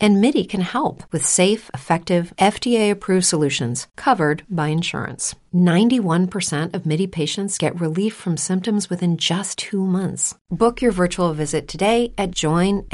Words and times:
And 0.00 0.20
MIDI 0.20 0.44
can 0.44 0.60
help 0.60 1.02
with 1.12 1.26
safe, 1.26 1.70
effective, 1.74 2.32
FDA 2.38 2.90
approved 2.90 3.26
solutions 3.26 3.88
covered 3.96 4.44
by 4.48 4.68
insurance. 4.68 5.34
91% 5.54 6.74
of 6.74 6.86
MIDI 6.86 7.06
patients 7.06 7.58
get 7.58 7.80
relief 7.80 8.14
from 8.14 8.36
symptoms 8.36 8.90
within 8.90 9.16
just 9.16 9.58
two 9.58 9.84
months. 9.84 10.34
Book 10.50 10.82
your 10.82 10.92
virtual 10.92 11.32
visit 11.32 11.66
today 11.66 12.12
at 12.16 12.30
joinmidi.com. 12.32 12.88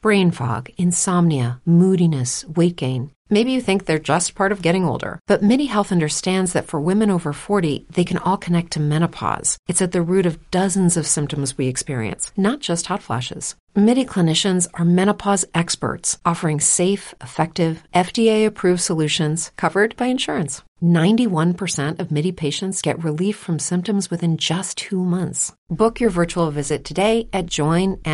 Brain 0.00 0.30
fog, 0.30 0.70
insomnia, 0.78 1.60
moodiness, 1.66 2.44
weight 2.44 2.76
gain. 2.76 3.10
Maybe 3.30 3.52
you 3.52 3.60
think 3.60 3.84
they're 3.84 3.98
just 3.98 4.34
part 4.34 4.52
of 4.52 4.62
getting 4.62 4.86
older, 4.86 5.20
but 5.26 5.42
MIDI 5.42 5.66
Health 5.66 5.92
understands 5.92 6.54
that 6.54 6.66
for 6.66 6.80
women 6.80 7.10
over 7.10 7.34
40, 7.34 7.84
they 7.90 8.04
can 8.04 8.16
all 8.16 8.38
connect 8.38 8.70
to 8.72 8.80
menopause. 8.80 9.58
It's 9.68 9.82
at 9.82 9.92
the 9.92 10.00
root 10.00 10.24
of 10.24 10.50
dozens 10.50 10.96
of 10.96 11.06
symptoms 11.06 11.58
we 11.58 11.66
experience, 11.66 12.32
not 12.38 12.60
just 12.60 12.86
hot 12.86 13.02
flashes. 13.02 13.54
MIDI 13.76 14.04
clinicians 14.04 14.66
are 14.74 14.84
menopause 14.84 15.44
experts 15.54 16.18
offering 16.24 16.58
safe, 16.58 17.14
effective, 17.20 17.84
FDA 17.94 18.44
approved 18.44 18.80
solutions 18.80 19.52
covered 19.56 19.96
by 19.96 20.06
insurance. 20.06 20.62
91% 20.82 21.98
of 21.98 22.10
MIDI 22.10 22.32
patients 22.32 22.82
get 22.82 23.02
relief 23.02 23.36
from 23.36 23.58
symptoms 23.58 24.10
within 24.10 24.36
just 24.36 24.78
two 24.78 25.02
months. 25.04 25.52
Book 25.68 26.00
your 26.00 26.10
virtual 26.10 26.50
visit 26.50 26.84
today 26.84 27.28
at 27.32 27.46
joinmidi.com. 27.46 28.04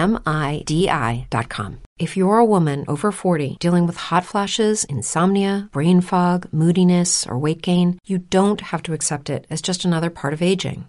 If 1.96 2.16
you're 2.16 2.38
a 2.38 2.44
woman 2.44 2.84
over 2.88 3.12
40 3.12 3.58
dealing 3.60 3.86
with 3.86 3.96
hot 3.96 4.24
flashes, 4.24 4.82
insomnia, 4.84 5.68
brain 5.72 6.00
fog, 6.00 6.48
moodiness, 6.52 7.24
or 7.26 7.38
weight 7.38 7.62
gain, 7.62 8.00
you 8.04 8.18
don't 8.18 8.60
have 8.60 8.82
to 8.84 8.92
accept 8.94 9.30
it 9.30 9.46
as 9.48 9.62
just 9.62 9.84
another 9.84 10.10
part 10.10 10.32
of 10.32 10.42
aging. 10.42 10.88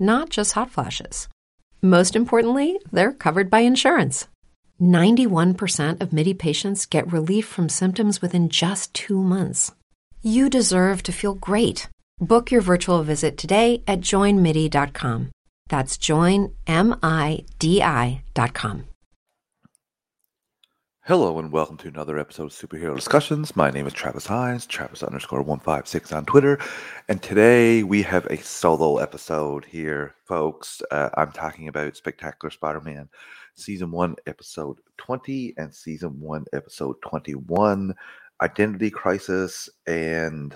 not 0.00 0.30
just 0.30 0.52
hot 0.52 0.70
flashes. 0.70 1.28
Most 1.82 2.16
importantly, 2.16 2.80
they're 2.90 3.12
covered 3.12 3.50
by 3.50 3.60
insurance. 3.60 4.26
91% 4.80 6.00
of 6.00 6.12
MIDI 6.12 6.34
patients 6.34 6.86
get 6.86 7.12
relief 7.12 7.46
from 7.46 7.68
symptoms 7.68 8.22
within 8.22 8.48
just 8.48 8.92
two 8.94 9.22
months. 9.22 9.72
You 10.22 10.48
deserve 10.50 11.02
to 11.04 11.12
feel 11.12 11.34
great. 11.34 11.88
Book 12.18 12.50
your 12.50 12.62
virtual 12.62 13.02
visit 13.02 13.36
today 13.36 13.82
at 13.86 14.00
joinmidi.com. 14.00 15.30
That's 15.68 15.96
joinmidi.com. 15.96 16.54
Hello 21.04 21.38
and 21.38 21.50
welcome 21.50 21.78
to 21.78 21.88
another 21.88 22.18
episode 22.18 22.44
of 22.44 22.50
Superhero 22.50 22.94
Discussions. 22.94 23.56
My 23.56 23.70
name 23.70 23.86
is 23.86 23.94
Travis 23.94 24.26
Hines, 24.26 24.66
Travis 24.66 25.02
underscore 25.02 25.40
156 25.40 26.12
on 26.12 26.26
Twitter. 26.26 26.58
And 27.08 27.22
today 27.22 27.82
we 27.82 28.02
have 28.02 28.26
a 28.26 28.36
solo 28.36 28.98
episode 28.98 29.64
here, 29.64 30.14
folks. 30.26 30.82
Uh, 30.90 31.08
I'm 31.14 31.32
talking 31.32 31.68
about 31.68 31.96
Spectacular 31.96 32.50
Spider 32.50 32.82
Man 32.82 33.08
Season 33.54 33.90
1, 33.90 34.14
Episode 34.26 34.78
20, 34.98 35.54
and 35.56 35.74
Season 35.74 36.20
1, 36.20 36.44
Episode 36.52 36.96
21 37.00 37.94
Identity 38.42 38.90
Crisis 38.90 39.70
and 39.86 40.54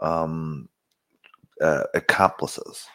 um, 0.00 0.68
uh, 1.62 1.84
Accomplices 1.94 2.86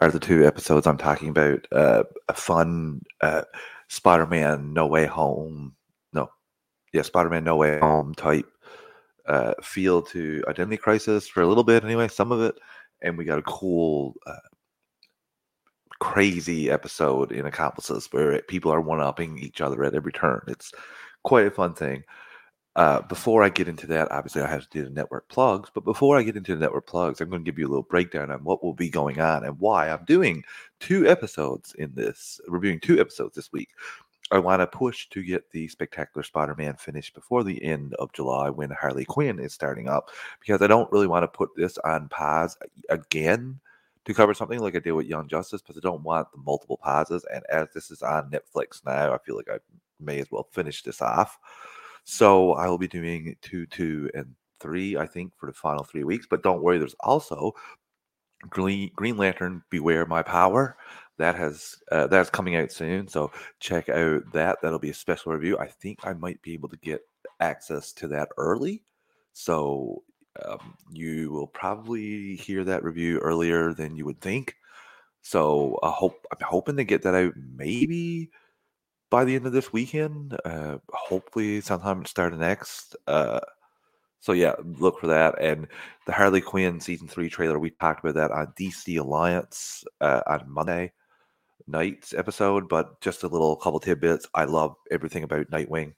are 0.00 0.10
the 0.10 0.20
two 0.20 0.46
episodes 0.46 0.86
I'm 0.86 0.98
talking 0.98 1.30
about. 1.30 1.66
Uh, 1.72 2.04
a 2.28 2.34
fun 2.34 3.00
uh, 3.22 3.42
Spider 3.88 4.26
Man 4.26 4.74
No 4.74 4.86
Way 4.86 5.06
Home 5.06 5.75
yeah, 6.96 7.02
Spider-Man 7.02 7.44
No 7.44 7.56
Way 7.56 7.78
Home 7.78 8.14
type 8.14 8.50
uh, 9.26 9.52
feel 9.62 10.02
to 10.02 10.42
Identity 10.48 10.78
Crisis 10.78 11.28
for 11.28 11.42
a 11.42 11.46
little 11.46 11.64
bit, 11.64 11.84
anyway, 11.84 12.08
some 12.08 12.32
of 12.32 12.40
it, 12.40 12.58
and 13.02 13.18
we 13.18 13.24
got 13.24 13.38
a 13.38 13.42
cool, 13.42 14.14
uh, 14.26 14.48
crazy 16.00 16.70
episode 16.70 17.32
in 17.32 17.46
Accomplices 17.46 18.08
where 18.12 18.40
people 18.42 18.72
are 18.72 18.80
one-upping 18.80 19.38
each 19.38 19.60
other 19.60 19.84
at 19.84 19.94
every 19.94 20.12
turn. 20.12 20.42
It's 20.48 20.72
quite 21.22 21.46
a 21.46 21.50
fun 21.50 21.74
thing. 21.74 22.02
Uh, 22.76 23.00
before 23.02 23.42
I 23.42 23.48
get 23.48 23.68
into 23.68 23.86
that, 23.86 24.12
obviously 24.12 24.42
I 24.42 24.48
have 24.48 24.68
to 24.68 24.68
do 24.70 24.84
the 24.84 24.90
network 24.90 25.28
plugs. 25.28 25.70
But 25.72 25.84
before 25.84 26.18
I 26.18 26.22
get 26.22 26.36
into 26.36 26.54
the 26.54 26.60
network 26.60 26.86
plugs, 26.86 27.20
I'm 27.20 27.30
going 27.30 27.42
to 27.42 27.50
give 27.50 27.58
you 27.58 27.66
a 27.66 27.72
little 27.72 27.82
breakdown 27.82 28.30
on 28.30 28.44
what 28.44 28.62
will 28.62 28.74
be 28.74 28.90
going 28.90 29.18
on 29.18 29.44
and 29.44 29.58
why 29.58 29.88
I'm 29.88 30.04
doing 30.04 30.44
two 30.78 31.08
episodes 31.08 31.74
in 31.78 31.94
this, 31.94 32.38
reviewing 32.46 32.80
two 32.80 33.00
episodes 33.00 33.34
this 33.34 33.50
week. 33.50 33.70
I 34.32 34.38
want 34.38 34.60
to 34.60 34.66
push 34.66 35.08
to 35.10 35.22
get 35.22 35.50
the 35.52 35.68
Spectacular 35.68 36.24
Spider-Man 36.24 36.76
finished 36.76 37.14
before 37.14 37.44
the 37.44 37.62
end 37.62 37.94
of 37.94 38.12
July 38.12 38.50
when 38.50 38.70
Harley 38.70 39.04
Quinn 39.04 39.38
is 39.38 39.52
starting 39.52 39.88
up 39.88 40.10
because 40.40 40.60
I 40.62 40.66
don't 40.66 40.90
really 40.90 41.06
want 41.06 41.22
to 41.22 41.28
put 41.28 41.50
this 41.56 41.78
on 41.78 42.08
pause 42.08 42.56
again 42.88 43.60
to 44.04 44.14
cover 44.14 44.34
something 44.34 44.58
like 44.58 44.74
I 44.74 44.80
did 44.80 44.92
with 44.92 45.06
Young 45.06 45.28
Justice 45.28 45.62
because 45.62 45.76
I 45.76 45.86
don't 45.86 46.02
want 46.02 46.30
the 46.32 46.38
multiple 46.38 46.78
pauses. 46.82 47.24
And 47.32 47.44
as 47.50 47.68
this 47.72 47.90
is 47.90 48.02
on 48.02 48.30
Netflix 48.30 48.84
now, 48.84 49.14
I 49.14 49.18
feel 49.18 49.36
like 49.36 49.50
I 49.50 49.58
may 50.00 50.20
as 50.20 50.30
well 50.30 50.48
finish 50.52 50.82
this 50.82 51.02
off. 51.02 51.38
So 52.04 52.52
I 52.52 52.68
will 52.68 52.78
be 52.78 52.88
doing 52.88 53.36
two, 53.42 53.66
two, 53.66 54.10
and 54.14 54.34
three, 54.60 54.96
I 54.96 55.06
think, 55.06 55.32
for 55.36 55.46
the 55.46 55.52
final 55.52 55.84
three 55.84 56.04
weeks. 56.04 56.26
But 56.28 56.42
don't 56.42 56.62
worry, 56.62 56.78
there's 56.78 56.94
also 57.00 57.52
Green, 58.48 58.90
Green 58.94 59.16
Lantern 59.16 59.62
Beware 59.70 60.06
My 60.06 60.22
Power 60.22 60.76
that 61.18 61.34
has 61.34 61.76
uh, 61.90 62.06
that's 62.06 62.30
coming 62.30 62.56
out 62.56 62.72
soon. 62.72 63.08
So 63.08 63.30
check 63.60 63.88
out 63.88 64.22
that. 64.32 64.58
That'll 64.62 64.78
be 64.78 64.90
a 64.90 64.94
special 64.94 65.32
review. 65.32 65.58
I 65.58 65.66
think 65.66 66.00
I 66.04 66.12
might 66.12 66.40
be 66.42 66.52
able 66.54 66.68
to 66.68 66.76
get 66.76 67.00
access 67.40 67.92
to 67.94 68.08
that 68.08 68.28
early. 68.36 68.82
So 69.32 70.02
um, 70.44 70.74
you 70.90 71.30
will 71.30 71.46
probably 71.46 72.36
hear 72.36 72.64
that 72.64 72.84
review 72.84 73.18
earlier 73.18 73.72
than 73.72 73.96
you 73.96 74.04
would 74.04 74.20
think. 74.20 74.56
So 75.22 75.78
I 75.82 75.90
hope 75.90 76.24
I'm 76.30 76.46
hoping 76.46 76.76
to 76.76 76.84
get 76.84 77.02
that 77.02 77.14
out 77.14 77.32
maybe 77.36 78.30
by 79.10 79.24
the 79.24 79.34
end 79.34 79.46
of 79.46 79.52
this 79.52 79.72
weekend. 79.72 80.38
Uh, 80.44 80.78
hopefully 80.90 81.60
sometime 81.60 82.02
at 82.02 82.08
start 82.08 82.32
of 82.32 82.38
next. 82.38 82.96
Uh, 83.06 83.40
so 84.20 84.32
yeah, 84.32 84.54
look 84.78 85.00
for 85.00 85.06
that. 85.08 85.40
And 85.40 85.66
the 86.06 86.12
Harley 86.12 86.40
Quinn 86.40 86.80
season 86.80 87.08
three 87.08 87.28
trailer, 87.28 87.58
we 87.58 87.70
talked 87.70 88.04
about 88.04 88.14
that 88.14 88.30
on 88.30 88.52
DC 88.58 88.98
Alliance 88.98 89.84
uh, 90.00 90.22
on 90.26 90.44
Monday 90.48 90.92
Night's 91.66 92.14
episode, 92.14 92.68
but 92.68 93.00
just 93.00 93.22
a 93.22 93.28
little 93.28 93.56
couple 93.56 93.80
tidbits. 93.80 94.26
I 94.34 94.44
love 94.44 94.76
everything 94.90 95.24
about 95.24 95.50
Nightwing. 95.50 95.94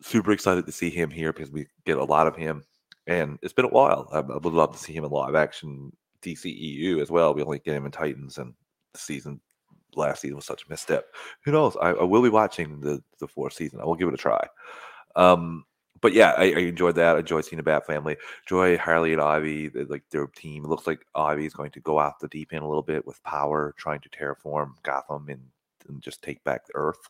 Super 0.00 0.32
excited 0.32 0.66
to 0.66 0.72
see 0.72 0.90
him 0.90 1.10
here 1.10 1.32
because 1.32 1.50
we 1.50 1.66
get 1.84 1.98
a 1.98 2.04
lot 2.04 2.26
of 2.26 2.36
him, 2.36 2.64
and 3.06 3.38
it's 3.42 3.52
been 3.52 3.64
a 3.64 3.68
while. 3.68 4.08
I, 4.12 4.18
I 4.18 4.38
would 4.38 4.52
love 4.52 4.72
to 4.72 4.78
see 4.78 4.92
him 4.92 5.04
in 5.04 5.10
live 5.10 5.34
action 5.34 5.92
DCEU 6.22 7.00
as 7.00 7.10
well. 7.10 7.34
We 7.34 7.42
only 7.42 7.60
get 7.60 7.74
him 7.74 7.86
in 7.86 7.92
Titans, 7.92 8.38
and 8.38 8.54
the 8.92 8.98
season 8.98 9.40
last 9.94 10.22
season 10.22 10.36
was 10.36 10.44
such 10.44 10.64
a 10.64 10.70
misstep. 10.70 11.06
Who 11.44 11.52
knows? 11.52 11.76
I, 11.80 11.90
I 11.90 12.04
will 12.04 12.22
be 12.22 12.28
watching 12.28 12.80
the 12.80 13.02
the 13.20 13.28
fourth 13.28 13.52
season. 13.52 13.80
I 13.80 13.84
will 13.84 13.96
give 13.96 14.08
it 14.08 14.14
a 14.14 14.18
try. 14.18 14.46
Um, 15.16 15.64
but 16.00 16.12
yeah, 16.12 16.34
I, 16.36 16.44
I, 16.44 16.60
enjoyed 16.60 16.94
that. 16.96 17.16
I 17.16 17.20
enjoyed 17.20 17.44
seeing 17.44 17.58
the 17.58 17.62
Bat 17.62 17.86
family. 17.86 18.16
Enjoy 18.44 18.76
Harley 18.78 19.12
and 19.12 19.22
Ivy, 19.22 19.70
like 19.70 20.04
their 20.10 20.26
team. 20.26 20.64
It 20.64 20.68
looks 20.68 20.86
like 20.86 21.06
Ivy 21.14 21.46
is 21.46 21.54
going 21.54 21.70
to 21.72 21.80
go 21.80 21.98
off 21.98 22.18
the 22.18 22.28
deep 22.28 22.52
end 22.52 22.64
a 22.64 22.68
little 22.68 22.82
bit 22.82 23.06
with 23.06 23.22
power, 23.22 23.74
trying 23.76 24.00
to 24.00 24.08
terraform 24.08 24.72
Gotham 24.82 25.28
and, 25.28 25.40
and 25.88 26.02
just 26.02 26.22
take 26.22 26.42
back 26.44 26.66
the 26.66 26.72
Earth. 26.74 27.08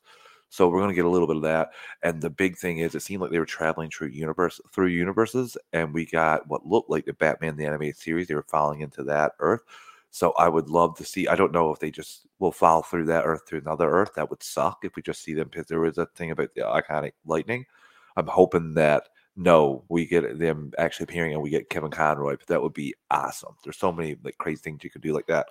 So 0.50 0.68
we're 0.68 0.78
going 0.78 0.90
to 0.90 0.94
get 0.94 1.04
a 1.04 1.10
little 1.10 1.26
bit 1.26 1.36
of 1.36 1.42
that. 1.42 1.70
And 2.02 2.20
the 2.20 2.30
big 2.30 2.56
thing 2.56 2.78
is, 2.78 2.94
it 2.94 3.02
seemed 3.02 3.20
like 3.20 3.30
they 3.30 3.38
were 3.38 3.44
traveling 3.44 3.90
through 3.90 4.08
universe 4.08 4.60
through 4.72 4.86
universes, 4.86 5.56
and 5.72 5.92
we 5.92 6.06
got 6.06 6.48
what 6.48 6.66
looked 6.66 6.90
like 6.90 7.04
the 7.04 7.12
Batman 7.12 7.56
the 7.56 7.66
animated 7.66 7.96
series. 7.96 8.28
They 8.28 8.34
were 8.34 8.42
falling 8.42 8.80
into 8.80 9.02
that 9.04 9.32
Earth. 9.40 9.62
So 10.10 10.32
I 10.32 10.48
would 10.48 10.70
love 10.70 10.96
to 10.96 11.04
see. 11.04 11.28
I 11.28 11.36
don't 11.36 11.52
know 11.52 11.70
if 11.72 11.80
they 11.80 11.90
just 11.90 12.26
will 12.38 12.52
follow 12.52 12.82
through 12.82 13.04
that 13.06 13.24
Earth 13.26 13.44
to 13.46 13.58
another 13.58 13.90
Earth. 13.90 14.12
That 14.16 14.30
would 14.30 14.42
suck 14.42 14.78
if 14.84 14.96
we 14.96 15.02
just 15.02 15.22
see 15.22 15.34
them 15.34 15.48
because 15.48 15.66
there 15.66 15.80
was 15.80 15.98
a 15.98 16.06
thing 16.06 16.30
about 16.30 16.54
the 16.54 16.62
iconic 16.62 17.12
lightning. 17.26 17.66
I'm 18.18 18.26
hoping 18.26 18.74
that 18.74 19.08
no, 19.36 19.84
we 19.88 20.04
get 20.04 20.40
them 20.40 20.72
actually 20.78 21.04
appearing 21.04 21.32
and 21.32 21.40
we 21.40 21.48
get 21.48 21.70
Kevin 21.70 21.92
Conroy, 21.92 22.36
but 22.36 22.48
that 22.48 22.60
would 22.60 22.74
be 22.74 22.92
awesome. 23.12 23.54
There's 23.62 23.78
so 23.78 23.92
many 23.92 24.16
like 24.24 24.36
crazy 24.38 24.60
things 24.60 24.82
you 24.82 24.90
could 24.90 25.00
do 25.00 25.14
like 25.14 25.28
that. 25.28 25.46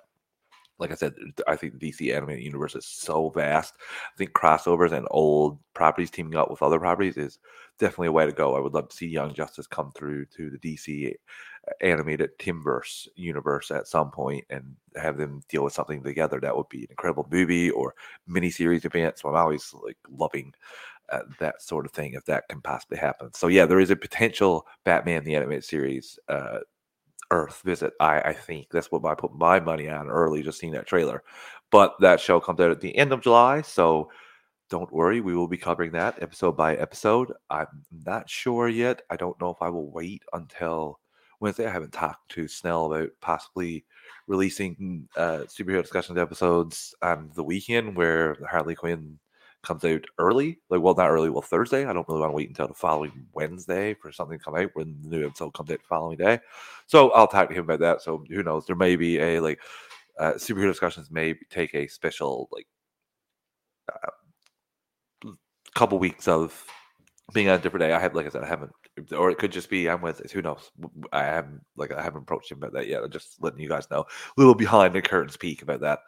Like 0.78 0.92
I 0.92 0.94
said, 0.94 1.14
I 1.48 1.56
think 1.56 1.72
the 1.72 1.90
DC 1.90 2.14
animated 2.14 2.44
universe 2.44 2.76
is 2.76 2.84
so 2.84 3.30
vast. 3.30 3.74
I 3.80 4.16
think 4.18 4.32
crossovers 4.32 4.92
and 4.92 5.08
old 5.10 5.58
properties 5.72 6.10
teaming 6.10 6.36
up 6.36 6.50
with 6.50 6.62
other 6.62 6.78
properties 6.78 7.16
is 7.16 7.38
definitely 7.78 8.08
a 8.08 8.12
way 8.12 8.26
to 8.26 8.32
go. 8.32 8.54
I 8.54 8.60
would 8.60 8.74
love 8.74 8.90
to 8.90 8.96
see 8.96 9.06
Young 9.06 9.32
Justice 9.32 9.66
come 9.66 9.90
through 9.92 10.26
to 10.36 10.50
the 10.50 10.58
DC 10.58 11.14
animated 11.80 12.38
Timmverse 12.38 13.08
universe 13.16 13.70
at 13.70 13.88
some 13.88 14.10
point 14.10 14.44
and 14.50 14.76
have 14.96 15.16
them 15.16 15.42
deal 15.48 15.64
with 15.64 15.72
something 15.72 16.02
together. 16.02 16.40
That 16.40 16.56
would 16.56 16.68
be 16.68 16.80
an 16.80 16.90
incredible 16.90 17.26
movie 17.30 17.70
or 17.70 17.94
miniseries 18.28 18.84
event. 18.84 19.18
So 19.18 19.28
I'm 19.30 19.36
always 19.36 19.74
like 19.82 19.96
loving 20.10 20.52
uh, 21.10 21.20
that 21.40 21.62
sort 21.62 21.86
of 21.86 21.92
thing 21.92 22.14
if 22.14 22.24
that 22.26 22.48
can 22.48 22.60
possibly 22.60 22.98
happen. 22.98 23.32
So 23.34 23.48
yeah, 23.48 23.66
there 23.66 23.80
is 23.80 23.90
a 23.90 23.96
potential 23.96 24.66
Batman 24.84 25.24
the 25.24 25.34
animated 25.34 25.64
series 25.64 26.18
uh, 26.28 26.60
Earth 27.30 27.62
visit. 27.64 27.92
I, 28.00 28.20
I 28.20 28.32
think 28.32 28.68
that's 28.70 28.90
what 28.90 29.04
I 29.04 29.14
put 29.14 29.34
my 29.34 29.60
money 29.60 29.88
on 29.88 30.08
early, 30.08 30.42
just 30.42 30.58
seeing 30.58 30.72
that 30.72 30.86
trailer. 30.86 31.22
But 31.70 31.94
that 32.00 32.20
show 32.20 32.40
comes 32.40 32.60
out 32.60 32.70
at 32.70 32.80
the 32.80 32.96
end 32.96 33.12
of 33.12 33.22
July, 33.22 33.62
so 33.62 34.10
don't 34.70 34.92
worry, 34.92 35.20
we 35.20 35.34
will 35.34 35.48
be 35.48 35.56
covering 35.56 35.92
that 35.92 36.22
episode 36.22 36.56
by 36.56 36.76
episode. 36.76 37.32
I'm 37.50 37.66
not 38.04 38.28
sure 38.28 38.68
yet. 38.68 39.02
I 39.10 39.16
don't 39.16 39.40
know 39.40 39.50
if 39.50 39.62
I 39.62 39.70
will 39.70 39.90
wait 39.90 40.22
until 40.32 41.00
Wednesday. 41.40 41.66
I 41.66 41.72
haven't 41.72 41.92
talked 41.92 42.30
to 42.32 42.48
Snell 42.48 42.92
about 42.92 43.08
possibly 43.20 43.84
releasing 44.26 45.08
uh, 45.16 45.44
superhero 45.48 45.82
discussions 45.82 46.18
episodes 46.18 46.94
on 47.00 47.30
the 47.34 47.44
weekend 47.44 47.96
where 47.96 48.36
Harley 48.50 48.74
Quinn 48.74 49.18
comes 49.68 49.84
out 49.84 50.04
early. 50.18 50.58
Like, 50.70 50.80
well, 50.80 50.94
not 50.94 51.10
early, 51.10 51.30
well, 51.30 51.42
Thursday. 51.42 51.84
I 51.84 51.92
don't 51.92 52.08
really 52.08 52.20
want 52.20 52.32
to 52.32 52.36
wait 52.36 52.48
until 52.48 52.66
the 52.66 52.74
following 52.74 53.26
Wednesday 53.34 53.94
for 53.94 54.10
something 54.10 54.38
to 54.38 54.44
come 54.44 54.56
out 54.56 54.70
when 54.74 54.96
the 55.02 55.08
new 55.08 55.26
episode 55.26 55.54
comes 55.54 55.70
out 55.70 55.78
the 55.78 55.84
following 55.88 56.16
day. 56.16 56.40
So 56.86 57.10
I'll 57.10 57.28
talk 57.28 57.48
to 57.50 57.54
him 57.54 57.64
about 57.64 57.80
that. 57.80 58.02
So 58.02 58.24
who 58.28 58.42
knows? 58.42 58.66
There 58.66 58.74
may 58.74 58.96
be 58.96 59.18
a 59.20 59.40
like 59.40 59.60
uh, 60.18 60.32
superhero 60.32 60.68
discussions 60.68 61.10
may 61.10 61.34
take 61.50 61.74
a 61.74 61.86
special 61.86 62.48
like 62.50 62.66
uh, 63.92 65.30
couple 65.74 65.98
weeks 65.98 66.26
of 66.26 66.64
being 67.32 67.48
on 67.48 67.58
a 67.58 67.62
different 67.62 67.82
day. 67.82 67.92
I 67.92 68.00
have, 68.00 68.14
like 68.14 68.26
I 68.26 68.30
said, 68.30 68.42
I 68.42 68.48
haven't, 68.48 68.72
or 69.16 69.30
it 69.30 69.38
could 69.38 69.52
just 69.52 69.70
be 69.70 69.88
I'm 69.88 70.00
with. 70.00 70.30
Who 70.32 70.42
knows? 70.42 70.70
I 71.12 71.24
haven't 71.24 71.60
like 71.76 71.92
I 71.92 72.02
haven't 72.02 72.22
approached 72.22 72.50
him 72.50 72.58
about 72.58 72.72
that 72.72 72.88
yet. 72.88 73.02
I'm 73.04 73.10
just 73.10 73.42
letting 73.42 73.60
you 73.60 73.68
guys 73.68 73.90
know 73.90 74.00
a 74.00 74.06
little 74.36 74.54
behind 74.54 74.94
the 74.94 75.02
curtains 75.02 75.36
peek 75.36 75.62
about 75.62 75.80
that. 75.80 76.00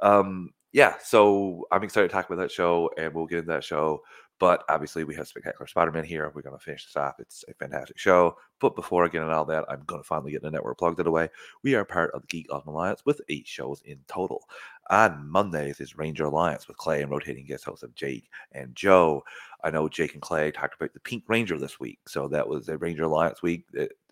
Um, 0.00 0.50
yeah, 0.72 0.94
so 1.02 1.66
I'm 1.70 1.82
excited 1.82 2.08
to 2.08 2.12
talk 2.12 2.26
about 2.30 2.40
that 2.42 2.50
show, 2.50 2.90
and 2.96 3.12
we'll 3.14 3.26
get 3.26 3.38
into 3.38 3.52
that 3.52 3.64
show. 3.64 4.02
But 4.38 4.64
obviously, 4.70 5.04
we 5.04 5.14
have 5.16 5.28
Spectacular 5.28 5.66
Spider-Man 5.66 6.04
here. 6.04 6.32
We're 6.34 6.40
going 6.40 6.56
to 6.56 6.64
finish 6.64 6.86
this 6.86 6.96
off. 6.96 7.20
It's 7.20 7.44
a 7.46 7.52
fantastic 7.52 7.98
show. 7.98 8.38
But 8.58 8.74
before 8.74 9.04
I 9.04 9.08
get 9.08 9.20
into 9.20 9.34
all 9.34 9.44
that, 9.44 9.66
I'm 9.68 9.82
going 9.84 10.00
to 10.00 10.06
finally 10.06 10.32
get 10.32 10.40
the 10.40 10.50
network 10.50 10.78
plugged 10.78 10.98
it 10.98 11.06
away. 11.06 11.28
We 11.62 11.74
are 11.74 11.84
part 11.84 12.10
of 12.14 12.22
the 12.22 12.28
Geek 12.28 12.46
Awesome 12.50 12.70
Alliance 12.70 13.04
with 13.04 13.20
eight 13.28 13.46
shows 13.46 13.82
in 13.84 13.98
total. 14.08 14.48
On 14.88 15.28
Mondays 15.28 15.78
is 15.78 15.98
Ranger 15.98 16.24
Alliance 16.24 16.68
with 16.68 16.78
Clay 16.78 17.02
and 17.02 17.10
rotating 17.10 17.44
guest 17.44 17.66
hosts 17.66 17.82
of 17.82 17.94
Jake 17.94 18.30
and 18.52 18.74
Joe. 18.74 19.22
I 19.62 19.70
know 19.70 19.90
Jake 19.90 20.14
and 20.14 20.22
Clay 20.22 20.50
talked 20.50 20.74
about 20.74 20.94
the 20.94 21.00
Pink 21.00 21.24
Ranger 21.28 21.58
this 21.58 21.78
week. 21.78 21.98
So 22.08 22.26
that 22.28 22.48
was 22.48 22.66
a 22.70 22.78
Ranger 22.78 23.04
Alliance 23.04 23.42
week, 23.42 23.66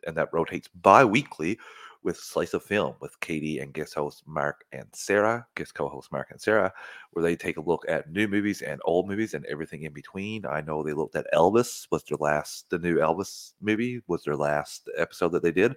and 0.06 0.14
that 0.14 0.28
rotates 0.34 0.68
bi 0.68 1.06
weekly 1.06 1.58
with 2.02 2.16
Slice 2.16 2.54
of 2.54 2.62
Film 2.62 2.94
with 3.00 3.18
Katie 3.20 3.58
and 3.58 3.72
guest 3.72 3.94
host 3.94 4.22
Mark 4.26 4.64
and 4.72 4.86
Sarah, 4.92 5.46
guest 5.54 5.74
co 5.74 5.88
host 5.88 6.12
Mark 6.12 6.28
and 6.30 6.40
Sarah, 6.40 6.72
where 7.12 7.22
they 7.22 7.36
take 7.36 7.56
a 7.56 7.62
look 7.62 7.84
at 7.88 8.10
new 8.10 8.28
movies 8.28 8.62
and 8.62 8.80
old 8.84 9.08
movies 9.08 9.34
and 9.34 9.44
everything 9.46 9.82
in 9.82 9.92
between. 9.92 10.46
I 10.46 10.60
know 10.60 10.82
they 10.82 10.92
looked 10.92 11.16
at 11.16 11.26
Elvis, 11.34 11.86
was 11.90 12.04
their 12.04 12.18
last, 12.18 12.70
the 12.70 12.78
new 12.78 12.96
Elvis 12.96 13.52
movie, 13.60 14.02
was 14.06 14.24
their 14.24 14.36
last 14.36 14.88
episode 14.96 15.32
that 15.32 15.42
they 15.42 15.52
did. 15.52 15.74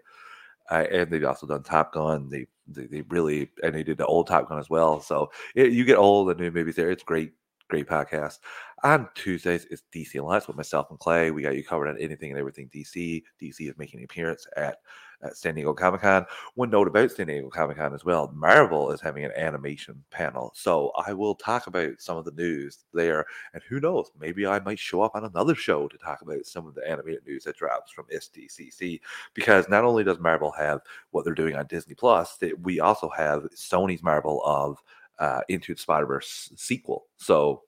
Uh, 0.69 0.85
and 0.91 1.11
they've 1.11 1.25
also 1.25 1.47
done 1.47 1.63
Top 1.63 1.93
Gun. 1.93 2.29
They, 2.29 2.47
they, 2.67 2.85
they 2.85 3.01
really 3.09 3.49
and 3.63 3.75
they 3.75 3.83
did 3.83 3.97
the 3.97 4.05
old 4.05 4.27
Top 4.27 4.47
Gun 4.47 4.59
as 4.59 4.69
well. 4.69 5.01
So 5.01 5.31
it, 5.55 5.73
you 5.73 5.83
get 5.83 5.97
all 5.97 6.23
the 6.23 6.35
new 6.35 6.51
movies 6.51 6.75
there. 6.75 6.91
It's 6.91 7.03
great, 7.03 7.33
great 7.71 7.87
podcast. 7.87 8.39
On 8.83 9.07
Tuesdays, 9.15 9.65
it's 9.71 9.83
DC 9.95 10.19
Alliance 10.19 10.45
with 10.45 10.57
myself 10.57 10.87
and 10.89 10.99
Clay. 10.99 11.31
We 11.31 11.41
got 11.41 11.55
you 11.55 11.63
covered 11.63 11.87
on 11.87 11.97
anything 11.99 12.29
and 12.29 12.37
everything 12.37 12.67
DC. 12.67 13.23
DC 13.41 13.69
is 13.69 13.77
making 13.77 14.01
an 14.01 14.03
appearance 14.03 14.45
at, 14.57 14.79
at 15.23 15.37
San 15.37 15.55
Diego 15.55 15.73
Comic 15.73 16.01
Con. 16.01 16.25
One 16.55 16.69
note 16.69 16.89
about 16.89 17.11
San 17.11 17.27
Diego 17.27 17.47
Comic 17.47 17.77
Con 17.77 17.93
as 17.93 18.03
well 18.03 18.29
Marvel 18.35 18.91
is 18.91 18.99
having 18.99 19.23
an 19.23 19.31
animation 19.37 20.03
panel. 20.11 20.51
So 20.53 20.91
I 20.97 21.13
will 21.13 21.33
talk 21.35 21.67
about 21.67 22.01
some 22.01 22.17
of 22.17 22.25
the 22.25 22.31
news 22.31 22.79
there. 22.93 23.25
And 23.53 23.63
who 23.69 23.79
knows, 23.79 24.11
maybe 24.19 24.45
I 24.45 24.59
might 24.59 24.79
show 24.79 25.01
up 25.01 25.15
on 25.15 25.23
another 25.23 25.55
show 25.55 25.87
to 25.87 25.97
talk 25.97 26.21
about 26.21 26.45
some 26.45 26.67
of 26.67 26.75
the 26.75 26.85
animated 26.85 27.25
news 27.25 27.45
that 27.45 27.55
drops 27.55 27.93
from 27.93 28.05
SDCC. 28.13 28.99
Because 29.33 29.69
not 29.69 29.85
only 29.85 30.03
does 30.03 30.19
Marvel 30.19 30.51
have 30.51 30.81
what 31.11 31.23
they're 31.23 31.33
doing 31.33 31.55
on 31.55 31.67
Disney 31.67 31.95
Plus, 31.95 32.37
we 32.63 32.81
also 32.81 33.07
have 33.07 33.43
Sony's 33.55 34.03
Marvel 34.03 34.43
of 34.43 34.77
uh, 35.21 35.41
Into 35.47 35.73
the 35.73 35.79
Spider 35.79 36.05
Verse 36.05 36.51
sequel. 36.57 37.05
So 37.17 37.61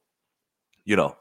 you 0.83 0.97
know, 0.97 1.15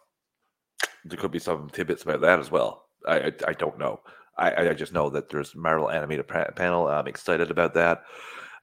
there 1.04 1.18
could 1.18 1.30
be 1.30 1.38
some 1.38 1.70
tidbits 1.70 2.02
about 2.02 2.22
that 2.22 2.40
as 2.40 2.50
well. 2.50 2.86
I 3.06 3.18
I, 3.18 3.32
I 3.48 3.52
don't 3.52 3.78
know. 3.78 4.00
I, 4.38 4.70
I 4.70 4.74
just 4.74 4.94
know 4.94 5.10
that 5.10 5.28
there's 5.28 5.54
Marvel 5.54 5.90
animated 5.90 6.26
panel. 6.56 6.88
I'm 6.88 7.06
excited 7.06 7.50
about 7.50 7.74
that. 7.74 8.02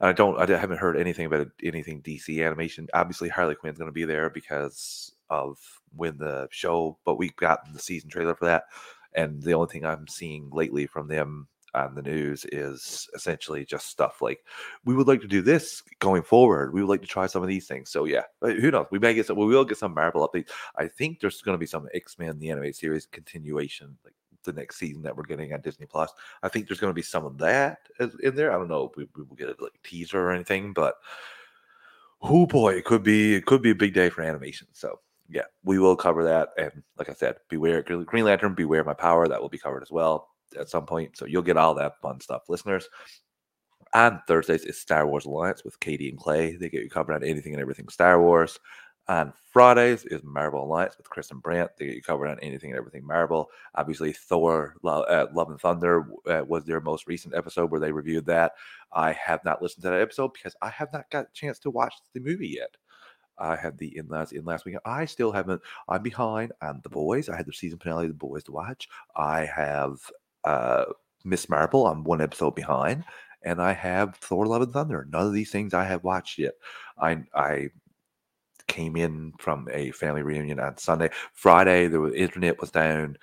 I 0.00 0.12
don't. 0.12 0.38
I 0.38 0.58
haven't 0.58 0.78
heard 0.78 0.96
anything 0.96 1.26
about 1.26 1.46
anything 1.62 2.02
DC 2.02 2.44
animation. 2.44 2.88
Obviously, 2.94 3.28
Harley 3.28 3.54
Quinn's 3.54 3.78
going 3.78 3.88
to 3.88 3.92
be 3.92 4.04
there 4.04 4.30
because 4.30 5.12
of 5.28 5.58
when 5.94 6.16
the 6.18 6.48
show. 6.50 6.98
But 7.04 7.18
we've 7.18 7.36
gotten 7.36 7.72
the 7.72 7.78
season 7.78 8.08
trailer 8.08 8.34
for 8.34 8.46
that, 8.46 8.64
and 9.14 9.42
the 9.42 9.52
only 9.52 9.68
thing 9.68 9.84
I'm 9.84 10.08
seeing 10.08 10.48
lately 10.50 10.86
from 10.86 11.06
them 11.06 11.48
on 11.74 11.94
the 11.94 12.02
news 12.02 12.44
is 12.52 13.08
essentially 13.14 13.64
just 13.64 13.86
stuff 13.86 14.20
like 14.22 14.40
we 14.84 14.94
would 14.94 15.08
like 15.08 15.20
to 15.20 15.28
do 15.28 15.42
this 15.42 15.82
going 15.98 16.22
forward. 16.22 16.72
We 16.72 16.82
would 16.82 16.90
like 16.90 17.02
to 17.02 17.06
try 17.06 17.26
some 17.26 17.42
of 17.42 17.48
these 17.48 17.66
things. 17.66 17.90
So 17.90 18.04
yeah, 18.04 18.22
who 18.40 18.70
knows? 18.70 18.86
We 18.90 18.98
may 18.98 19.14
get 19.14 19.26
some. 19.26 19.36
We 19.36 19.46
will 19.46 19.64
get 19.64 19.78
some 19.78 19.94
Marvel 19.94 20.26
updates. 20.28 20.50
I 20.76 20.88
think 20.88 21.20
there's 21.20 21.42
going 21.42 21.54
to 21.54 21.58
be 21.58 21.66
some 21.66 21.88
X 21.94 22.18
Men 22.18 22.38
the 22.38 22.50
animated 22.50 22.76
series 22.76 23.06
continuation, 23.06 23.96
like 24.04 24.14
the 24.44 24.52
next 24.52 24.78
season 24.78 25.02
that 25.02 25.16
we're 25.16 25.24
getting 25.24 25.52
on 25.52 25.60
Disney 25.60 25.86
Plus. 25.86 26.12
I 26.42 26.48
think 26.48 26.66
there's 26.66 26.80
going 26.80 26.90
to 26.90 26.94
be 26.94 27.02
some 27.02 27.24
of 27.24 27.38
that 27.38 27.78
in 28.22 28.34
there. 28.34 28.52
I 28.52 28.56
don't 28.56 28.68
know 28.68 28.84
if 28.84 28.96
we, 28.96 29.06
we 29.16 29.24
will 29.24 29.36
get 29.36 29.48
a 29.48 29.56
like 29.62 29.72
teaser 29.84 30.20
or 30.20 30.32
anything, 30.32 30.72
but 30.72 30.94
oh 32.22 32.46
boy, 32.46 32.74
it 32.74 32.84
could 32.84 33.02
be 33.02 33.34
it 33.34 33.46
could 33.46 33.62
be 33.62 33.70
a 33.70 33.74
big 33.74 33.94
day 33.94 34.10
for 34.10 34.22
animation. 34.22 34.66
So 34.72 35.00
yeah, 35.28 35.44
we 35.62 35.78
will 35.78 35.96
cover 35.96 36.24
that. 36.24 36.48
And 36.58 36.82
like 36.98 37.08
I 37.08 37.12
said, 37.12 37.36
beware 37.48 37.82
Green 37.82 38.24
Lantern, 38.24 38.54
beware 38.54 38.82
my 38.82 38.94
power. 38.94 39.28
That 39.28 39.40
will 39.40 39.48
be 39.48 39.58
covered 39.58 39.82
as 39.82 39.90
well 39.90 40.29
at 40.58 40.68
some 40.68 40.86
point. 40.86 41.16
So 41.16 41.26
you'll 41.26 41.42
get 41.42 41.56
all 41.56 41.74
that 41.74 42.00
fun 42.00 42.20
stuff, 42.20 42.42
listeners. 42.48 42.88
On 43.92 44.20
Thursdays 44.28 44.64
is 44.64 44.78
Star 44.78 45.06
Wars 45.06 45.24
Alliance 45.24 45.64
with 45.64 45.80
Katie 45.80 46.08
and 46.08 46.18
Clay. 46.18 46.54
They 46.56 46.68
get 46.68 46.82
you 46.82 46.90
covered 46.90 47.14
on 47.14 47.24
anything 47.24 47.54
and 47.54 47.60
everything 47.60 47.88
Star 47.88 48.20
Wars. 48.20 48.58
On 49.08 49.32
Fridays 49.50 50.04
is 50.04 50.22
Marvel 50.22 50.62
Alliance 50.62 50.96
with 50.96 51.10
Chris 51.10 51.32
and 51.32 51.42
Brant. 51.42 51.72
They 51.76 51.86
get 51.86 51.96
you 51.96 52.02
covered 52.02 52.28
on 52.28 52.38
anything 52.38 52.70
and 52.70 52.78
everything 52.78 53.04
Marvel. 53.04 53.50
Obviously, 53.74 54.12
Thor 54.12 54.76
Love, 54.84 55.06
uh, 55.08 55.26
Love 55.34 55.50
and 55.50 55.60
Thunder 55.60 56.06
uh, 56.28 56.44
was 56.46 56.64
their 56.64 56.80
most 56.80 57.08
recent 57.08 57.34
episode 57.34 57.72
where 57.72 57.80
they 57.80 57.90
reviewed 57.90 58.26
that. 58.26 58.52
I 58.92 59.12
have 59.12 59.44
not 59.44 59.60
listened 59.60 59.82
to 59.82 59.90
that 59.90 60.00
episode 60.00 60.34
because 60.34 60.54
I 60.62 60.68
have 60.68 60.92
not 60.92 61.10
got 61.10 61.24
a 61.24 61.32
chance 61.32 61.58
to 61.60 61.70
watch 61.70 61.94
the 62.14 62.20
movie 62.20 62.56
yet. 62.58 62.76
I 63.40 63.56
had 63.56 63.78
the 63.78 63.96
in 63.96 64.06
last 64.06 64.32
in 64.32 64.44
last 64.44 64.64
week. 64.64 64.76
I 64.84 65.06
still 65.06 65.32
haven't. 65.32 65.62
I'm 65.88 66.02
behind 66.02 66.52
on 66.62 66.80
the 66.82 66.90
boys. 66.90 67.28
I 67.28 67.36
had 67.36 67.46
the 67.46 67.52
season 67.52 67.78
finale 67.78 68.04
of 68.04 68.10
the 68.10 68.14
boys 68.14 68.44
to 68.44 68.52
watch. 68.52 68.88
I 69.16 69.46
have 69.46 69.98
uh, 70.44 70.84
Miss 71.24 71.48
Marvel. 71.48 71.86
I'm 71.86 72.04
one 72.04 72.20
episode 72.20 72.54
behind, 72.54 73.04
and 73.42 73.60
I 73.60 73.72
have 73.72 74.16
Thor: 74.16 74.46
Love 74.46 74.62
and 74.62 74.72
Thunder. 74.72 75.06
None 75.10 75.26
of 75.26 75.32
these 75.32 75.50
things 75.50 75.74
I 75.74 75.84
have 75.84 76.04
watched 76.04 76.38
yet. 76.38 76.54
I 76.98 77.22
I 77.34 77.70
came 78.66 78.96
in 78.96 79.32
from 79.38 79.68
a 79.72 79.90
family 79.90 80.22
reunion 80.22 80.60
on 80.60 80.76
Sunday. 80.78 81.10
Friday, 81.32 81.88
the 81.88 82.12
internet 82.14 82.60
was 82.60 82.70
down. 82.70 83.18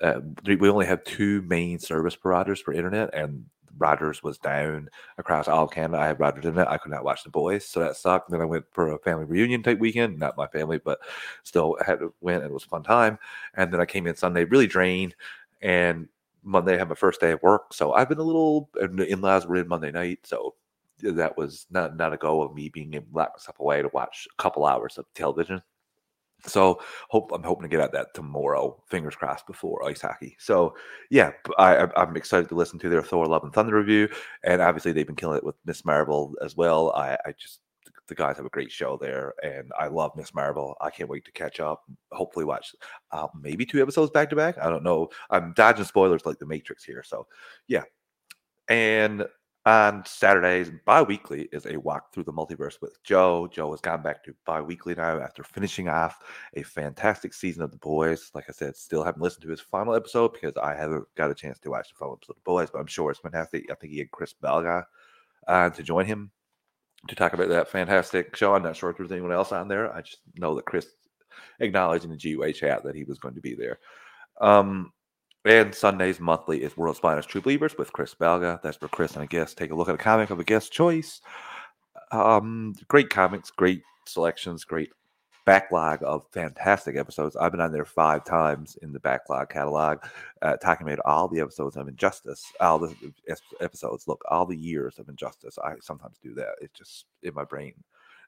Uh, 0.00 0.20
we 0.46 0.68
only 0.68 0.86
have 0.86 1.04
two 1.04 1.42
main 1.42 1.78
service 1.78 2.16
providers 2.16 2.60
for 2.60 2.72
internet, 2.72 3.12
and 3.14 3.44
Rogers 3.78 4.22
was 4.22 4.38
down 4.38 4.88
across 5.18 5.48
all 5.48 5.66
Canada. 5.66 6.00
I 6.00 6.06
had 6.06 6.20
Rogers 6.20 6.44
in 6.44 6.58
it. 6.58 6.68
I 6.68 6.78
could 6.78 6.92
not 6.92 7.04
watch 7.04 7.24
the 7.24 7.30
boys, 7.30 7.66
so 7.66 7.80
that 7.80 7.96
sucked. 7.96 8.30
Then 8.30 8.40
I 8.40 8.44
went 8.44 8.64
for 8.70 8.92
a 8.92 8.98
family 8.98 9.24
reunion 9.24 9.62
type 9.62 9.78
weekend. 9.78 10.18
Not 10.18 10.36
my 10.36 10.46
family, 10.46 10.78
but 10.78 11.00
still 11.42 11.76
had 11.84 12.00
to 12.00 12.14
went. 12.20 12.42
And 12.42 12.50
it 12.50 12.54
was 12.54 12.64
a 12.64 12.68
fun 12.68 12.82
time. 12.82 13.18
And 13.54 13.72
then 13.72 13.80
I 13.80 13.86
came 13.86 14.06
in 14.06 14.14
Sunday 14.14 14.44
really 14.44 14.66
drained, 14.66 15.14
and 15.60 16.08
Monday 16.44 16.74
I 16.74 16.78
had 16.78 16.88
my 16.88 16.94
first 16.94 17.20
day 17.20 17.32
of 17.32 17.42
work. 17.42 17.72
So 17.72 17.92
I've 17.92 18.08
been 18.08 18.18
a 18.18 18.22
little. 18.22 18.70
Uh, 18.80 18.88
the 18.92 19.06
in-laws 19.10 19.46
were 19.46 19.56
in 19.56 19.68
Monday 19.68 19.90
night, 19.90 20.20
so 20.24 20.54
that 21.02 21.36
was 21.36 21.66
not 21.70 21.96
not 21.96 22.12
a 22.12 22.16
go 22.16 22.42
of 22.42 22.54
me 22.54 22.68
being 22.68 22.94
able 22.94 23.06
to 23.06 23.16
lock 23.16 23.32
myself 23.34 23.58
away 23.60 23.82
to 23.82 23.90
watch 23.92 24.28
a 24.30 24.42
couple 24.42 24.66
hours 24.66 24.98
of 24.98 25.06
television. 25.14 25.62
So 26.46 26.80
hope 27.08 27.32
I'm 27.32 27.42
hoping 27.42 27.62
to 27.62 27.68
get 27.68 27.80
at 27.80 27.92
that 27.92 28.12
tomorrow. 28.14 28.82
Fingers 28.88 29.16
crossed 29.16 29.46
before 29.46 29.86
ice 29.88 30.02
hockey. 30.02 30.36
So 30.38 30.76
yeah, 31.10 31.32
I, 31.58 31.88
I'm 31.96 32.16
excited 32.16 32.48
to 32.50 32.54
listen 32.54 32.78
to 32.80 32.88
their 32.88 33.02
Thor: 33.02 33.26
Love 33.26 33.44
and 33.44 33.52
Thunder 33.52 33.76
review, 33.76 34.08
and 34.42 34.60
obviously 34.60 34.92
they've 34.92 35.06
been 35.06 35.16
killing 35.16 35.38
it 35.38 35.44
with 35.44 35.56
Miss 35.64 35.84
Marvel 35.84 36.34
as 36.42 36.56
well. 36.56 36.92
I, 36.92 37.16
I 37.24 37.32
just 37.38 37.60
the 38.08 38.14
guys 38.14 38.36
have 38.36 38.46
a 38.46 38.50
great 38.50 38.70
show 38.70 38.96
there, 39.00 39.34
and 39.42 39.70
I 39.78 39.88
love 39.88 40.12
Miss 40.16 40.34
Marvel. 40.34 40.76
I 40.80 40.90
can't 40.90 41.08
wait 41.08 41.24
to 41.24 41.32
catch 41.32 41.60
up. 41.60 41.82
Hopefully, 42.12 42.44
watch 42.44 42.74
uh, 43.12 43.28
maybe 43.38 43.64
two 43.66 43.82
episodes 43.82 44.10
back 44.10 44.30
to 44.30 44.36
back. 44.36 44.58
I 44.58 44.68
don't 44.68 44.84
know. 44.84 45.08
I'm 45.30 45.52
dodging 45.54 45.84
spoilers 45.84 46.26
like 46.26 46.38
the 46.38 46.46
Matrix 46.46 46.84
here, 46.84 47.02
so 47.02 47.26
yeah. 47.68 47.84
And 48.68 49.26
on 49.66 50.04
Saturdays, 50.04 50.70
bi-weekly 50.84 51.48
is 51.50 51.64
a 51.66 51.78
walk 51.78 52.12
through 52.12 52.24
the 52.24 52.32
multiverse 52.32 52.82
with 52.82 53.02
Joe. 53.02 53.48
Joe 53.50 53.70
has 53.70 53.80
gone 53.80 54.02
back 54.02 54.22
to 54.24 54.34
bi-weekly 54.44 54.94
now 54.94 55.18
after 55.18 55.42
finishing 55.42 55.88
off 55.88 56.18
a 56.54 56.62
fantastic 56.62 57.32
season 57.32 57.62
of 57.62 57.70
The 57.70 57.78
Boys. 57.78 58.30
Like 58.34 58.44
I 58.48 58.52
said, 58.52 58.76
still 58.76 59.02
haven't 59.02 59.22
listened 59.22 59.42
to 59.44 59.50
his 59.50 59.60
final 59.60 59.94
episode 59.94 60.34
because 60.34 60.54
I 60.62 60.74
haven't 60.74 61.06
got 61.14 61.30
a 61.30 61.34
chance 61.34 61.58
to 61.60 61.70
watch 61.70 61.88
the 61.88 61.94
final 61.98 62.14
episode 62.14 62.32
of 62.32 62.36
The 62.36 62.50
Boys, 62.50 62.70
but 62.70 62.80
I'm 62.80 62.86
sure 62.86 63.10
it's 63.10 63.20
fantastic. 63.20 63.70
I 63.70 63.74
think 63.74 63.94
he 63.94 64.00
had 64.00 64.10
Chris 64.10 64.34
Belga 64.42 64.84
uh, 65.48 65.70
to 65.70 65.82
join 65.82 66.04
him 66.04 66.30
to 67.08 67.14
talk 67.14 67.32
about 67.32 67.48
that 67.48 67.68
fantastic 67.68 68.34
show. 68.36 68.54
I'm 68.54 68.62
not 68.62 68.76
sure 68.76 68.90
if 68.90 68.96
there's 68.96 69.12
anyone 69.12 69.32
else 69.32 69.52
on 69.52 69.68
there. 69.68 69.94
I 69.94 70.00
just 70.00 70.18
know 70.36 70.54
that 70.54 70.64
Chris 70.64 70.86
acknowledged 71.60 72.04
in 72.04 72.10
the 72.10 72.16
GUA 72.36 72.52
chat 72.52 72.82
that 72.84 72.94
he 72.94 73.04
was 73.04 73.18
going 73.18 73.34
to 73.34 73.40
be 73.40 73.54
there. 73.54 73.78
Um, 74.40 74.92
and 75.44 75.74
Sundays 75.74 76.20
monthly 76.20 76.62
is 76.62 76.76
World's 76.76 76.98
Finest 76.98 77.28
True 77.28 77.42
Believers 77.42 77.76
with 77.76 77.92
Chris 77.92 78.14
Belga. 78.14 78.62
That's 78.62 78.80
where 78.80 78.88
Chris 78.88 79.14
and 79.14 79.24
a 79.24 79.26
guest 79.26 79.58
take 79.58 79.70
a 79.70 79.74
look 79.74 79.88
at 79.88 79.94
a 79.94 79.98
comic 79.98 80.30
of 80.30 80.40
a 80.40 80.44
guest 80.44 80.72
choice. 80.72 81.20
Um, 82.12 82.74
great 82.88 83.10
comics, 83.10 83.50
great 83.50 83.82
selections, 84.06 84.64
great 84.64 84.90
backlog 85.44 86.02
of 86.02 86.26
fantastic 86.32 86.96
episodes. 86.96 87.36
I've 87.36 87.52
been 87.52 87.60
on 87.60 87.72
there 87.72 87.84
five 87.84 88.24
times 88.24 88.76
in 88.82 88.92
the 88.92 89.00
backlog 89.00 89.50
catalog, 89.50 89.98
uh, 90.42 90.56
talking 90.56 90.86
about 90.86 91.04
all 91.04 91.28
the 91.28 91.40
episodes 91.40 91.76
of 91.76 91.88
Injustice, 91.88 92.52
all 92.60 92.78
the 92.78 92.94
episodes. 93.60 94.08
Look, 94.08 94.22
all 94.30 94.46
the 94.46 94.56
years 94.56 94.98
of 94.98 95.08
Injustice. 95.08 95.58
I 95.58 95.74
sometimes 95.80 96.18
do 96.22 96.34
that. 96.34 96.54
It's 96.60 96.78
just 96.78 97.06
in 97.22 97.34
my 97.34 97.44
brain, 97.44 97.74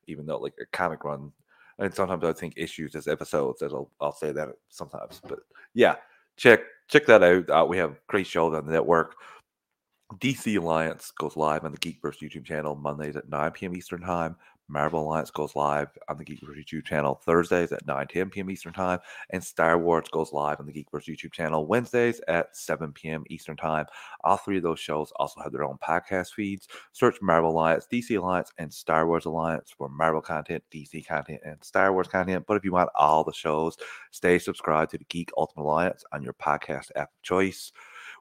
even 0.07 0.27
though 0.27 0.39
like 0.39 0.55
a 0.61 0.67
comic 0.67 1.05
run. 1.05 1.33
And 1.79 1.93
sometimes 1.93 2.25
I 2.25 2.33
think 2.33 2.55
issues 2.57 2.95
as 2.95 3.09
episodes. 3.09 3.61
That 3.61 3.73
I'll, 3.73 3.91
I'll 4.01 4.13
say 4.13 4.33
that 4.33 4.49
sometimes, 4.69 5.21
but 5.27 5.41
yeah, 5.75 5.97
check 6.37 6.61
check 6.89 7.07
that 7.07 7.23
out. 7.23 7.51
Uh, 7.51 7.67
we 7.67 7.79
have 7.79 7.97
great 8.07 8.27
shows 8.27 8.55
on 8.55 8.67
the 8.67 8.73
network. 8.73 9.15
DC 10.19 10.57
Alliance 10.57 11.11
goes 11.11 11.37
live 11.37 11.65
on 11.65 11.73
the 11.73 11.79
Geekverse 11.79 12.21
YouTube 12.23 12.45
channel 12.45 12.77
Mondays 12.77 13.17
at 13.17 13.29
9 13.29 13.51
p.m. 13.51 13.75
Eastern 13.75 14.01
Time. 14.01 14.37
Marvel 14.69 15.01
Alliance 15.01 15.31
goes 15.31 15.55
live 15.55 15.89
on 16.09 16.19
the 16.19 16.25
Geekverse 16.25 16.59
YouTube 16.59 16.85
channel 16.85 17.21
Thursdays 17.25 17.73
at 17.73 17.87
9 17.87 18.07
10 18.09 18.31
p.m. 18.31 18.51
Eastern 18.51 18.73
Time. 18.73 18.99
And 19.31 19.43
Star 19.43 19.79
Wars 19.79 20.09
goes 20.11 20.33
live 20.33 20.61
on 20.61 20.67
the 20.67 20.73
Geekverse 20.73 21.05
YouTube 21.05 21.33
channel 21.33 21.67
Wednesdays 21.67 22.21
at 22.29 22.57
7 22.57 22.93
p.m. 22.93 23.25
Eastern 23.31 23.57
Time. 23.57 23.87
All 24.25 24.37
three 24.37 24.57
of 24.57 24.63
those 24.63 24.81
shows 24.81 25.13
also 25.17 25.41
have 25.41 25.53
their 25.53 25.65
own 25.65 25.79
podcast 25.87 26.35
feeds. 26.35 26.69
Search 26.93 27.17
Marvel 27.23 27.51
Alliance, 27.51 27.87
DC 27.93 28.19
Alliance, 28.19 28.53
and 28.59 28.73
Star 28.73 29.07
Wars 29.07 29.25
Alliance 29.25 29.73
for 29.77 29.89
Marvel 29.89 30.21
content, 30.21 30.63
DC 30.73 31.07
content, 31.07 31.41
and 31.45 31.63
Star 31.63 31.93
Wars 31.93 32.09
content. 32.09 32.45
But 32.47 32.57
if 32.57 32.65
you 32.65 32.73
want 32.73 32.91
all 32.95 33.25
the 33.25 33.33
shows, 33.33 33.77
stay 34.11 34.39
subscribed 34.39 34.91
to 34.93 34.99
the 34.99 35.05
Geek 35.05 35.31
Ultimate 35.37 35.65
Alliance 35.65 36.05
on 36.13 36.23
your 36.23 36.35
podcast 36.35 36.91
app 36.97 37.11
of 37.11 37.23
choice. 37.23 37.73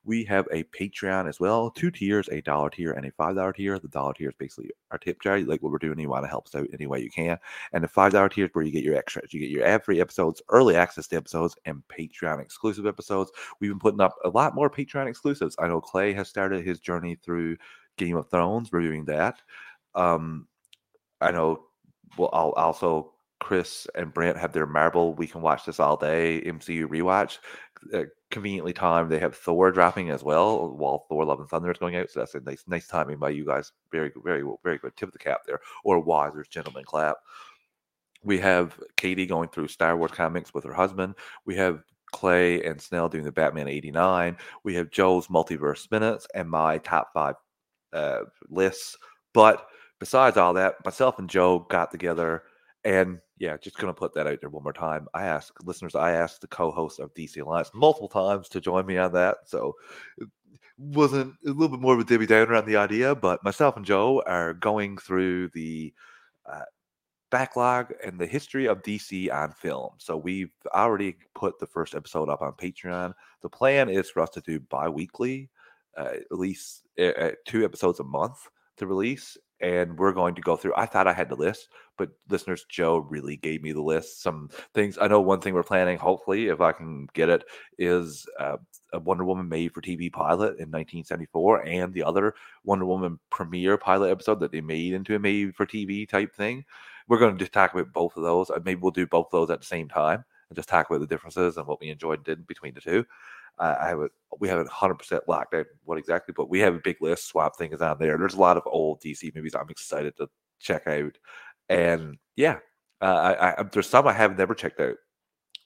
We 0.06 0.24
have 0.26 0.48
a 0.52 0.64
Patreon 0.66 1.28
as 1.28 1.40
well, 1.40 1.72
two 1.72 1.90
tiers, 1.90 2.30
a 2.32 2.42
dollar 2.42 2.70
tier 2.70 2.92
and 2.92 3.06
a 3.06 3.12
five 3.12 3.36
dollar 3.36 3.54
tier. 3.54 3.80
The 3.80 3.88
dollar 3.88 4.14
tier 4.14 4.30
is 4.30 4.36
basically 4.38 4.70
our 4.92 5.00
tip 5.00 5.20
jar, 5.22 5.40
like 5.40 5.64
what 5.64 5.72
we're 5.72 5.80
doing. 5.80 6.00
You 6.00 6.10
want 6.10 6.24
to 6.24 6.30
help 6.30 6.46
us 6.46 6.56
out 6.56 6.68
any 6.74 6.86
way 6.86 7.02
you 7.02 7.10
can, 7.10 7.38
and 7.74 7.84
the 7.84 7.88
five 7.88 8.12
dollar 8.12 8.30
tier 8.30 8.46
is 8.46 8.52
where 8.54 8.64
you 8.64 8.72
get 8.72 8.84
your 8.84 8.96
extras. 8.96 9.34
You 9.34 9.40
get 9.40 9.50
your 9.50 9.66
ad 9.66 9.84
free 9.84 10.00
episodes, 10.00 10.42
early 10.50 10.76
access 10.76 11.08
to 11.08 11.16
episodes, 11.16 11.56
and 11.66 11.82
Patreon 11.90 12.40
exclusive 12.40 12.86
episodes. 12.86 13.32
We've 13.60 13.72
been 13.72 13.80
putting 13.80 14.02
up 14.02 14.16
a 14.24 14.30
lot 14.30 14.54
more 14.54 14.70
Patreon 14.70 15.08
exclusives. 15.08 15.56
I 15.60 15.68
know 15.68 15.82
Clay 15.82 16.14
has 16.14 16.30
started 16.30 16.64
his 16.64 16.80
journey 16.80 17.16
through 17.16 17.58
Game 17.98 18.16
of 18.16 18.30
Thrones, 18.30 18.72
reviewing 18.72 19.06
that. 19.06 19.42
Um, 19.96 20.48
I 21.20 21.32
know. 21.32 21.64
Well, 22.18 22.30
I'll 22.32 22.52
also 22.52 23.15
Chris 23.40 23.88
and 23.96 24.14
Brent 24.14 24.38
have 24.38 24.54
their 24.54 24.66
Marvel. 24.66 25.14
We 25.14 25.28
can 25.28 25.42
watch 25.42 25.66
this 25.66 25.80
all 25.80 25.98
day 25.98 26.42
MCU 26.46 26.88
rewatch. 26.88 27.40
Uh, 27.94 28.04
conveniently 28.32 28.74
timed. 28.74 29.12
They 29.12 29.20
have 29.20 29.36
Thor 29.36 29.72
dropping 29.72 30.10
as 30.10 30.24
well 30.24 30.70
while 30.70 31.06
Thor: 31.08 31.26
Love 31.26 31.40
and 31.40 31.50
Thunder 31.50 31.72
is 31.72 31.78
going 31.78 31.96
out. 31.96 32.10
So 32.10 32.20
that's 32.20 32.36
a 32.36 32.40
nice, 32.40 32.64
nice 32.68 32.88
timing 32.88 33.20
by 33.20 33.30
you 33.30 33.46
guys. 33.46 33.72
Very, 33.92 34.12
very, 34.24 34.44
very 34.64 34.78
good. 34.78 34.96
Tip 34.96 35.10
of 35.10 35.14
the 35.14 35.20
cap 35.20 35.42
there, 35.46 35.60
or 35.84 36.00
Wiser's 36.00 36.48
gentleman 36.48 36.84
clap. 36.84 37.18
We 38.24 38.40
have 38.40 38.80
Katie 38.98 39.28
going 39.28 39.50
through 39.50 39.68
Star 39.68 39.96
Wars 39.96 40.12
comics 40.12 40.54
with 40.54 40.64
her 40.64 40.74
husband. 40.74 41.14
We 41.46 41.56
have 41.58 41.84
Clay 42.12 42.64
and 42.64 42.82
Snell 42.82 43.10
doing 43.10 43.24
the 43.24 43.32
Batman 43.32 43.68
89. 43.68 44.38
We 44.64 44.74
have 44.76 44.90
Joe's 44.90 45.28
multiverse 45.28 45.92
minutes 45.92 46.26
and 46.34 46.50
my 46.50 46.80
top 46.80 47.10
five 47.14 47.36
uh, 47.94 48.22
lists. 48.50 48.98
But 49.34 49.68
besides 50.00 50.38
all 50.38 50.54
that, 50.54 50.84
myself 50.84 51.20
and 51.20 51.30
Joe 51.30 51.60
got 51.70 51.92
together 51.92 52.44
and 52.86 53.20
yeah, 53.40 53.58
just 53.58 53.78
going 53.78 53.94
to 53.94 54.00
put 54.00 54.14
that 54.14 54.28
out 54.28 54.40
there 54.40 54.50
one 54.50 54.64
more 54.64 54.72
time. 54.72 55.08
I 55.14 55.26
ask 55.26 55.54
listeners, 55.64 55.96
I 55.96 56.12
asked 56.12 56.42
the 56.42 56.48
co-host 56.48 57.00
of 57.00 57.14
DC 57.16 57.42
Alliance 57.42 57.72
multiple 57.74 58.08
times 58.08 58.48
to 58.50 58.62
join 58.62 58.86
me 58.86 58.98
on 58.98 59.12
that. 59.14 59.38
So 59.46 59.76
it 60.18 60.28
wasn't 60.78 61.34
a 61.46 61.50
little 61.50 61.70
bit 61.70 61.82
more 61.82 61.96
of 61.96 62.00
a 62.00 62.04
Debbie 62.04 62.28
Downer 62.28 62.54
on 62.54 62.66
the 62.66 62.78
idea, 62.78 63.16
but 63.16 63.44
myself 63.44 63.76
and 63.76 63.86
Joe 63.86 64.24
are 64.26 64.54
going 64.54 64.98
through 64.98 65.50
the 65.50 65.94
uh, 66.46 66.62
backlog 67.32 67.92
and 68.06 68.20
the 68.20 68.28
history 68.28 68.68
of 68.68 68.84
DC 68.84 69.34
on 69.34 69.52
film. 69.52 69.90
So 69.98 70.16
we've 70.16 70.52
already 70.74 71.18
put 71.34 71.60
the 71.60 71.68
first 71.68 71.96
episode 71.96 72.30
up 72.30 72.44
on 72.44 72.54
Patreon. 72.54 73.14
The 73.42 73.50
plan 73.50 73.90
is 73.90 74.12
for 74.12 74.22
us 74.22 74.30
to 74.32 74.42
do 74.42 74.60
bi-weekly, 74.60 75.50
uh, 75.98 76.12
at 76.32 76.32
least 76.32 76.84
uh, 77.02 77.32
two 77.46 77.66
episodes 77.66 78.00
a 78.00 78.04
month 78.04 78.48
to 78.78 78.86
release 78.86 79.38
and 79.62 79.98
we're 79.98 80.12
going 80.12 80.36
to 80.36 80.42
go 80.42 80.56
through. 80.56 80.74
I 80.76 80.86
thought 80.86 81.08
I 81.08 81.14
had 81.14 81.30
the 81.30 81.36
list, 81.36 81.70
but 81.98 82.10
listeners, 82.30 82.66
Joe 82.70 82.98
really 82.98 83.38
gave 83.38 83.62
me 83.62 83.72
the 83.72 83.82
list. 83.82 84.22
Some 84.22 84.50
things 84.74 84.98
I 85.00 85.08
know. 85.08 85.22
One 85.22 85.40
thing 85.40 85.54
we're 85.54 85.64
planning, 85.64 85.98
hopefully, 85.98 86.48
if 86.48 86.62
I 86.62 86.72
can 86.72 87.08
get 87.14 87.30
it, 87.30 87.44
is 87.78 88.26
uh, 88.40 88.58
a 88.94 89.00
Wonder 89.00 89.24
Woman 89.24 89.48
made 89.48 89.74
for 89.74 89.82
TV 89.82 90.12
pilot 90.12 90.60
in 90.60 90.72
1974, 90.72 91.66
and 91.66 91.94
the 91.94 92.04
other 92.04 92.36
Wonder 92.64 92.86
Woman 92.86 93.20
premiere 93.30 93.78
pilot 93.78 94.12
episode 94.12 94.40
that 94.42 94.52
they 94.52 94.62
made 94.62 94.94
into 94.94 95.16
a 95.16 95.20
made 95.20 95.56
for 95.56 95.66
TV 95.66 96.08
type 96.08 96.36
thing. 96.36 96.66
We're 97.08 97.20
going 97.20 97.34
to 97.34 97.40
just 97.40 97.54
talk 97.54 97.74
about 97.74 97.94
both 97.94 98.18
of 98.18 98.24
those. 98.24 98.50
Maybe 98.64 98.82
we'll 98.82 98.92
do 98.92 99.06
both 99.08 99.28
of 99.28 99.32
those 99.32 99.52
at 99.52 99.60
the 99.60 99.66
same 99.66 99.88
time 99.88 100.26
and 100.50 100.56
just 100.56 100.70
talk 100.70 100.90
about 100.90 101.00
the 101.00 101.08
differences 101.08 101.58
and 101.58 101.68
what 101.68 101.80
we 101.80 101.90
enjoyed 101.90 102.24
didn't 102.24 102.48
between 102.48 102.74
the 102.74 102.82
two. 102.82 103.06
I 103.58 103.88
have 103.88 104.00
a, 104.00 104.10
we 104.40 104.48
haven't 104.50 104.70
100% 104.70 105.22
locked 105.28 105.54
out 105.54 105.66
what 105.84 105.98
exactly, 105.98 106.34
but 106.36 106.50
we 106.50 106.60
have 106.60 106.76
a 106.76 106.82
big 106.84 106.98
list. 107.02 107.28
Swamp 107.28 107.56
Thing 107.56 107.72
is 107.72 107.82
on 107.82 107.98
there. 108.00 108.18
There's 108.18 108.34
a 108.34 108.40
lot 108.40 108.58
of 108.58 108.64
old 108.66 109.02
DC 109.02 109.34
movies 109.36 109.56
I'm 109.56 109.70
excited 109.70 110.16
to 110.18 110.28
check 110.60 110.88
out. 110.88 111.18
And 111.70 112.18
yeah, 112.36 112.60
uh, 113.02 113.36
I, 113.40 113.62
I, 113.62 113.64
there's 113.64 113.90
some 113.90 114.08
I 114.08 114.14
have 114.14 114.38
never 114.38 114.54
checked 114.54 114.80
out. 114.80 114.96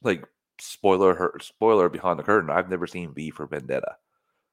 Like 0.04 0.24
spoiler, 0.60 1.16
her, 1.16 1.34
spoiler 1.42 1.90
behind 1.90 2.20
the 2.20 2.24
curtain. 2.24 2.50
I've 2.50 2.70
never 2.70 2.88
seen 2.88 3.14
V 3.14 3.32
for 3.32 3.48
Vendetta. 3.48 3.96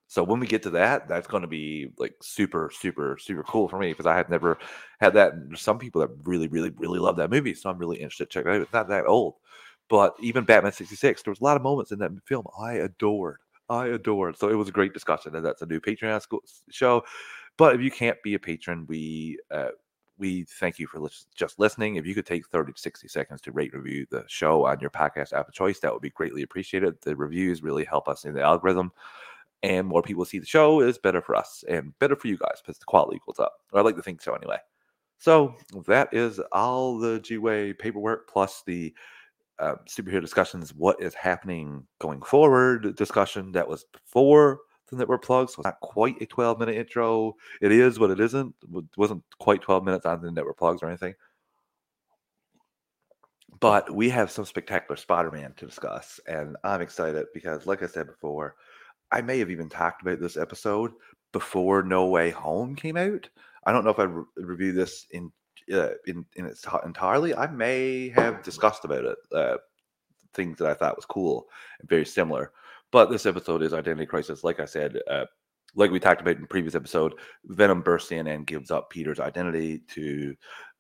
So 0.08 0.22
when 0.22 0.38
we 0.38 0.46
get 0.46 0.62
to 0.62 0.70
that, 0.70 1.08
that's 1.08 1.26
going 1.26 1.42
to 1.42 1.48
be 1.48 1.88
like 1.98 2.14
super, 2.22 2.70
super, 2.72 3.18
super 3.20 3.42
cool 3.42 3.68
for 3.68 3.78
me 3.78 3.90
because 3.90 4.06
I 4.06 4.16
have 4.16 4.30
never 4.30 4.58
had 5.00 5.14
that. 5.14 5.32
And 5.32 5.50
there's 5.50 5.60
some 5.60 5.78
people 5.78 6.00
that 6.00 6.10
really, 6.22 6.46
really, 6.46 6.70
really 6.70 7.00
love 7.00 7.16
that 7.16 7.30
movie, 7.30 7.54
so 7.54 7.70
I'm 7.70 7.78
really 7.78 7.96
interested 7.96 8.30
to 8.30 8.32
check 8.32 8.46
it 8.46 8.54
out. 8.54 8.60
It's 8.62 8.72
not 8.72 8.88
that 8.88 9.06
old, 9.06 9.34
but 9.88 10.14
even 10.20 10.44
Batman 10.44 10.72
66, 10.72 11.22
there 11.22 11.30
was 11.30 11.40
a 11.40 11.44
lot 11.44 11.56
of 11.56 11.62
moments 11.62 11.92
in 11.92 11.98
that 12.00 12.12
film 12.24 12.46
I 12.60 12.74
adored. 12.74 13.38
I 13.68 13.88
adored. 13.88 14.38
So 14.38 14.48
it 14.48 14.54
was 14.54 14.68
a 14.68 14.72
great 14.72 14.94
discussion, 14.94 15.34
and 15.34 15.44
that's 15.44 15.62
a 15.62 15.66
new 15.66 15.80
Patreon 15.80 16.24
show. 16.70 17.04
But 17.56 17.74
if 17.74 17.80
you 17.80 17.90
can't 17.90 18.22
be 18.22 18.34
a 18.34 18.38
patron, 18.38 18.86
we 18.88 19.38
uh, 19.50 19.70
we 20.18 20.44
thank 20.44 20.78
you 20.78 20.86
for 20.86 21.06
just 21.34 21.58
listening. 21.58 21.96
If 21.96 22.06
you 22.06 22.14
could 22.14 22.26
take 22.26 22.46
30 22.48 22.72
to 22.72 22.80
60 22.80 23.08
seconds 23.08 23.40
to 23.42 23.52
rate 23.52 23.74
review 23.74 24.06
the 24.10 24.24
show 24.28 24.64
on 24.66 24.80
your 24.80 24.90
podcast 24.90 25.32
app 25.32 25.48
of 25.48 25.54
choice, 25.54 25.78
that 25.80 25.92
would 25.92 26.02
be 26.02 26.10
greatly 26.10 26.42
appreciated. 26.42 27.00
The 27.02 27.16
reviews 27.16 27.62
really 27.62 27.84
help 27.84 28.08
us 28.08 28.24
in 28.24 28.34
the 28.34 28.42
algorithm. 28.42 28.92
And 29.62 29.86
more 29.86 30.02
people 30.02 30.24
see 30.24 30.38
the 30.38 30.46
show 30.46 30.80
is 30.80 30.98
better 30.98 31.20
for 31.20 31.34
us 31.34 31.64
and 31.68 31.98
better 31.98 32.16
for 32.16 32.28
you 32.28 32.36
guys 32.36 32.60
because 32.62 32.78
the 32.78 32.84
quality 32.84 33.20
goes 33.26 33.38
up. 33.38 33.54
Or 33.72 33.80
I 33.80 33.82
like 33.82 33.96
to 33.96 34.02
think 34.02 34.22
so 34.22 34.34
anyway. 34.34 34.58
So 35.18 35.54
that 35.86 36.12
is 36.12 36.40
all 36.52 36.98
the 36.98 37.18
G 37.20 37.38
Way 37.38 37.72
paperwork 37.72 38.28
plus 38.28 38.62
the 38.66 38.94
uh, 39.58 39.76
superhero 39.88 40.20
discussions. 40.20 40.74
What 40.74 41.00
is 41.00 41.14
happening 41.14 41.86
going 41.98 42.22
forward? 42.22 42.96
Discussion 42.96 43.52
that 43.52 43.68
was 43.68 43.84
before 43.92 44.60
the 44.90 44.96
network 44.96 45.24
plugs. 45.24 45.54
So 45.54 45.60
it's 45.60 45.64
not 45.64 45.80
quite 45.80 46.20
a 46.20 46.26
12 46.26 46.58
minute 46.58 46.76
intro. 46.76 47.34
It 47.60 47.72
is, 47.72 47.98
but 47.98 48.10
it 48.10 48.20
isn't. 48.20 48.54
It 48.74 48.84
wasn't 48.96 49.22
quite 49.38 49.62
12 49.62 49.84
minutes 49.84 50.06
on 50.06 50.22
the 50.22 50.30
network 50.30 50.58
plugs 50.58 50.82
or 50.82 50.88
anything. 50.88 51.14
But 53.60 53.90
we 53.94 54.10
have 54.10 54.30
some 54.30 54.44
spectacular 54.44 54.96
Spider 54.96 55.30
Man 55.30 55.54
to 55.56 55.66
discuss. 55.66 56.20
And 56.26 56.56
I'm 56.62 56.82
excited 56.82 57.26
because, 57.32 57.66
like 57.66 57.82
I 57.82 57.86
said 57.86 58.06
before, 58.06 58.54
I 59.10 59.22
may 59.22 59.38
have 59.38 59.50
even 59.50 59.68
talked 59.68 60.02
about 60.02 60.20
this 60.20 60.36
episode 60.36 60.92
before 61.32 61.82
No 61.82 62.06
Way 62.06 62.30
Home 62.30 62.76
came 62.76 62.96
out. 62.96 63.28
I 63.64 63.72
don't 63.72 63.84
know 63.84 63.90
if 63.90 63.98
I 63.98 64.04
re- 64.04 64.24
reviewed 64.36 64.76
this 64.76 65.06
in 65.10 65.32
uh, 65.72 65.90
in 66.06 66.24
in 66.34 66.46
its 66.46 66.64
entirely. 66.84 67.34
I 67.34 67.46
may 67.46 68.08
have 68.10 68.42
discussed 68.42 68.84
about 68.84 69.04
it 69.04 69.18
uh, 69.32 69.56
things 70.34 70.58
that 70.58 70.68
I 70.68 70.74
thought 70.74 70.96
was 70.96 71.06
cool 71.06 71.48
and 71.80 71.88
very 71.88 72.04
similar. 72.04 72.52
But 72.92 73.10
this 73.10 73.26
episode 73.26 73.62
is 73.62 73.74
Identity 73.74 74.06
Crisis. 74.06 74.44
Like 74.44 74.60
I 74.60 74.64
said, 74.64 74.98
uh, 75.10 75.24
like 75.74 75.90
we 75.90 75.98
talked 75.98 76.20
about 76.20 76.36
in 76.36 76.46
previous 76.46 76.74
episode, 76.74 77.14
Venom 77.44 77.82
bursts 77.82 78.12
in 78.12 78.28
and 78.28 78.46
gives 78.46 78.70
up 78.70 78.90
Peter's 78.90 79.20
identity 79.20 79.80
to 79.88 80.34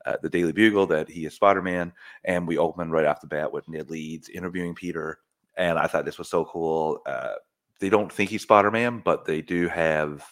uh, 0.06 0.16
the 0.22 0.30
Daily 0.30 0.52
Bugle 0.52 0.86
that 0.86 1.08
he 1.08 1.26
is 1.26 1.34
Spider 1.34 1.62
Man. 1.62 1.92
And 2.24 2.46
we 2.46 2.58
open 2.58 2.90
right 2.90 3.06
off 3.06 3.20
the 3.20 3.26
bat 3.26 3.52
with 3.52 3.68
Ned 3.68 3.90
Leeds 3.90 4.28
interviewing 4.28 4.74
Peter. 4.74 5.18
And 5.56 5.78
I 5.78 5.86
thought 5.86 6.04
this 6.04 6.18
was 6.18 6.28
so 6.28 6.44
cool. 6.44 7.00
Uh, 7.06 7.34
they 7.80 7.88
don't 7.88 8.12
think 8.12 8.30
he's 8.30 8.42
Spider 8.42 8.70
Man, 8.70 9.02
but 9.04 9.24
they 9.24 9.42
do 9.42 9.68
have 9.68 10.24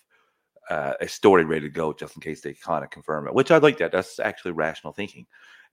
uh, 0.71 0.95
a 1.01 1.09
story 1.09 1.45
ready 1.45 1.63
to 1.63 1.75
go 1.75 1.93
just 1.93 2.15
in 2.15 2.21
case 2.23 2.41
they 2.41 2.55
kind 2.55 2.85
of 2.85 2.91
confirm 2.91 3.27
it, 3.27 3.35
which 3.35 3.51
I 3.51 3.59
like 3.59 3.79
that. 3.79 3.93
That's 3.93 4.19
actually 4.19 4.53
rational 4.53 4.93
thinking. 4.93 5.27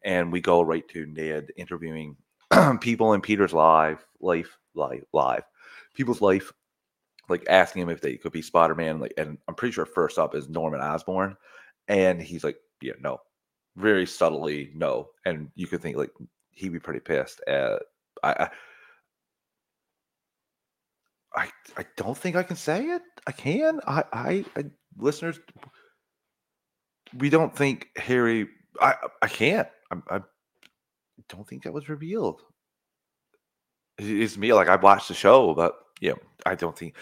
And 0.04 0.32
we 0.32 0.42
go 0.42 0.62
right 0.62 0.88
to 0.90 1.06
Ned 1.06 1.52
interviewing 1.56 2.16
people 2.82 3.14
in 3.14 3.22
Peter's 3.22 3.54
life, 3.54 4.06
life, 4.20 4.58
life, 4.74 5.04
live, 5.14 5.44
people's 5.94 6.22
life, 6.22 6.52
like 7.30 7.46
asking 7.50 7.84
him 7.84 7.90
if 7.90 8.02
they 8.02 8.18
could 8.18 8.32
be 8.32 8.42
Spider 8.42 8.76
Man. 8.76 9.00
Like, 9.00 9.14
and 9.18 9.38
I'm 9.48 9.56
pretty 9.56 9.74
sure 9.74 9.86
first 9.86 10.18
up 10.18 10.36
is 10.36 10.50
Norman 10.50 10.82
Osborn, 10.82 11.38
and 11.88 12.22
he's 12.22 12.44
like, 12.44 12.58
yeah, 12.82 12.94
no, 13.00 13.20
very 13.76 14.06
subtly 14.06 14.72
no. 14.74 15.10
And 15.26 15.50
you 15.56 15.68
could 15.68 15.82
think 15.82 15.98
like 15.98 16.12
he'd 16.52 16.74
be 16.74 16.80
pretty 16.80 17.00
pissed. 17.00 17.42
I, 17.48 17.78
I 18.24 18.50
I 21.34 21.50
I 21.78 21.86
don't 21.96 22.18
think 22.18 22.36
I 22.36 22.44
can 22.44 22.56
say 22.56 22.86
it. 22.88 23.02
I 23.26 23.32
can. 23.32 23.80
I 23.88 24.04
I, 24.12 24.46
I 24.56 24.66
listeners, 24.98 25.40
we 27.18 27.30
don't 27.30 27.56
think 27.56 27.90
Harry. 27.98 28.48
I 28.80 28.96
I 29.22 29.28
can't. 29.28 29.68
I, 29.92 30.18
I 30.18 30.22
don't 31.30 31.48
think 31.48 31.64
that 31.64 31.74
was 31.74 31.90
revealed. 31.90 32.42
It's 33.98 34.38
me. 34.38 34.54
Like 34.54 34.68
I 34.68 34.76
watched 34.76 35.08
the 35.08 35.14
show, 35.14 35.54
but 35.54 35.76
yeah, 36.00 36.14
I 36.46 36.56
don't 36.56 36.78
think. 36.78 36.96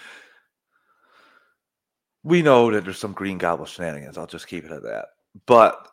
We 2.24 2.42
know 2.42 2.70
that 2.72 2.84
there's 2.84 3.00
some 3.00 3.14
Green 3.14 3.38
Goblin 3.38 3.68
shenanigans. 3.68 4.18
I'll 4.18 4.28
just 4.28 4.48
keep 4.48 4.66
it 4.66 4.72
at 4.72 4.84
that. 4.84 5.06
But 5.46 5.88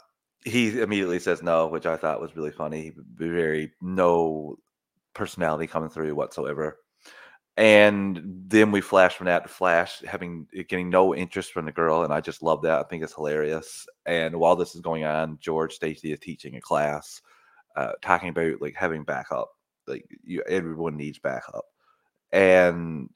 he 0.44 0.80
immediately 0.80 1.20
says 1.20 1.42
no, 1.42 1.68
which 1.68 1.86
I 1.86 1.96
thought 1.96 2.20
was 2.20 2.36
really 2.36 2.50
funny. 2.50 2.92
Very 3.16 3.72
no 3.80 4.56
personality 5.14 5.66
coming 5.66 5.88
through 5.88 6.14
whatsoever 6.14 6.78
and 7.56 8.20
then 8.48 8.70
we 8.70 8.82
flash 8.82 9.14
from 9.14 9.26
that 9.26 9.44
to 9.44 9.48
Flash 9.48 10.02
having 10.02 10.46
eh, 10.54 10.64
getting 10.68 10.90
no 10.90 11.14
interest 11.14 11.52
from 11.52 11.64
the 11.64 11.72
girl, 11.72 12.02
and 12.02 12.12
I 12.12 12.20
just 12.20 12.42
love 12.42 12.62
that. 12.62 12.78
I 12.78 12.82
think 12.84 13.02
it's 13.02 13.14
hilarious. 13.14 13.86
And 14.04 14.36
while 14.36 14.56
this 14.56 14.74
is 14.74 14.82
going 14.82 15.04
on, 15.04 15.38
George 15.40 15.74
Stacy 15.74 16.12
is 16.12 16.18
teaching 16.18 16.56
a 16.56 16.60
class, 16.60 17.22
uh, 17.76 17.92
talking 18.02 18.28
about 18.28 18.60
like 18.60 18.74
having 18.74 19.04
backup. 19.04 19.48
Like 19.86 20.04
you, 20.22 20.42
everyone 20.48 20.96
needs 20.96 21.18
backup. 21.18 21.64
And 22.32 23.08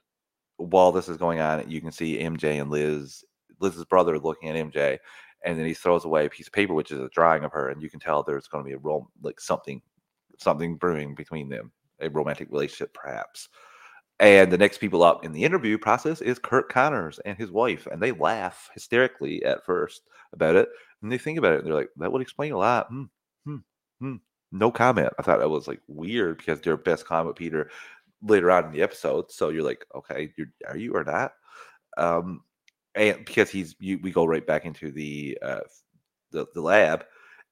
while 0.56 0.92
this 0.92 1.08
is 1.08 1.18
going 1.18 1.40
on, 1.40 1.68
you 1.70 1.80
can 1.82 1.92
see 1.92 2.18
MJ 2.18 2.60
and 2.60 2.70
Liz, 2.70 3.24
Liz's 3.60 3.84
brother, 3.84 4.18
looking 4.18 4.48
at 4.48 4.56
MJ, 4.56 4.98
and 5.44 5.58
then 5.58 5.66
he 5.66 5.74
throws 5.74 6.06
away 6.06 6.24
a 6.24 6.30
piece 6.30 6.46
of 6.46 6.52
paper, 6.54 6.72
which 6.72 6.92
is 6.92 7.00
a 7.00 7.08
drawing 7.10 7.44
of 7.44 7.52
her, 7.52 7.68
and 7.68 7.82
you 7.82 7.90
can 7.90 8.00
tell 8.00 8.22
there's 8.22 8.48
going 8.48 8.64
to 8.64 8.68
be 8.68 8.74
a 8.74 8.78
rom- 8.78 9.08
like 9.22 9.38
something, 9.38 9.82
something 10.38 10.76
brewing 10.76 11.14
between 11.14 11.50
them, 11.50 11.72
a 12.00 12.08
romantic 12.08 12.48
relationship, 12.50 12.94
perhaps. 12.94 13.50
And 14.20 14.52
the 14.52 14.58
next 14.58 14.78
people 14.78 15.02
up 15.02 15.24
in 15.24 15.32
the 15.32 15.44
interview 15.44 15.78
process 15.78 16.20
is 16.20 16.38
Curt 16.38 16.68
Connors 16.68 17.18
and 17.24 17.38
his 17.38 17.50
wife. 17.50 17.88
And 17.90 18.02
they 18.02 18.12
laugh 18.12 18.68
hysterically 18.74 19.42
at 19.44 19.64
first 19.64 20.02
about 20.34 20.56
it. 20.56 20.68
And 21.02 21.10
they 21.10 21.16
think 21.16 21.38
about 21.38 21.54
it 21.54 21.58
and 21.60 21.66
they're 21.66 21.74
like, 21.74 21.88
that 21.96 22.12
would 22.12 22.20
explain 22.20 22.52
a 22.52 22.58
lot. 22.58 22.88
Hmm, 22.88 23.04
hmm, 23.46 23.56
hmm. 23.98 24.16
No 24.52 24.70
comment. 24.70 25.08
I 25.18 25.22
thought 25.22 25.38
that 25.38 25.48
was 25.48 25.66
like 25.66 25.80
weird 25.88 26.36
because 26.36 26.60
their 26.60 26.76
best 26.76 27.06
comment 27.06 27.34
Peter 27.34 27.70
later 28.22 28.50
on 28.50 28.66
in 28.66 28.72
the 28.72 28.82
episode. 28.82 29.32
So 29.32 29.48
you're 29.48 29.64
like, 29.64 29.86
okay, 29.94 30.30
you're, 30.36 30.48
are 30.68 30.76
you 30.76 30.92
or 30.94 31.04
not? 31.04 31.32
Um, 31.96 32.42
and 32.94 33.24
because 33.24 33.48
he's, 33.48 33.74
you, 33.80 34.00
we 34.02 34.10
go 34.10 34.26
right 34.26 34.46
back 34.46 34.66
into 34.66 34.90
the, 34.90 35.38
uh, 35.40 35.60
the, 36.30 36.46
the 36.52 36.60
lab. 36.60 37.06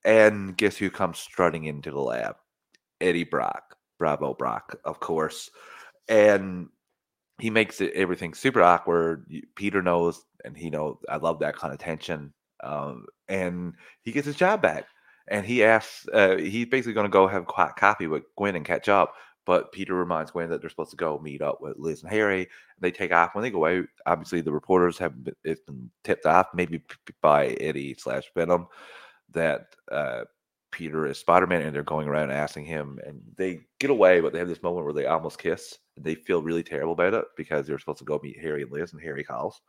And 0.05 0.55
guess 0.55 0.77
who 0.77 0.91
comes 0.91 1.17
strutting 1.17 1.63
into 1.63 1.89
the 1.89 1.99
lab? 1.99 2.35
Eddie 3.01 3.23
Brock. 3.23 3.75
Bravo 3.97 4.33
Brock, 4.35 4.77
of 4.85 4.99
course 4.99 5.49
and 6.09 6.67
he 7.39 7.49
makes 7.49 7.79
it 7.79 7.93
everything 7.93 8.33
super 8.33 8.61
awkward. 8.61 9.31
Peter 9.55 9.81
knows, 9.81 10.25
and 10.43 10.57
he 10.57 10.69
knows. 10.69 10.97
I 11.07 11.15
love 11.17 11.39
that 11.39 11.55
kind 11.55 11.73
of 11.73 11.79
tension. 11.79 12.33
Um, 12.61 13.05
and 13.29 13.75
he 14.01 14.11
gets 14.11 14.25
his 14.25 14.35
job 14.35 14.61
back, 14.61 14.85
and 15.29 15.45
he 15.45 15.63
asks. 15.63 16.07
Uh, 16.11 16.35
he's 16.35 16.65
basically 16.65 16.93
going 16.93 17.05
to 17.05 17.09
go 17.09 17.27
have 17.27 17.43
a 17.43 17.45
quiet 17.45 17.75
coffee 17.77 18.07
with 18.07 18.23
Gwen 18.37 18.57
and 18.57 18.65
catch 18.65 18.89
up. 18.89 19.13
But 19.45 19.71
Peter 19.71 19.95
reminds 19.95 20.31
Gwen 20.31 20.49
that 20.49 20.61
they're 20.61 20.69
supposed 20.69 20.91
to 20.91 20.97
go 20.97 21.17
meet 21.17 21.41
up 21.41 21.59
with 21.61 21.77
Liz 21.77 22.03
and 22.03 22.11
Harry. 22.11 22.49
They 22.81 22.91
take 22.91 23.11
off 23.11 23.33
when 23.33 23.41
they 23.41 23.49
go 23.49 23.65
out. 23.65 23.85
Obviously, 24.05 24.41
the 24.41 24.51
reporters 24.51 24.97
have 24.97 25.23
been, 25.23 25.35
it's 25.43 25.61
been 25.61 25.89
tipped 26.03 26.25
off, 26.25 26.47
maybe 26.53 26.83
by 27.21 27.47
Eddie 27.47 27.95
slash 27.97 28.25
Venom, 28.35 28.67
that 29.31 29.67
uh, 29.91 30.25
Peter 30.71 31.07
is 31.07 31.17
Spider 31.17 31.47
Man, 31.47 31.61
and 31.61 31.73
they're 31.73 31.83
going 31.83 32.07
around 32.07 32.31
asking 32.31 32.65
him, 32.65 32.99
and 33.05 33.21
they 33.35 33.61
get 33.79 33.89
away, 33.89 34.21
but 34.21 34.33
they 34.33 34.39
have 34.39 34.47
this 34.47 34.63
moment 34.63 34.85
where 34.85 34.93
they 34.93 35.05
almost 35.05 35.39
kiss, 35.39 35.77
and 35.95 36.05
they 36.05 36.15
feel 36.15 36.41
really 36.41 36.63
terrible 36.63 36.93
about 36.93 37.13
it 37.13 37.25
because 37.35 37.65
they're 37.65 37.79
supposed 37.79 37.99
to 37.99 38.05
go 38.05 38.19
meet 38.21 38.39
Harry 38.39 38.63
and 38.63 38.71
Liz, 38.71 38.93
and 38.93 39.01
Harry 39.01 39.23
calls, 39.23 39.61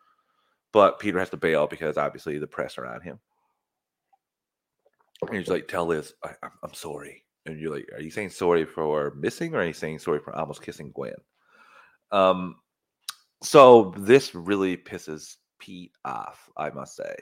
but 0.73 0.99
Peter 0.99 1.19
has 1.19 1.31
to 1.31 1.37
bail 1.37 1.67
because 1.67 1.97
obviously 1.97 2.39
the 2.39 2.47
press 2.47 2.79
are 2.79 2.87
on 2.87 3.01
him. 3.01 3.19
And 5.23 5.37
he's 5.37 5.49
like, 5.49 5.69
"Tell 5.69 5.87
Liz, 5.87 6.15
I, 6.25 6.31
am 6.43 6.51
I'm 6.63 6.75
sorry," 6.75 7.25
and 7.47 7.59
you're 7.59 7.75
like, 7.75 7.89
"Are 7.93 8.01
you 8.01 8.11
saying 8.11 8.31
sorry 8.31 8.65
for 8.65 9.13
missing, 9.15 9.55
or 9.55 9.61
are 9.61 9.67
you 9.67 9.73
saying 9.73 9.99
sorry 9.99 10.19
for 10.19 10.35
almost 10.35 10.63
kissing 10.63 10.93
Gwen?" 10.93 11.15
Um, 12.11 12.57
so 13.43 13.95
this 13.97 14.35
really 14.35 14.77
pisses 14.77 15.37
Pete 15.59 15.93
off, 16.05 16.49
I 16.57 16.71
must 16.71 16.97
say 16.97 17.15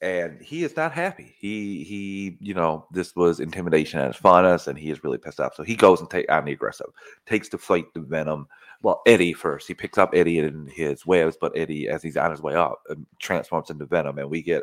and 0.00 0.40
he 0.42 0.64
is 0.64 0.76
not 0.76 0.92
happy. 0.92 1.34
He 1.38 1.84
he, 1.84 2.36
you 2.40 2.54
know, 2.54 2.86
this 2.90 3.14
was 3.16 3.40
intimidation 3.40 4.00
at 4.00 4.08
his 4.08 4.16
finest, 4.16 4.68
and 4.68 4.78
he 4.78 4.90
is 4.90 5.02
really 5.02 5.18
pissed 5.18 5.40
off. 5.40 5.54
So 5.54 5.62
he 5.62 5.76
goes 5.76 6.00
and 6.00 6.10
take 6.10 6.30
on 6.30 6.44
the 6.44 6.52
aggressive, 6.52 6.90
takes 7.26 7.48
to 7.50 7.58
fight 7.58 7.86
the 7.94 8.00
Venom. 8.00 8.46
Well, 8.82 9.00
Eddie 9.06 9.32
first. 9.32 9.66
He 9.66 9.74
picks 9.74 9.96
up 9.96 10.10
Eddie 10.14 10.38
in 10.38 10.66
his 10.66 11.06
webs, 11.06 11.38
but 11.40 11.56
Eddie, 11.56 11.88
as 11.88 12.02
he's 12.02 12.16
on 12.16 12.30
his 12.30 12.42
way 12.42 12.54
up, 12.54 12.82
um, 12.90 13.06
transforms 13.18 13.70
into 13.70 13.86
Venom, 13.86 14.18
and 14.18 14.28
we 14.28 14.42
get 14.42 14.62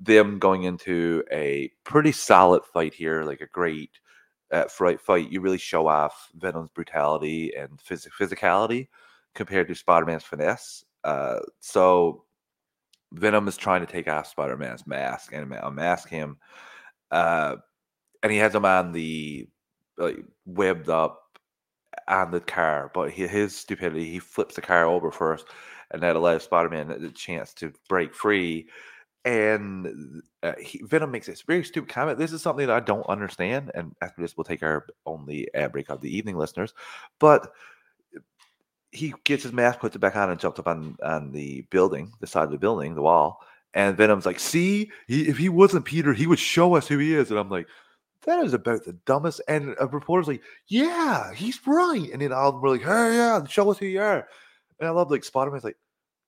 them 0.00 0.38
going 0.38 0.64
into 0.64 1.24
a 1.32 1.70
pretty 1.84 2.12
solid 2.12 2.62
fight 2.64 2.92
here, 2.92 3.22
like 3.22 3.40
a 3.40 3.46
great 3.46 3.90
uh, 4.52 4.64
fight. 4.68 5.00
Fight. 5.00 5.30
You 5.30 5.40
really 5.40 5.56
show 5.58 5.86
off 5.86 6.30
Venom's 6.34 6.70
brutality 6.74 7.54
and 7.56 7.78
phys- 7.78 8.08
physicality 8.20 8.88
compared 9.34 9.68
to 9.68 9.74
Spider-Man's 9.74 10.24
finesse. 10.24 10.84
Uh, 11.04 11.38
so 11.60 12.24
Venom 13.14 13.48
is 13.48 13.56
trying 13.56 13.80
to 13.80 13.90
take 13.90 14.08
off 14.08 14.26
Spider 14.26 14.56
Man's 14.56 14.86
mask 14.86 15.32
and 15.32 15.52
unmask 15.52 16.08
him. 16.08 16.36
Uh, 17.10 17.56
and 18.22 18.32
he 18.32 18.38
has 18.38 18.54
him 18.54 18.64
on 18.64 18.92
the 18.92 19.48
like 19.96 20.18
webbed 20.46 20.88
up 20.88 21.38
on 22.08 22.30
the 22.30 22.40
car, 22.40 22.90
but 22.92 23.10
he, 23.10 23.26
his 23.26 23.56
stupidity, 23.56 24.10
he 24.10 24.18
flips 24.18 24.56
the 24.56 24.60
car 24.60 24.84
over 24.84 25.12
first, 25.12 25.46
and 25.90 26.02
that 26.02 26.16
allows 26.16 26.42
Spider 26.42 26.68
Man 26.68 26.88
the 26.88 27.10
chance 27.10 27.54
to 27.54 27.72
break 27.88 28.14
free. 28.14 28.68
And 29.24 30.22
uh, 30.42 30.52
he, 30.60 30.82
Venom 30.84 31.10
makes 31.10 31.26
this 31.26 31.42
very 31.42 31.64
stupid 31.64 31.88
comment. 31.88 32.18
This 32.18 32.32
is 32.32 32.42
something 32.42 32.66
that 32.66 32.76
I 32.76 32.80
don't 32.80 33.08
understand. 33.08 33.70
And 33.74 33.94
after 34.02 34.20
this, 34.20 34.36
we'll 34.36 34.44
take 34.44 34.62
our 34.62 34.86
only 35.06 35.48
ad 35.54 35.72
break 35.72 35.88
of 35.88 36.02
the 36.02 36.14
evening, 36.14 36.36
listeners. 36.36 36.74
But 37.20 37.50
he 38.94 39.14
gets 39.24 39.42
his 39.42 39.52
mask, 39.52 39.80
puts 39.80 39.96
it 39.96 39.98
back 39.98 40.16
on, 40.16 40.30
and 40.30 40.40
jumps 40.40 40.58
up 40.58 40.68
on 40.68 40.96
on 41.02 41.32
the 41.32 41.62
building, 41.70 42.12
the 42.20 42.26
side 42.26 42.44
of 42.44 42.50
the 42.50 42.58
building, 42.58 42.94
the 42.94 43.02
wall. 43.02 43.40
And 43.74 43.96
Venom's 43.96 44.26
like, 44.26 44.40
"See, 44.40 44.90
he, 45.08 45.28
if 45.28 45.36
he 45.36 45.48
wasn't 45.48 45.84
Peter, 45.84 46.12
he 46.12 46.26
would 46.26 46.38
show 46.38 46.76
us 46.76 46.86
who 46.86 46.98
he 46.98 47.14
is." 47.14 47.30
And 47.30 47.38
I'm 47.38 47.50
like, 47.50 47.66
"That 48.24 48.44
is 48.44 48.54
about 48.54 48.84
the 48.84 48.92
dumbest." 49.04 49.40
And 49.48 49.74
a 49.80 49.86
reporter's 49.86 50.28
like, 50.28 50.42
"Yeah, 50.68 51.34
he's 51.34 51.60
right." 51.66 52.08
And 52.12 52.22
then 52.22 52.32
I'm 52.32 52.62
like, 52.62 52.82
"Hey, 52.82 53.16
yeah, 53.16 53.44
show 53.46 53.70
us 53.70 53.78
who 53.78 53.86
you 53.86 54.00
are." 54.00 54.28
And 54.78 54.88
I 54.88 54.92
love 54.92 55.10
like 55.10 55.24
Spider-Man's 55.24 55.64
like, 55.64 55.78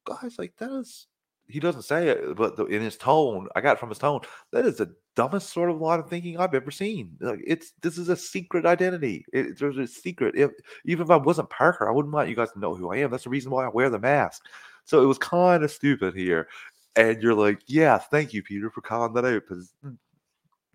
"Guys, 0.04 0.36
like 0.38 0.54
that 0.58 0.70
is." 0.70 1.06
He 1.48 1.60
doesn't 1.60 1.82
say 1.82 2.08
it, 2.08 2.36
but 2.36 2.56
the, 2.56 2.64
in 2.66 2.82
his 2.82 2.96
tone, 2.96 3.48
I 3.54 3.60
got 3.60 3.78
from 3.78 3.88
his 3.90 3.98
tone, 3.98 4.22
that 4.50 4.66
is 4.66 4.78
the 4.78 4.96
dumbest 5.16 5.52
sort 5.52 5.70
of 5.70 5.80
line 5.80 5.98
of 5.98 6.08
thinking 6.08 6.38
I've 6.38 6.54
ever 6.54 6.70
seen. 6.70 7.16
Like 7.20 7.40
it's 7.44 7.72
this 7.82 7.98
is 7.98 8.08
a 8.08 8.16
secret 8.16 8.64
identity. 8.66 9.24
It, 9.32 9.58
there's 9.58 9.78
a 9.78 9.86
secret. 9.86 10.36
If 10.36 10.52
even 10.84 11.04
if 11.04 11.10
I 11.10 11.16
wasn't 11.16 11.50
Parker, 11.50 11.88
I 11.88 11.92
wouldn't 11.92 12.14
want 12.14 12.28
you 12.28 12.36
guys 12.36 12.52
to 12.52 12.60
know 12.60 12.74
who 12.74 12.92
I 12.92 12.98
am. 12.98 13.10
That's 13.10 13.24
the 13.24 13.30
reason 13.30 13.50
why 13.50 13.64
I 13.64 13.70
wear 13.70 13.90
the 13.90 13.98
mask. 13.98 14.44
So 14.84 15.02
it 15.02 15.06
was 15.06 15.18
kind 15.18 15.64
of 15.64 15.70
stupid 15.72 16.14
here. 16.14 16.48
And 16.94 17.20
you're 17.20 17.34
like, 17.34 17.60
yeah, 17.66 17.98
thank 17.98 18.32
you, 18.32 18.42
Peter, 18.42 18.70
for 18.70 18.80
calling 18.80 19.12
that 19.14 19.24
out 19.24 19.42
because 19.46 19.72
mm, 19.84 19.96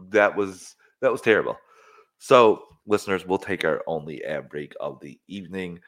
that 0.09 0.35
was 0.35 0.75
that 1.01 1.11
was 1.11 1.21
terrible. 1.21 1.57
So, 2.19 2.63
listeners, 2.85 3.25
we'll 3.25 3.39
take 3.39 3.65
our 3.65 3.81
only 3.87 4.23
ad 4.23 4.49
break 4.49 4.73
of 4.79 4.99
the 4.99 5.19
evening. 5.27 5.79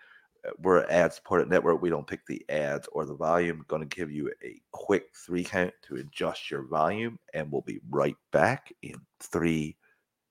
We're 0.57 0.79
an 0.79 0.89
ad 0.89 1.13
supported 1.13 1.49
network. 1.49 1.81
We 1.81 1.89
don't 1.89 2.07
pick 2.07 2.25
the 2.25 2.43
ads 2.49 2.87
or 2.91 3.05
the 3.05 3.15
volume. 3.15 3.63
Going 3.67 3.87
to 3.87 3.95
give 3.95 4.11
you 4.11 4.31
a 4.43 4.61
quick 4.71 5.05
three 5.25 5.43
count 5.43 5.73
to 5.83 5.95
adjust 5.95 6.51
your 6.51 6.63
volume, 6.63 7.17
and 7.33 7.51
we'll 7.51 7.61
be 7.61 7.79
right 7.89 8.17
back 8.31 8.73
in 8.81 8.95
three, 9.21 9.77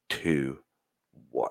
two, 0.09 0.59
one. 1.31 1.51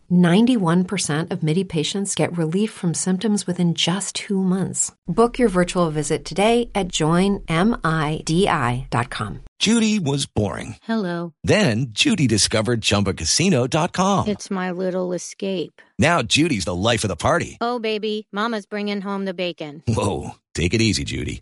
91% 0.11 1.31
of 1.31 1.43
MIDI 1.43 1.63
patients 1.63 2.15
get 2.15 2.35
relief 2.37 2.71
from 2.71 2.93
symptoms 2.93 3.47
within 3.47 3.73
just 3.73 4.15
two 4.15 4.41
months. 4.41 4.91
Book 5.07 5.37
your 5.39 5.49
virtual 5.49 5.89
visit 5.91 6.25
today 6.25 6.69
at 6.75 6.87
joinmidi.com. 6.87 7.41
Judy 9.59 9.99
was 9.99 10.25
boring. 10.25 10.77
Hello. 10.81 11.33
Then 11.43 11.87
Judy 11.91 12.25
discovered 12.25 12.81
chumbacasino.com. 12.81 14.27
It's 14.27 14.49
my 14.49 14.71
little 14.71 15.13
escape. 15.13 15.81
Now 15.99 16.23
Judy's 16.23 16.65
the 16.65 16.75
life 16.75 17.03
of 17.03 17.09
the 17.09 17.15
party. 17.15 17.57
Oh, 17.61 17.77
baby, 17.77 18.27
Mama's 18.31 18.65
bringing 18.65 19.01
home 19.01 19.25
the 19.25 19.35
bacon. 19.35 19.83
Whoa. 19.87 20.31
Take 20.55 20.73
it 20.73 20.81
easy, 20.81 21.03
Judy. 21.03 21.41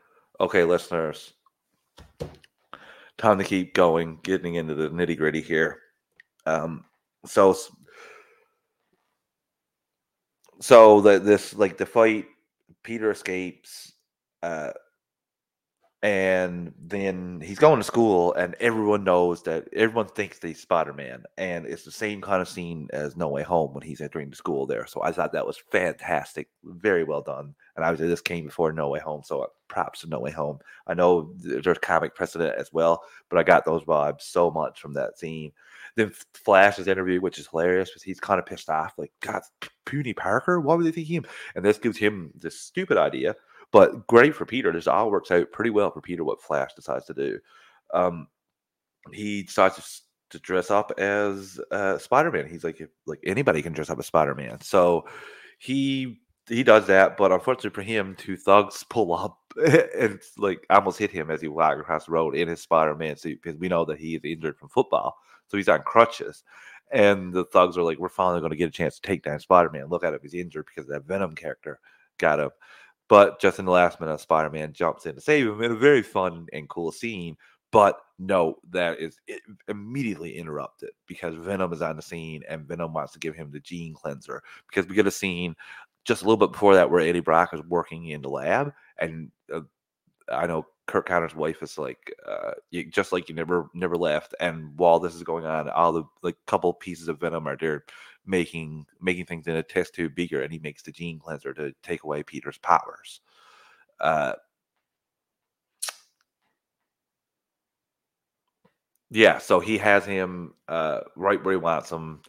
Okay, 0.41 0.63
listeners. 0.63 1.33
Time 3.19 3.37
to 3.37 3.43
keep 3.43 3.75
going, 3.75 4.17
getting 4.23 4.55
into 4.55 4.73
the 4.73 4.89
nitty 4.89 5.15
gritty 5.15 5.39
here. 5.39 5.77
Um, 6.47 6.83
so, 7.27 7.55
so 10.59 11.01
that 11.01 11.25
this 11.25 11.53
like 11.53 11.77
the 11.77 11.85
fight, 11.85 12.25
Peter 12.81 13.11
escapes, 13.11 13.93
uh, 14.41 14.71
and 16.03 16.73
then 16.79 17.41
he's 17.41 17.59
going 17.59 17.77
to 17.77 17.83
school, 17.83 18.33
and 18.33 18.55
everyone 18.59 19.03
knows 19.03 19.43
that 19.43 19.67
everyone 19.73 20.07
thinks 20.07 20.39
he's 20.41 20.59
Spider 20.59 20.93
Man, 20.93 21.23
and 21.37 21.67
it's 21.67 21.83
the 21.83 21.91
same 21.91 22.21
kind 22.21 22.41
of 22.41 22.49
scene 22.49 22.89
as 22.91 23.15
No 23.15 23.27
Way 23.27 23.43
Home 23.43 23.73
when 23.73 23.83
he's 23.83 24.01
entering 24.01 24.31
the 24.31 24.35
school 24.35 24.65
there. 24.65 24.87
So 24.87 25.03
I 25.03 25.11
thought 25.11 25.31
that 25.33 25.45
was 25.45 25.61
fantastic, 25.71 26.49
very 26.63 27.03
well 27.03 27.21
done. 27.21 27.53
And 27.75 27.85
obviously, 27.85 28.07
this 28.07 28.21
came 28.21 28.45
before 28.45 28.71
No 28.71 28.89
Way 28.89 28.99
Home, 28.99 29.21
so 29.23 29.41
uh, 29.41 29.47
props 29.67 30.01
to 30.01 30.07
No 30.07 30.19
Way 30.19 30.31
Home. 30.31 30.59
I 30.87 30.95
know 30.95 31.33
there's 31.37 31.77
comic 31.77 32.15
precedent 32.15 32.55
as 32.57 32.73
well, 32.73 33.03
but 33.29 33.37
I 33.37 33.43
got 33.43 33.63
those 33.63 33.83
vibes 33.83 34.23
so 34.23 34.49
much 34.49 34.81
from 34.81 34.93
that 34.93 35.19
scene. 35.19 35.51
Then 35.95 36.11
Flash's 36.33 36.87
interview, 36.87 37.21
which 37.21 37.37
is 37.37 37.47
hilarious, 37.47 37.89
because 37.89 38.01
he's 38.01 38.19
kind 38.19 38.39
of 38.39 38.45
pissed 38.45 38.69
off, 38.69 38.93
like, 38.97 39.11
God, 39.19 39.41
puny 39.85 40.13
Parker, 40.13 40.59
why 40.61 40.73
would 40.73 40.85
they 40.85 40.91
think 40.91 41.07
him? 41.07 41.25
And 41.53 41.63
this 41.63 41.77
gives 41.77 41.97
him 41.97 42.31
this 42.33 42.59
stupid 42.59 42.97
idea 42.97 43.35
but 43.71 44.07
great 44.07 44.35
for 44.35 44.45
Peter. 44.45 44.71
This 44.71 44.87
all 44.87 45.11
works 45.11 45.31
out 45.31 45.51
pretty 45.51 45.69
well 45.69 45.91
for 45.91 46.01
Peter. 46.01 46.23
What 46.23 46.41
Flash 46.41 46.73
decides 46.73 47.05
to 47.05 47.13
do, 47.13 47.39
um, 47.93 48.27
he 49.13 49.43
decides 49.43 49.75
to, 49.75 50.37
to 50.37 50.39
dress 50.39 50.69
up 50.69 50.91
as 50.97 51.59
uh, 51.71 51.97
Spider 51.97 52.31
Man. 52.31 52.47
He's 52.47 52.63
like, 52.63 52.81
like 53.05 53.19
anybody 53.25 53.61
can 53.61 53.73
dress 53.73 53.89
up 53.89 53.99
as 53.99 54.05
Spider 54.05 54.35
Man. 54.35 54.59
So 54.61 55.07
he 55.59 56.21
he 56.47 56.63
does 56.63 56.87
that, 56.87 57.17
but 57.17 57.31
unfortunately 57.31 57.69
for 57.69 57.81
him, 57.81 58.15
two 58.15 58.35
thugs 58.35 58.83
pull 58.89 59.13
up 59.13 59.37
and 59.97 60.19
like 60.37 60.65
almost 60.69 60.99
hit 60.99 61.11
him 61.11 61.31
as 61.31 61.41
he 61.41 61.47
walked 61.47 61.79
across 61.79 62.05
the 62.05 62.11
road 62.11 62.35
in 62.35 62.47
his 62.47 62.61
Spider 62.61 62.95
Man 62.95 63.15
suit 63.15 63.41
because 63.41 63.59
we 63.59 63.69
know 63.69 63.85
that 63.85 63.99
he 63.99 64.15
is 64.15 64.21
injured 64.23 64.57
from 64.57 64.69
football, 64.69 65.17
so 65.47 65.57
he's 65.57 65.69
on 65.69 65.81
crutches. 65.83 66.43
And 66.91 67.31
the 67.31 67.45
thugs 67.45 67.77
are 67.77 67.83
like, 67.83 67.99
"We're 67.99 68.09
finally 68.09 68.41
going 68.41 68.51
to 68.51 68.57
get 68.57 68.67
a 68.67 68.71
chance 68.71 68.95
to 68.95 69.07
take 69.07 69.23
down 69.23 69.39
Spider 69.39 69.69
Man. 69.69 69.87
Look 69.87 70.03
at 70.03 70.13
him; 70.13 70.19
he's 70.21 70.33
injured 70.33 70.65
because 70.65 70.89
that 70.89 71.05
Venom 71.05 71.35
character 71.35 71.79
got 72.17 72.39
him." 72.39 72.49
But 73.11 73.41
just 73.41 73.59
in 73.59 73.65
the 73.65 73.71
last 73.71 73.99
minute, 73.99 74.21
Spider 74.21 74.49
Man 74.49 74.71
jumps 74.71 75.05
in 75.05 75.15
to 75.15 75.21
save 75.21 75.45
him 75.45 75.61
in 75.61 75.73
a 75.73 75.75
very 75.75 76.01
fun 76.01 76.47
and 76.53 76.69
cool 76.69 76.93
scene. 76.93 77.35
But 77.69 77.99
no, 78.17 78.55
that 78.69 79.01
is 79.01 79.19
immediately 79.67 80.37
interrupted 80.37 80.91
because 81.07 81.35
Venom 81.35 81.73
is 81.73 81.81
on 81.81 81.97
the 81.97 82.01
scene 82.01 82.41
and 82.47 82.65
Venom 82.65 82.93
wants 82.93 83.11
to 83.11 83.19
give 83.19 83.35
him 83.35 83.51
the 83.51 83.59
gene 83.59 83.93
cleanser 83.93 84.41
because 84.69 84.87
we 84.87 84.95
get 84.95 85.07
a 85.07 85.11
scene 85.11 85.57
just 86.05 86.21
a 86.21 86.25
little 86.25 86.37
bit 86.37 86.53
before 86.53 86.73
that 86.75 86.89
where 86.89 87.01
Eddie 87.01 87.19
Brock 87.19 87.53
is 87.53 87.59
working 87.67 88.07
in 88.07 88.21
the 88.21 88.29
lab 88.29 88.71
and 88.97 89.29
uh, 89.53 89.59
I 90.31 90.47
know 90.47 90.65
Curt 90.87 91.05
Connor's 91.05 91.35
wife 91.35 91.61
is 91.61 91.77
like, 91.77 92.13
uh, 92.25 92.51
just 92.91 93.11
like 93.11 93.27
you 93.27 93.35
never 93.35 93.69
never 93.73 93.97
left. 93.97 94.35
And 94.39 94.71
while 94.77 94.99
this 94.99 95.15
is 95.15 95.23
going 95.23 95.45
on, 95.45 95.69
all 95.69 95.91
the 95.91 96.03
like 96.21 96.37
couple 96.47 96.73
pieces 96.73 97.09
of 97.09 97.19
venom 97.19 97.45
are 97.45 97.57
there 97.57 97.83
making 98.25 98.85
making 99.01 99.25
things 99.25 99.47
in 99.47 99.55
a 99.55 99.63
test 99.63 99.95
tube 99.95 100.15
bigger, 100.15 100.41
and 100.41 100.51
he 100.53 100.59
makes 100.59 100.83
the 100.83 100.91
gene 100.91 101.19
cleanser 101.19 101.53
to 101.53 101.73
take 101.83 102.03
away 102.03 102.23
Peter's 102.23 102.57
powers. 102.59 103.21
Uh, 103.99 104.33
yeah, 109.09 109.37
so 109.39 109.59
he 109.59 109.77
has 109.77 110.05
him 110.05 110.53
uh, 110.67 111.01
right 111.15 111.43
where 111.43 111.53
he 111.53 111.57
wants 111.57 111.91
him, 111.91 112.21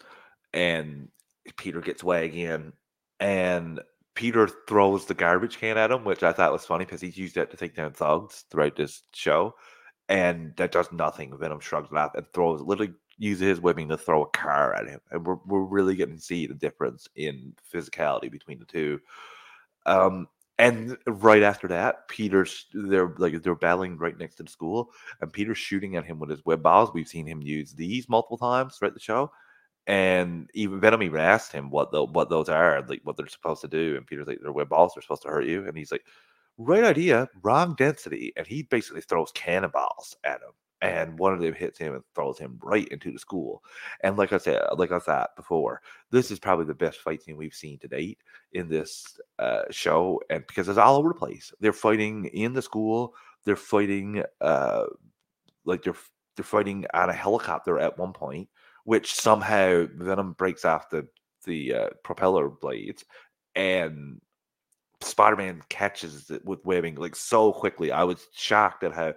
and 0.52 1.08
Peter 1.56 1.80
gets 1.80 2.02
away 2.02 2.26
again, 2.26 2.72
and 3.20 3.80
Peter 4.14 4.48
throws 4.68 5.06
the 5.06 5.14
garbage 5.14 5.58
can 5.58 5.78
at 5.78 5.90
him, 5.90 6.04
which 6.04 6.22
I 6.22 6.32
thought 6.32 6.52
was 6.52 6.66
funny 6.66 6.84
because 6.84 7.00
he's 7.00 7.16
used 7.16 7.36
it 7.36 7.50
to 7.50 7.56
take 7.56 7.74
down 7.76 7.92
thugs 7.92 8.44
throughout 8.50 8.76
this 8.76 9.02
show, 9.14 9.54
and 10.08 10.54
that 10.56 10.72
does 10.72 10.92
nothing. 10.92 11.36
Venom 11.38 11.60
shrugs 11.60 11.90
it 11.90 11.96
off 11.96 12.14
and 12.14 12.26
throws 12.34 12.60
literally 12.60 12.94
uses 13.22 13.46
his 13.46 13.60
whipping 13.60 13.88
to 13.88 13.96
throw 13.96 14.22
a 14.24 14.30
car 14.30 14.74
at 14.74 14.88
him, 14.88 15.00
and 15.12 15.24
we're 15.24 15.38
we're 15.46 15.62
really 15.62 15.94
getting 15.94 16.16
to 16.16 16.22
see 16.22 16.46
the 16.46 16.54
difference 16.54 17.08
in 17.16 17.54
physicality 17.72 18.30
between 18.30 18.58
the 18.58 18.64
two. 18.64 19.00
Um, 19.86 20.26
and 20.58 20.98
right 21.06 21.42
after 21.42 21.68
that, 21.68 22.08
Peter's 22.08 22.66
they're 22.74 23.14
like 23.18 23.40
they're 23.42 23.54
battling 23.54 23.96
right 23.96 24.18
next 24.18 24.36
to 24.36 24.42
the 24.42 24.50
school, 24.50 24.90
and 25.20 25.32
Peter's 25.32 25.58
shooting 25.58 25.96
at 25.96 26.04
him 26.04 26.18
with 26.18 26.30
his 26.30 26.44
web 26.44 26.62
balls. 26.62 26.90
We've 26.92 27.08
seen 27.08 27.26
him 27.26 27.42
use 27.42 27.72
these 27.72 28.08
multiple 28.08 28.38
times 28.38 28.76
throughout 28.76 28.94
the 28.94 29.00
show, 29.00 29.30
and 29.86 30.50
even 30.54 30.80
Venom 30.80 31.02
even 31.02 31.20
asked 31.20 31.52
him 31.52 31.70
what 31.70 31.92
the 31.92 32.04
what 32.04 32.28
those 32.28 32.48
are, 32.48 32.82
like 32.88 33.00
what 33.04 33.16
they're 33.16 33.26
supposed 33.28 33.62
to 33.62 33.68
do. 33.68 33.96
And 33.96 34.06
Peter's 34.06 34.26
like, 34.26 34.38
"They're 34.42 34.52
web 34.52 34.68
balls. 34.68 34.92
They're 34.94 35.02
supposed 35.02 35.22
to 35.22 35.28
hurt 35.28 35.46
you." 35.46 35.66
And 35.66 35.76
he's 35.76 35.92
like, 35.92 36.04
"Right 36.58 36.84
idea, 36.84 37.28
wrong 37.42 37.74
density." 37.76 38.32
And 38.36 38.46
he 38.46 38.64
basically 38.64 39.02
throws 39.02 39.32
cannonballs 39.32 40.16
at 40.24 40.40
him, 40.42 40.52
and 40.82 41.18
one 41.18 41.32
of 41.32 41.40
them 41.40 41.54
hits 41.54 41.78
him 41.78 41.94
and 41.94 42.02
throws 42.14 42.38
him 42.38 42.58
right 42.62 42.86
into 42.88 43.10
the 43.10 43.18
school. 43.18 43.62
And 44.02 44.18
like 44.18 44.32
I 44.34 44.38
said, 44.38 44.60
like 44.76 44.92
I 44.92 44.98
said 44.98 45.26
before, 45.36 45.80
this 46.10 46.30
is 46.30 46.38
probably 46.38 46.66
the 46.66 46.74
best 46.74 46.98
fight 46.98 47.22
scene 47.22 47.38
we've 47.38 47.54
seen 47.54 47.78
to 47.78 47.88
date 47.88 48.18
in 48.52 48.68
this 48.68 49.18
uh, 49.38 49.62
show, 49.70 50.20
and 50.28 50.46
because 50.46 50.68
it's 50.68 50.78
all 50.78 50.96
over 50.96 51.08
the 51.08 51.14
place. 51.14 51.52
They're 51.60 51.72
fighting 51.72 52.26
in 52.26 52.52
the 52.52 52.60
school. 52.60 53.14
They're 53.44 53.56
fighting, 53.56 54.22
uh, 54.42 54.84
like 55.64 55.82
they're 55.82 55.94
they're 56.36 56.44
fighting 56.44 56.86
on 56.92 57.08
a 57.08 57.14
helicopter 57.14 57.78
at 57.78 57.98
one 57.98 58.12
point 58.12 58.48
which 58.84 59.14
somehow 59.14 59.86
Venom 59.94 60.32
breaks 60.32 60.64
off 60.64 60.90
the 60.90 61.06
the 61.44 61.74
uh, 61.74 61.88
propeller 62.04 62.48
blades, 62.48 63.04
and 63.54 64.20
Spider-Man 65.00 65.62
catches 65.68 66.30
it 66.30 66.44
with 66.44 66.64
webbing 66.64 66.94
like 66.96 67.16
so 67.16 67.52
quickly. 67.52 67.90
I 67.90 68.04
was 68.04 68.26
shocked 68.32 68.84
at 68.84 68.92
how 68.92 69.14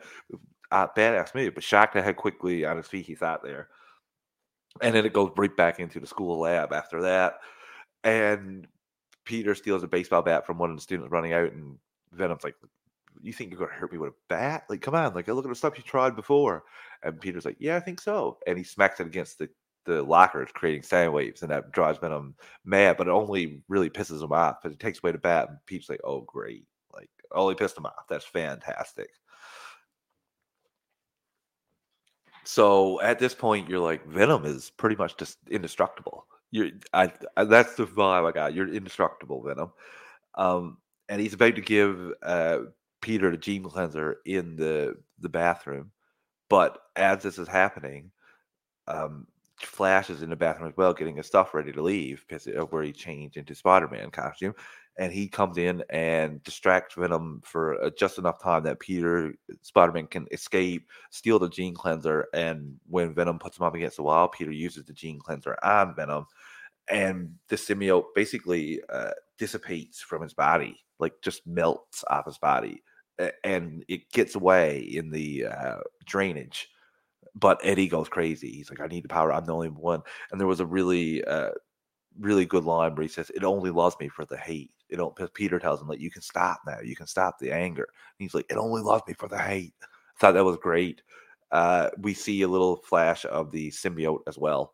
uh, 0.75 0.87
badass 0.97 1.33
move, 1.35 1.55
but 1.55 1.63
shocked 1.63 1.95
at 1.95 2.03
how 2.03 2.13
quickly 2.13 2.65
on 2.65 2.77
his 2.77 2.87
feet 2.87 3.05
he 3.05 3.15
sat 3.15 3.41
there. 3.43 3.69
And 4.81 4.93
then 4.93 5.05
it 5.05 5.13
goes 5.13 5.31
right 5.37 5.55
back 5.55 5.79
into 5.79 5.99
the 5.99 6.07
school 6.07 6.39
lab 6.39 6.73
after 6.73 7.01
that. 7.03 7.39
And 8.03 8.67
Peter 9.25 9.55
steals 9.55 9.83
a 9.83 9.87
baseball 9.87 10.21
bat 10.21 10.45
from 10.45 10.57
one 10.57 10.69
of 10.71 10.77
the 10.77 10.81
students 10.81 11.11
running 11.11 11.33
out, 11.33 11.51
and 11.53 11.77
Venom's 12.13 12.43
like, 12.43 12.55
"You 13.21 13.33
think 13.33 13.51
you're 13.51 13.59
gonna 13.59 13.73
hurt 13.79 13.91
me 13.93 13.97
with 13.99 14.11
a 14.11 14.15
bat? 14.29 14.65
Like, 14.69 14.81
come 14.81 14.95
on! 14.95 15.13
Like, 15.13 15.27
look 15.27 15.45
at 15.45 15.49
the 15.49 15.55
stuff 15.55 15.77
you 15.77 15.83
tried 15.83 16.15
before." 16.15 16.65
And 17.03 17.21
Peter's 17.21 17.45
like, 17.45 17.57
"Yeah, 17.59 17.77
I 17.77 17.79
think 17.81 18.01
so." 18.01 18.39
And 18.47 18.57
he 18.57 18.63
smacks 18.65 18.99
it 18.99 19.07
against 19.07 19.39
the 19.39 19.49
the 19.85 20.03
lockers, 20.03 20.51
creating 20.53 20.83
sound 20.83 21.13
waves, 21.13 21.43
and 21.43 21.51
that 21.51 21.71
drives 21.71 21.99
Venom 21.99 22.35
mad. 22.65 22.97
But 22.97 23.07
it 23.07 23.11
only 23.11 23.63
really 23.69 23.89
pisses 23.89 24.23
him 24.23 24.33
off 24.33 24.61
because 24.61 24.75
it 24.75 24.79
takes 24.81 24.99
away 25.03 25.11
the 25.13 25.19
bat. 25.19 25.49
And 25.49 25.59
Pete's 25.67 25.89
like, 25.89 26.01
"Oh, 26.03 26.21
great! 26.21 26.67
Like, 26.93 27.09
only 27.33 27.55
pissed 27.55 27.77
him 27.77 27.85
off. 27.87 28.07
That's 28.09 28.25
fantastic." 28.25 29.09
So 32.45 33.01
at 33.01 33.19
this 33.19 33.33
point, 33.33 33.67
you're 33.69 33.79
like, 33.79 34.05
Venom 34.05 34.45
is 34.45 34.69
pretty 34.69 34.95
much 34.95 35.17
just 35.17 35.39
indestructible. 35.49 36.27
You're, 36.51 36.69
I, 36.93 37.11
I 37.35 37.43
that's 37.43 37.75
the 37.75 37.85
vibe 37.85 38.27
I 38.27 38.31
got. 38.31 38.53
You're 38.53 38.73
indestructible, 38.73 39.43
Venom. 39.43 39.71
Um, 40.35 40.77
and 41.09 41.19
he's 41.19 41.33
about 41.33 41.55
to 41.55 41.61
give 41.61 42.13
uh, 42.23 42.59
Peter 43.01 43.31
the 43.31 43.37
gene 43.37 43.63
cleanser 43.63 44.17
in 44.25 44.55
the 44.55 44.95
the 45.19 45.29
bathroom, 45.29 45.91
but 46.49 46.79
as 46.95 47.23
this 47.23 47.39
is 47.39 47.47
happening, 47.47 48.11
um, 48.87 49.27
Flash 49.59 50.09
is 50.09 50.21
in 50.21 50.29
the 50.29 50.35
bathroom 50.35 50.69
as 50.69 50.77
well, 50.77 50.93
getting 50.93 51.15
his 51.15 51.27
stuff 51.27 51.53
ready 51.53 51.71
to 51.71 51.81
leave 51.81 52.25
because 52.27 52.47
where 52.69 52.83
he 52.83 52.91
changed 52.91 53.37
into 53.37 53.55
Spider-Man 53.55 54.11
costume, 54.11 54.53
and 54.97 55.11
he 55.11 55.27
comes 55.27 55.57
in 55.57 55.83
and 55.89 56.41
distracts 56.43 56.95
Venom 56.95 57.41
for 57.43 57.81
uh, 57.83 57.89
just 57.97 58.17
enough 58.17 58.41
time 58.41 58.63
that 58.63 58.79
Peter 58.79 59.33
Spider-Man 59.61 60.07
can 60.07 60.27
escape, 60.31 60.89
steal 61.11 61.39
the 61.39 61.49
gene 61.49 61.73
cleanser, 61.73 62.27
and 62.33 62.79
when 62.87 63.13
Venom 63.13 63.39
puts 63.39 63.57
him 63.57 63.65
up 63.65 63.75
against 63.75 63.97
the 63.97 64.03
wall, 64.03 64.27
Peter 64.27 64.51
uses 64.51 64.85
the 64.85 64.93
gene 64.93 65.19
cleanser 65.19 65.57
on 65.63 65.95
Venom, 65.95 66.25
and 66.89 67.33
the 67.49 67.55
symbiote 67.55 68.05
basically 68.15 68.81
uh, 68.89 69.11
dissipates 69.37 70.01
from 70.01 70.21
his 70.21 70.33
body, 70.33 70.77
like 70.99 71.13
just 71.21 71.45
melts 71.45 72.03
off 72.09 72.25
his 72.25 72.37
body, 72.37 72.81
and 73.43 73.83
it 73.87 74.09
gets 74.11 74.35
away 74.35 74.79
in 74.79 75.09
the 75.11 75.45
uh, 75.45 75.79
drainage 76.05 76.69
but 77.35 77.59
Eddie 77.61 77.87
goes 77.87 78.07
crazy. 78.07 78.49
He's 78.49 78.69
like, 78.69 78.79
I 78.79 78.87
need 78.87 79.03
the 79.03 79.09
power. 79.09 79.33
I'm 79.33 79.45
the 79.45 79.53
only 79.53 79.69
one. 79.69 80.01
And 80.31 80.39
there 80.39 80.47
was 80.47 80.61
a 80.61 80.65
really, 80.65 81.23
uh, 81.25 81.49
really 82.17 82.45
good 82.45 82.63
line 82.63 82.95
where 82.95 83.03
he 83.03 83.09
says, 83.09 83.29
It 83.35 83.43
only 83.43 83.69
loves 83.71 83.97
me 83.99 84.07
for 84.07 84.25
the 84.25 84.37
hate. 84.37 84.71
It 84.89 84.97
don't 84.97 85.15
Peter 85.33 85.59
tells 85.59 85.81
him, 85.81 85.87
like, 85.87 85.99
you 85.99 86.11
can 86.11 86.21
stop 86.21 86.59
now. 86.65 86.79
You 86.83 86.95
can 86.95 87.07
stop 87.07 87.39
the 87.39 87.51
anger. 87.51 87.83
And 87.83 88.23
he's 88.25 88.33
like, 88.35 88.45
It 88.49 88.57
only 88.57 88.81
loves 88.81 89.03
me 89.07 89.13
for 89.13 89.27
the 89.27 89.37
hate. 89.37 89.73
I 89.81 90.19
thought 90.19 90.33
that 90.33 90.45
was 90.45 90.57
great. 90.57 91.01
Uh, 91.51 91.89
we 91.99 92.13
see 92.13 92.41
a 92.41 92.47
little 92.47 92.77
flash 92.77 93.25
of 93.25 93.51
the 93.51 93.69
symbiote 93.69 94.21
as 94.27 94.37
well 94.37 94.73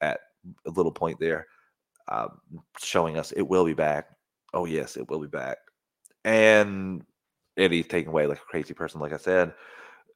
at 0.00 0.20
a 0.66 0.70
little 0.70 0.92
point 0.92 1.18
there, 1.20 1.46
um, 2.08 2.40
showing 2.80 3.18
us 3.18 3.32
it 3.32 3.42
will 3.42 3.64
be 3.64 3.74
back. 3.74 4.08
Oh, 4.54 4.64
yes, 4.64 4.96
it 4.96 5.08
will 5.08 5.20
be 5.20 5.28
back. 5.28 5.58
And 6.24 7.04
Eddie's 7.56 7.86
taken 7.86 8.10
away 8.10 8.26
like 8.26 8.38
a 8.38 8.50
crazy 8.50 8.74
person, 8.74 9.00
like 9.00 9.12
I 9.12 9.18
said. 9.18 9.54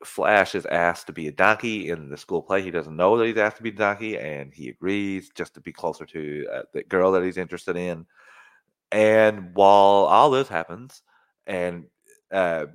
Flash 0.05 0.55
is 0.55 0.67
asked 0.67 1.07
to 1.07 1.13
be 1.13 1.29
a 1.29 1.33
donkey 1.33 1.91
in 1.91 2.11
the 2.11 2.17
school 2.17 2.43
play. 2.43 2.63
He 2.63 2.71
doesn't 2.73 2.97
know 2.97 3.17
that 3.17 3.27
he's 3.27 3.37
asked 3.37 3.59
to 3.59 3.63
be 3.63 3.71
a 3.71 3.73
donkey, 3.73 4.19
and 4.19 4.53
he 4.53 4.69
agrees 4.69 5.31
just 5.35 5.55
to 5.55 5.61
be 5.61 5.73
closer 5.73 6.05
to 6.07 6.47
uh, 6.53 6.63
the 6.73 6.83
girl 6.85 7.13
that 7.13 7.23
he's 7.23 7.37
interested 7.37 7.77
in. 7.77 8.07
And 8.93 9.55
while 9.55 10.07
all 10.07 10.31
this 10.31 10.49
happens, 10.49 11.03
and 11.47 11.87
uh, 12.31 12.67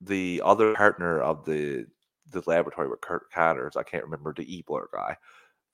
the 0.00 0.42
other 0.44 0.74
partner 0.74 1.20
of 1.20 1.44
the 1.44 1.86
the 2.30 2.42
laboratory 2.46 2.88
with 2.88 3.00
Curt 3.00 3.30
Connors, 3.32 3.76
I 3.76 3.82
can't 3.82 4.04
remember 4.04 4.32
the 4.32 4.54
evil 4.54 4.80
guy, 4.92 5.16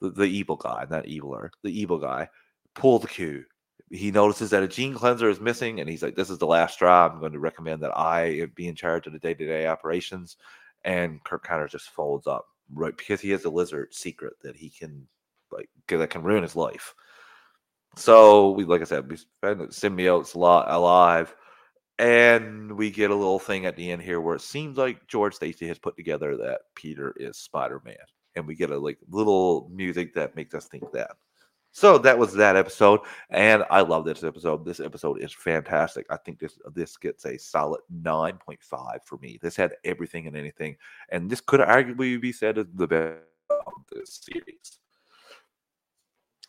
the, 0.01 0.11
the 0.11 0.25
evil 0.25 0.57
guy, 0.57 0.87
not 0.89 1.05
eviler, 1.05 1.51
the 1.63 1.79
evil 1.79 1.99
guy, 1.99 2.29
pull 2.75 2.99
the 2.99 3.09
cue. 3.09 3.45
He 3.91 4.11
notices 4.11 4.51
that 4.51 4.63
a 4.63 4.69
gene 4.69 4.95
cleanser 4.95 5.29
is 5.29 5.41
missing, 5.41 5.81
and 5.81 5.89
he's 5.89 6.03
like, 6.03 6.17
"This 6.17 6.31
is 6.31 6.39
the 6.39 6.47
last 6.47 6.75
straw. 6.75 7.09
I'm 7.09 7.21
going 7.21 7.33
to 7.33 7.39
recommend 7.39 7.83
that 7.83 7.97
I 7.97 8.47
be 8.55 8.69
in 8.69 8.75
charge 8.75 9.07
of 9.07 9.13
the 9.13 9.19
day 9.19 9.35
to 9.35 9.47
day 9.47 9.67
operations." 9.67 10.37
and 10.87 11.23
Kirk 11.25 11.43
Connors 11.45 11.73
just 11.73 11.91
folds 11.91 12.27
up 12.27 12.47
right 12.73 12.97
because 12.97 13.21
he 13.21 13.31
has 13.31 13.45
a 13.45 13.51
lizard 13.51 13.93
secret 13.93 14.35
that 14.43 14.57
he 14.57 14.71
can 14.71 15.07
like 15.51 15.69
that 15.89 16.11
can 16.11 16.23
ruin 16.23 16.43
his 16.43 16.57
life. 16.57 16.95
So 17.97 18.51
we, 18.51 18.65
like 18.65 18.83
I 18.83 18.85
said, 18.85 19.11
we 19.11 19.17
spend 19.17 19.61
symbiotes 19.71 20.35
alive, 20.35 21.35
and 21.99 22.73
we 22.73 22.91
get 22.91 23.11
a 23.11 23.15
little 23.15 23.39
thing 23.39 23.65
at 23.65 23.75
the 23.75 23.91
end 23.91 24.03
here 24.03 24.21
where 24.21 24.37
it 24.37 24.43
seems 24.43 24.77
like 24.77 25.07
George 25.07 25.35
Stacy 25.35 25.67
has 25.69 25.79
put 25.79 25.97
together 25.97 26.37
that 26.37 26.61
Peter 26.75 27.15
is 27.17 27.39
Spider 27.39 27.81
Man, 27.85 27.97
and 28.35 28.47
we 28.47 28.55
get 28.55 28.71
a 28.71 28.79
like 28.79 28.99
little 29.09 29.71
music 29.73 30.13
that 30.15 30.37
makes 30.37 30.55
us 30.55 30.67
think 30.67 30.85
that. 30.93 31.13
So 31.73 31.99
that 31.99 32.19
was 32.19 32.33
that 32.35 32.57
episode, 32.57 33.01
and 33.31 33.65
I 33.71 33.81
love 33.81 34.05
this 34.05 34.25
episode. 34.25 34.65
This 34.65 34.81
episode 34.81 35.23
is 35.23 35.33
fantastic. 35.33 36.07
I 36.11 36.17
think 36.19 36.39
this 36.39 36.59
this 36.75 36.97
gets 36.99 37.25
a 37.25 37.39
solid 37.39 37.81
nine 37.91 38.37
point 38.37 38.63
five 38.63 39.01
for 39.05 39.17
me. 39.19 39.39
This 39.41 39.57
had 39.57 39.75
everything 39.85 40.27
and 40.27 40.37
anything, 40.37 40.77
and 41.11 41.31
this 41.31 41.41
could 41.41 41.61
arguably 41.61 42.21
be 42.21 42.33
said 42.33 42.59
as 42.59 42.67
the 42.75 42.87
best 42.87 43.19
of 43.51 43.73
this 43.91 44.21
series. 44.23 44.79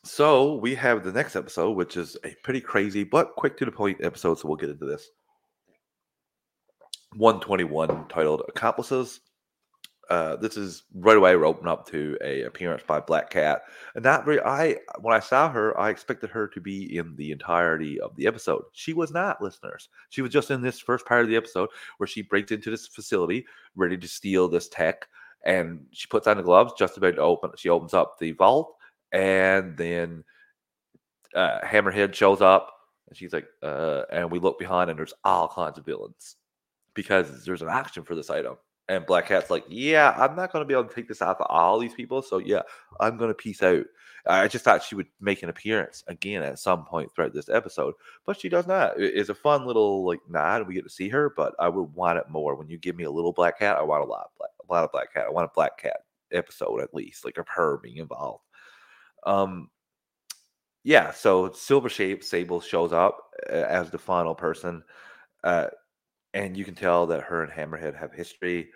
So 0.07 0.55
we 0.55 0.73
have 0.75 1.03
the 1.03 1.11
next 1.11 1.35
episode, 1.35 1.71
which 1.71 1.97
is 1.97 2.15
a 2.23 2.33
pretty 2.41 2.61
crazy 2.61 3.03
but 3.03 3.35
quick 3.35 3.57
to 3.57 3.65
the 3.65 3.71
point 3.71 3.97
episode. 4.01 4.39
So 4.39 4.47
we'll 4.47 4.57
get 4.57 4.69
into 4.69 4.85
this. 4.85 5.09
121 7.17 8.07
titled 8.07 8.43
Accomplices. 8.47 9.19
uh, 10.09 10.37
this 10.37 10.55
is 10.55 10.83
right 10.95 11.17
away. 11.17 11.35
We're 11.35 11.45
open 11.45 11.67
up 11.67 11.85
to 11.89 12.17
a 12.23 12.43
appearance 12.43 12.83
by 12.87 13.01
Black 13.01 13.29
Cat, 13.29 13.63
and 13.95 14.05
that 14.05 14.23
very 14.23 14.39
I 14.41 14.77
when 15.01 15.13
I 15.13 15.19
saw 15.19 15.49
her, 15.49 15.77
I 15.77 15.89
expected 15.89 16.29
her 16.29 16.47
to 16.47 16.61
be 16.61 16.97
in 16.97 17.13
the 17.17 17.31
entirety 17.31 17.99
of 17.99 18.15
the 18.15 18.27
episode. 18.27 18.63
She 18.71 18.93
was 18.93 19.11
not, 19.11 19.41
listeners. 19.41 19.89
She 20.09 20.21
was 20.21 20.31
just 20.31 20.51
in 20.51 20.61
this 20.61 20.79
first 20.79 21.05
part 21.05 21.23
of 21.23 21.27
the 21.27 21.35
episode 21.35 21.69
where 21.97 22.07
she 22.07 22.21
breaks 22.21 22.53
into 22.53 22.71
this 22.71 22.87
facility 22.87 23.45
ready 23.75 23.97
to 23.97 24.07
steal 24.07 24.47
this 24.47 24.69
tech, 24.69 25.09
and 25.43 25.85
she 25.91 26.07
puts 26.07 26.27
on 26.27 26.37
the 26.37 26.43
gloves 26.43 26.73
just 26.77 26.97
about 26.97 27.15
to 27.15 27.21
open. 27.21 27.51
She 27.57 27.67
opens 27.67 27.93
up 27.93 28.17
the 28.19 28.31
vault, 28.31 28.76
and 29.11 29.77
then 29.77 30.23
uh, 31.35 31.59
Hammerhead 31.61 32.13
shows 32.13 32.41
up, 32.41 32.73
and 33.07 33.17
she's 33.17 33.33
like, 33.33 33.47
uh, 33.63 34.03
and 34.11 34.31
we 34.31 34.39
look 34.39 34.59
behind, 34.59 34.89
and 34.89 34.97
there's 34.97 35.13
all 35.23 35.47
kinds 35.47 35.77
of 35.77 35.85
villains 35.85 36.35
because 36.93 37.45
there's 37.45 37.61
an 37.61 37.69
action 37.69 38.03
for 38.03 38.15
this 38.15 38.29
item. 38.29 38.57
And 38.89 39.05
Black 39.05 39.27
Cat's 39.27 39.49
like, 39.49 39.65
yeah, 39.67 40.15
I'm 40.17 40.35
not 40.35 40.51
going 40.51 40.63
to 40.63 40.67
be 40.67 40.73
able 40.73 40.85
to 40.85 40.95
take 40.95 41.09
this 41.09 41.21
out 41.21 41.37
for 41.37 41.51
all 41.51 41.77
these 41.77 41.93
people. 41.93 42.21
So, 42.21 42.37
yeah, 42.37 42.61
I'm 43.01 43.17
going 43.17 43.29
to 43.29 43.35
peace 43.35 43.61
out. 43.61 43.85
I 44.25 44.47
just 44.47 44.65
thought 44.65 44.83
she 44.83 44.95
would 44.95 45.07
make 45.21 45.43
an 45.43 45.49
appearance 45.49 46.03
again 46.07 46.43
at 46.43 46.59
some 46.59 46.85
point 46.85 47.13
throughout 47.13 47.33
this 47.33 47.49
episode, 47.49 47.93
but 48.25 48.39
she 48.39 48.49
does 48.49 48.67
not. 48.67 48.93
It's 48.97 49.29
a 49.29 49.35
fun 49.35 49.65
little 49.65 50.05
like 50.05 50.19
nod. 50.29 50.67
We 50.67 50.73
get 50.73 50.83
to 50.83 50.89
see 50.89 51.09
her, 51.09 51.29
but 51.35 51.53
I 51.59 51.69
would 51.69 51.93
want 51.93 52.17
it 52.17 52.29
more. 52.29 52.55
When 52.55 52.69
you 52.69 52.77
give 52.77 52.95
me 52.95 53.05
a 53.05 53.11
little 53.11 53.31
Black 53.31 53.59
Cat, 53.59 53.77
I 53.77 53.83
want 53.83 54.03
a 54.03 54.07
lot, 54.07 54.25
of 54.25 54.37
black, 54.37 54.49
a 54.67 54.73
lot 54.73 54.83
of 54.83 54.91
Black 54.91 55.13
Cat. 55.13 55.25
I 55.27 55.31
want 55.31 55.49
a 55.49 55.53
Black 55.53 55.77
Cat 55.77 55.97
episode 56.31 56.81
at 56.81 56.93
least, 56.93 57.23
like 57.23 57.37
of 57.37 57.47
her 57.47 57.77
being 57.77 57.97
involved. 57.97 58.43
Um, 59.27 59.69
yeah. 60.83 61.11
So 61.11 61.51
Silver 61.51 61.89
Shape 61.89 62.23
Sable 62.23 62.61
shows 62.61 62.93
up 62.93 63.17
uh, 63.51 63.55
as 63.55 63.91
the 63.91 63.97
final 63.97 64.33
person. 64.33 64.83
Uh, 65.43 65.67
and 66.33 66.55
you 66.55 66.65
can 66.65 66.75
tell 66.75 67.05
that 67.07 67.23
her 67.23 67.43
and 67.43 67.51
Hammerhead 67.51 67.97
have 67.97 68.13
history. 68.13 68.69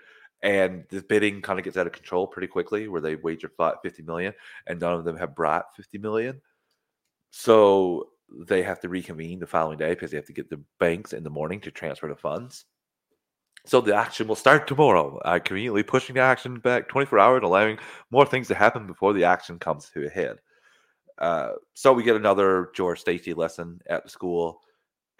And 0.44 0.86
the 0.90 1.02
bidding 1.04 1.42
kind 1.42 1.60
of 1.60 1.66
gets 1.66 1.78
out 1.78 1.88
of 1.88 1.94
control 1.94 2.28
pretty 2.28 2.48
quickly, 2.48 2.88
where 2.88 3.02
they 3.02 3.16
wager 3.16 3.52
50 3.84 4.04
million, 4.04 4.34
and 4.68 4.80
none 4.80 4.94
of 4.94 5.06
them 5.06 5.16
have 5.18 5.36
brought 5.36 5.76
50 5.76 6.00
million. 6.00 6.42
So 7.30 8.10
they 8.48 8.64
have 8.64 8.80
to 8.82 8.90
reconvene 8.90 9.40
the 9.40 9.48
following 9.48 9.78
day 9.78 9.90
because 9.90 10.12
they 10.12 10.18
have 10.18 10.26
to 10.26 10.34
get 10.34 10.50
the 10.50 10.64
banks 10.80 11.14
in 11.14 11.24
the 11.24 11.30
morning 11.30 11.60
to 11.62 11.72
transfer 11.72 12.08
the 12.08 12.16
funds. 12.16 12.66
So 13.66 13.80
the 13.80 13.96
action 13.96 14.28
will 14.28 14.36
start 14.36 14.68
tomorrow. 14.68 15.20
I 15.24 15.40
conveniently 15.40 15.84
pushing 15.84 16.16
the 16.16 16.22
action 16.22 16.60
back 16.60 16.88
24 16.90 17.20
hours, 17.20 17.44
allowing 17.44 17.78
more 18.10 18.26
things 18.26 18.48
to 18.48 18.56
happen 18.56 18.88
before 18.88 19.14
the 19.14 19.24
action 19.24 19.60
comes 19.60 19.90
to 19.90 20.08
a 20.08 20.10
head. 20.10 20.38
Uh, 21.20 21.52
so 21.76 21.94
we 21.94 22.04
get 22.04 22.16
another 22.16 22.72
George 22.74 23.00
Stacy 23.00 23.34
lesson 23.34 23.80
at 23.88 24.04
the 24.04 24.10
school 24.10 24.62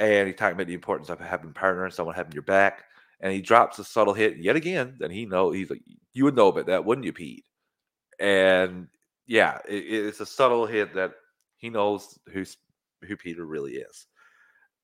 and 0.02 0.28
he's 0.28 0.36
talking 0.36 0.56
about 0.56 0.66
the 0.66 0.74
importance 0.74 1.10
of 1.10 1.20
having 1.20 1.52
a 1.52 1.54
partner 1.54 1.86
and 1.86 1.94
someone 1.94 2.16
having 2.16 2.34
your 2.34 2.42
back. 2.42 2.84
And 3.20 3.32
he 3.32 3.40
drops 3.40 3.78
a 3.78 3.84
subtle 3.84 4.16
hit 4.16 4.38
yet 4.38 4.56
again. 4.56 4.96
Then 4.98 5.12
he 5.12 5.28
know 5.28 5.52
he's 5.52 5.70
like, 5.70 5.84
you 6.14 6.24
would 6.24 6.36
know 6.36 6.48
about 6.48 6.66
that, 6.66 6.84
wouldn't 6.84 7.06
you, 7.06 7.14
Pete? 7.14 7.46
And 8.20 8.88
yeah, 9.28 9.60
it, 9.70 9.76
it's 9.76 10.20
a 10.20 10.26
subtle 10.26 10.66
hit 10.66 10.96
that 10.96 11.12
he 11.58 11.70
knows 11.70 12.18
who's 12.34 12.58
who 13.08 13.16
Peter 13.16 13.46
really 13.46 13.74
is. 13.74 14.08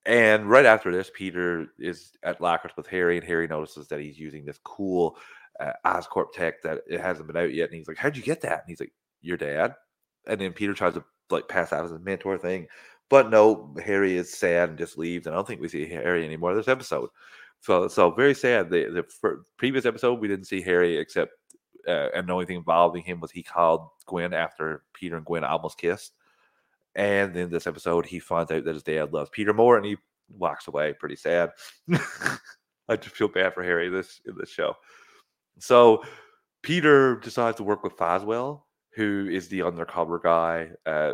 And 0.08 0.50
right 0.50 0.65
after 0.65 0.89
this, 0.91 1.12
Peter 1.13 1.67
is 1.78 2.13
at 2.24 2.41
lockers 2.41 2.72
with 2.78 2.88
Harry, 2.88 3.17
and 3.17 3.28
Harry 3.28 3.46
notices 3.46 3.89
that 3.89 4.00
he's 4.00 4.17
using 4.17 4.46
this 4.46 4.60
cool 4.63 5.17
uh, 5.60 5.74
Oscorp 5.86 6.32
tech 6.34 6.63
that 6.63 6.80
it 6.88 7.02
hasn't 7.02 7.28
been 7.28 7.38
out 7.38 7.54
yet. 7.54 7.65
And 7.65 7.76
he's 7.76 7.89
like, 7.89 7.98
"How'd 7.98 8.15
you 8.15 8.24
get 8.24 8.41
that?" 8.41 8.60
And 8.60 8.67
he's 8.67 8.80
like, 8.80 8.93
"Your 9.22 9.38
dad." 9.38 9.76
And 10.26 10.39
then 10.39 10.54
Peter 10.54 10.74
tries 10.74 10.93
to 10.93 11.04
like 11.30 11.50
pass 11.50 11.74
out 11.74 11.84
as 11.84 11.91
a 11.91 12.00
mentor 12.00 12.38
thing, 12.38 12.67
but 13.10 13.30
no, 13.30 13.76
Harry 13.84 14.15
is 14.15 14.34
sad 14.34 14.70
and 14.70 14.78
just 14.78 14.98
leaves. 14.98 15.28
And 15.28 15.36
I 15.36 15.38
don't 15.38 15.48
think 15.48 15.62
we 15.62 15.67
see 15.67 15.88
Harry 15.88 16.26
anymore 16.26 16.56
this 16.56 16.67
episode. 16.67 17.10
So, 17.60 17.88
so 17.88 18.12
very 18.12 18.34
sad. 18.34 18.70
The, 18.70 19.06
the 19.22 19.43
previous 19.58 19.86
episode, 19.86 20.20
we 20.20 20.28
didn't 20.28 20.46
see 20.46 20.62
Harry 20.62 20.98
except, 20.98 21.34
uh, 21.88 22.10
and 22.13 22.28
the 22.28 22.34
only 22.34 22.46
thing 22.46 22.58
involving 22.58 23.04
him 23.04 23.20
was 23.20 23.32
he 23.32 23.43
called 23.43 23.89
Gwen 24.06 24.34
after 24.34 24.84
Peter 24.93 25.17
and 25.17 25.26
Gwen 25.26 25.43
almost 25.43 25.78
kissed. 25.78 26.13
And 26.98 27.38
in 27.38 27.50
this 27.50 27.68
episode, 27.68 28.08
he 28.08 28.20
finds 28.20 28.52
out 28.52 28.66
that 28.66 28.74
his 28.74 28.84
dad 28.84 29.14
loves 29.14 29.30
Peter 29.30 29.54
more, 29.54 29.78
and 29.78 29.86
he 29.86 29.98
walks 30.36 30.68
away 30.68 30.94
pretty 30.94 31.16
sad. 31.16 31.52
I 32.90 32.96
just 32.96 33.16
feel 33.16 33.28
bad 33.28 33.54
for 33.54 33.64
Harry 33.64 33.88
this 33.88 34.20
in 34.26 34.36
this 34.36 34.50
show. 34.50 34.74
So 35.60 36.04
Peter 36.64 37.18
decides 37.18 37.58
to 37.58 37.64
work 37.64 37.84
with 37.84 37.96
Foswell, 37.96 38.64
who 38.96 39.30
is 39.32 39.48
the 39.48 39.62
undercover 39.62 40.20
guy, 40.20 40.72
uh, 40.88 41.14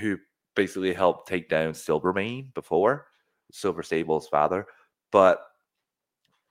who 0.00 0.16
basically 0.54 0.94
helped 0.94 1.28
take 1.28 1.50
down 1.50 1.74
Silvermane 1.74 2.50
before, 2.54 3.06
Silver 3.52 3.82
Sable's 3.82 4.28
father, 4.28 4.66
but 5.12 5.42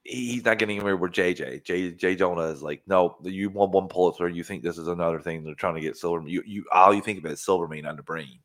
he's 0.03 0.45
not 0.45 0.59
getting 0.59 0.77
anywhere 0.77 0.95
with 0.95 1.11
JJ. 1.11 1.63
J, 1.63 1.91
J 1.91 2.15
Jonah 2.15 2.43
is 2.43 2.61
like, 2.61 2.83
no, 2.85 3.17
you 3.23 3.49
want 3.49 3.71
one 3.71 3.87
Pulitzer, 3.87 4.29
you 4.29 4.43
think 4.43 4.61
this 4.61 4.77
is 4.77 4.87
another 4.87 5.19
thing. 5.19 5.43
They're 5.43 5.55
trying 5.55 5.75
to 5.75 5.81
get 5.81 5.97
Silver. 5.97 6.27
You, 6.27 6.43
you, 6.45 6.65
all 6.71 6.93
you 6.93 7.01
think 7.01 7.19
about 7.19 7.31
is 7.31 7.41
Silvermane 7.43 7.85
on 7.85 7.95
the 7.95 8.03
brain. 8.03 8.39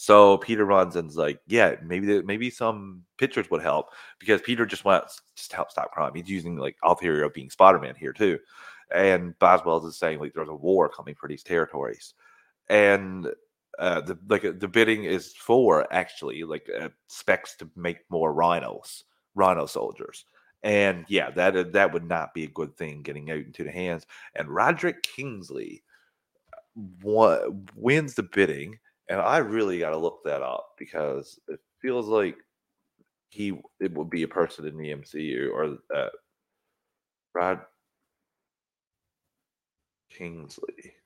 So 0.00 0.38
Peter 0.38 0.64
runs 0.64 0.94
and's 0.94 1.16
like, 1.16 1.40
yeah, 1.48 1.74
maybe 1.82 2.22
maybe 2.22 2.50
some 2.50 3.02
pictures 3.16 3.50
would 3.50 3.62
help 3.62 3.88
because 4.20 4.40
Peter 4.40 4.64
just 4.64 4.84
wants 4.84 5.20
just 5.34 5.52
help 5.52 5.72
stop 5.72 5.90
crime. 5.90 6.12
He's 6.14 6.28
using 6.28 6.56
like 6.56 6.76
theory 7.00 7.24
of 7.24 7.34
being 7.34 7.50
Spider-Man 7.50 7.96
here 7.96 8.12
too, 8.12 8.38
and 8.94 9.36
Foswell 9.40 9.84
is 9.84 9.96
saying 9.98 10.20
like 10.20 10.34
there's 10.34 10.48
a 10.48 10.54
war 10.54 10.88
coming 10.88 11.16
for 11.16 11.28
these 11.28 11.42
territories, 11.42 12.14
and 12.68 13.26
uh, 13.80 14.00
the 14.02 14.16
like 14.28 14.60
the 14.60 14.68
bidding 14.68 15.02
is 15.02 15.34
for 15.34 15.92
actually 15.92 16.44
like 16.44 16.68
uh, 16.80 16.90
specs 17.08 17.56
to 17.56 17.68
make 17.74 17.98
more 18.08 18.32
rhinos, 18.32 19.02
rhino 19.34 19.66
soldiers, 19.66 20.26
and 20.62 21.06
yeah, 21.08 21.30
that 21.32 21.56
uh, 21.56 21.64
that 21.72 21.92
would 21.92 22.04
not 22.04 22.32
be 22.34 22.44
a 22.44 22.48
good 22.48 22.76
thing 22.76 23.02
getting 23.02 23.32
out 23.32 23.38
into 23.38 23.64
the 23.64 23.72
hands. 23.72 24.06
And 24.36 24.48
Roderick 24.48 25.02
Kingsley 25.02 25.82
uh, 27.04 27.38
wins 27.74 28.14
the 28.14 28.22
bidding, 28.22 28.78
and 29.08 29.20
I 29.20 29.38
really 29.38 29.78
got 29.78 29.90
to 29.90 29.96
look 29.98 30.20
that 30.24 30.42
up 30.42 30.74
because 30.78 31.38
it 31.48 31.60
feels 31.80 32.06
like 32.08 32.36
he 33.30 33.60
it 33.80 33.94
would 33.94 34.10
be 34.10 34.24
a 34.24 34.28
person 34.28 34.66
in 34.66 34.78
the 34.78 34.92
MCU 34.92 35.52
or 35.54 35.78
uh, 35.94 36.10
Rod 37.34 37.64
Kingsley. 40.10 40.96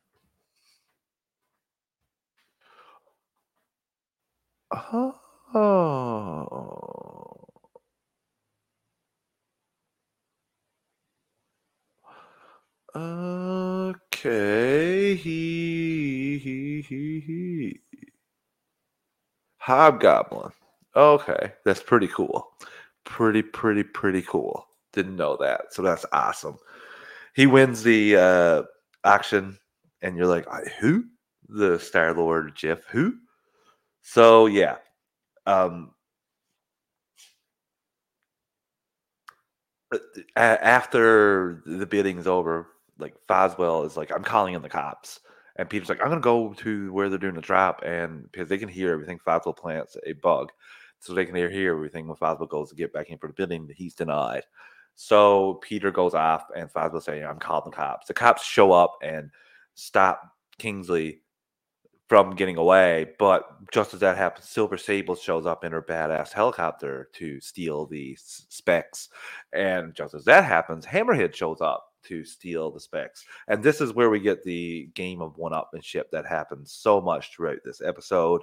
Oh. 4.73 5.21
Okay. 12.95 15.15
He, 15.17 16.39
he, 16.39 16.83
he, 16.83 17.21
he. 17.21 17.82
Hobgoblin. 19.63 20.51
Okay. 20.97 21.53
That's 21.65 21.83
pretty 21.83 22.09
cool. 22.09 22.49
Pretty, 23.05 23.43
pretty, 23.43 23.85
pretty 23.85 24.23
cool. 24.23 24.67
Didn't 24.93 25.17
know 25.17 25.37
that. 25.41 25.73
So 25.73 25.83
that's 25.83 26.05
awesome. 26.13 26.59
He 27.35 27.47
wins 27.47 27.83
the 27.83 28.17
uh, 28.17 28.63
auction, 29.05 29.59
and 30.03 30.17
you're 30.17 30.27
like, 30.27 30.47
who? 30.81 31.05
The 31.49 31.79
Star 31.79 32.13
Lord 32.13 32.55
Jeff, 32.57 32.81
who? 32.91 33.15
So 34.03 34.47
yeah, 34.47 34.77
um, 35.47 35.93
uh, 39.93 39.99
after 40.37 41.63
the 41.67 41.87
bidding's 41.87 42.27
over, 42.27 42.67
like 42.99 43.15
Foswell 43.29 43.87
is 43.87 43.97
like, 43.97 44.11
I'm 44.13 44.25
calling 44.25 44.55
in 44.55 44.63
the 44.63 44.69
cops. 44.69 45.21
And 45.57 45.69
Peter's 45.69 45.89
like, 45.89 46.01
I'm 46.01 46.09
gonna 46.09 46.21
go 46.21 46.55
to 46.55 46.93
where 46.93 47.09
they're 47.09 47.19
doing 47.19 47.35
the 47.35 47.43
trap, 47.43 47.83
and 47.85 48.31
because 48.31 48.49
they 48.49 48.59
can 48.59 48.69
hear 48.69 48.93
everything, 48.93 49.19
Foswell 49.19 49.57
plants 49.57 49.97
a 50.07 50.13
bug, 50.15 50.51
so 50.99 51.13
they 51.13 51.27
can 51.27 51.35
hear, 51.35 51.51
hear 51.51 51.75
everything. 51.75 52.07
When 52.07 52.17
Foswell 52.17 52.49
goes 52.49 52.71
to 52.71 52.77
get 52.77 52.93
back 52.93 53.11
in 53.11 53.19
for 53.19 53.27
the 53.27 53.35
bidding, 53.35 53.69
he's 53.75 53.95
denied. 53.95 54.45
So 54.95 55.55
Peter 55.63 55.91
goes 55.91 56.15
off, 56.15 56.45
and 56.57 56.71
Foswell 56.73 57.03
saying, 57.03 57.25
"I'm 57.25 57.39
calling 57.39 57.71
the 57.71 57.77
cops." 57.77 58.07
The 58.07 58.15
cops 58.15 58.45
show 58.45 58.73
up 58.73 58.99
and 59.03 59.31
stop 59.75 60.23
Kingsley 60.59 61.23
from 62.09 62.37
getting 62.37 62.59
away. 62.59 63.15
But 63.19 63.71
just 63.71 63.95
as 63.95 64.01
that 64.01 64.19
happens, 64.19 64.49
Silver 64.49 64.77
Sable 64.77 65.15
shows 65.15 65.47
up 65.47 65.65
in 65.65 65.73
her 65.73 65.83
badass 65.83 66.33
helicopter 66.33 67.09
to 67.15 67.41
steal 67.41 67.87
the 67.87 68.17
specs. 68.19 69.09
And 69.53 69.95
just 69.95 70.13
as 70.15 70.25
that 70.27 70.45
happens, 70.45 70.85
Hammerhead 70.85 71.35
shows 71.35 71.63
up 71.63 71.92
to 72.05 72.25
steal 72.25 72.71
the 72.71 72.81
specs. 72.81 73.25
And 73.49 73.63
this 73.63 73.81
is 73.81 73.95
where 73.95 74.11
we 74.11 74.21
get 74.21 74.43
the 74.43 74.89
game 74.95 75.21
of 75.21 75.37
one 75.37 75.53
upmanship 75.53 76.05
that 76.13 76.27
happens 76.27 76.73
so 76.73 77.01
much 77.01 77.35
throughout 77.35 77.59
this 77.65 77.81
episode. 77.81 78.43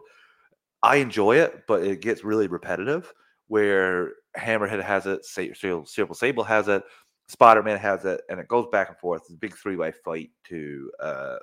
I 0.82 0.98
enjoy 0.98 1.38
it, 1.38 1.66
but 1.68 1.84
it 1.84 2.02
gets 2.02 2.24
really 2.24 2.48
repetitive 2.48 3.14
where 3.48 4.14
Hammerhead 4.38 4.82
has 4.84 5.06
it, 5.06 5.26
Silver 5.26 6.14
Sable 6.14 6.44
has 6.44 6.68
it, 6.68 6.84
Spider 7.28 7.62
Man 7.62 7.78
has 7.78 8.06
it, 8.06 8.22
and 8.30 8.40
it 8.40 8.48
goes 8.48 8.68
back 8.72 8.90
and 8.90 8.98
forth. 8.98 9.22
It's 9.24 9.34
a 9.34 9.38
big 9.38 9.56
three 9.56 9.76
way 9.76 9.92
fight 9.92 10.32
to 10.46 10.92
uh, 11.00 11.38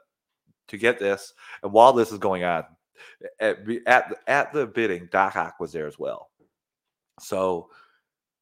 to 0.68 0.78
get 0.78 0.98
this. 0.98 1.32
And 1.62 1.72
while 1.72 1.92
this 1.92 2.10
is 2.10 2.18
going 2.18 2.44
on, 2.44 2.64
at 3.38 3.58
at, 3.86 4.14
at 4.26 4.52
the 4.52 4.66
bidding, 4.66 5.08
Doc 5.12 5.36
Ock 5.36 5.60
was 5.60 5.72
there 5.72 5.86
as 5.86 5.98
well. 5.98 6.30
So 7.20 7.70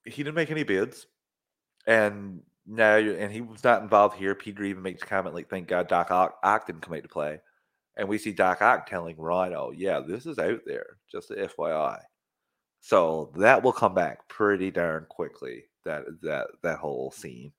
he 0.05 0.22
didn't 0.22 0.37
make 0.37 0.51
any 0.51 0.62
bids, 0.62 1.07
and 1.87 2.41
no, 2.67 2.99
and 2.99 3.33
he 3.33 3.41
was 3.41 3.65
not 3.65 3.83
involved 3.83 4.17
here. 4.17 4.35
Peter 4.35 4.65
even 4.65 4.83
makes 4.83 5.03
a 5.03 5.07
comment 5.07 5.35
like, 5.35 5.49
"Thank 5.49 5.69
God 5.69 5.89
Doc 5.89 6.11
Ock, 6.11 6.39
Ock 6.43 6.67
didn't 6.67 6.83
come 6.83 6.95
into 6.95 7.09
play," 7.09 7.41
and 7.97 8.09
we 8.09 8.19
see 8.19 8.33
Doc 8.33 8.62
Ock 8.62 8.87
telling 8.87 9.17
Rhino, 9.19 9.69
oh, 9.69 9.71
"Yeah, 9.73 10.01
this 10.01 10.27
is 10.27 10.39
out 10.39 10.61
there, 10.67 10.99
just 11.11 11.31
a 11.31 11.35
FYI." 11.45 12.01
So 12.81 13.33
that 13.37 13.62
will 13.62 13.73
come 13.73 13.95
back 13.95 14.29
pretty 14.29 14.71
darn 14.71 15.07
quickly. 15.09 15.65
That 15.85 16.05
that 16.23 16.49
that 16.62 16.79
whole 16.79 17.11
scene, 17.11 17.53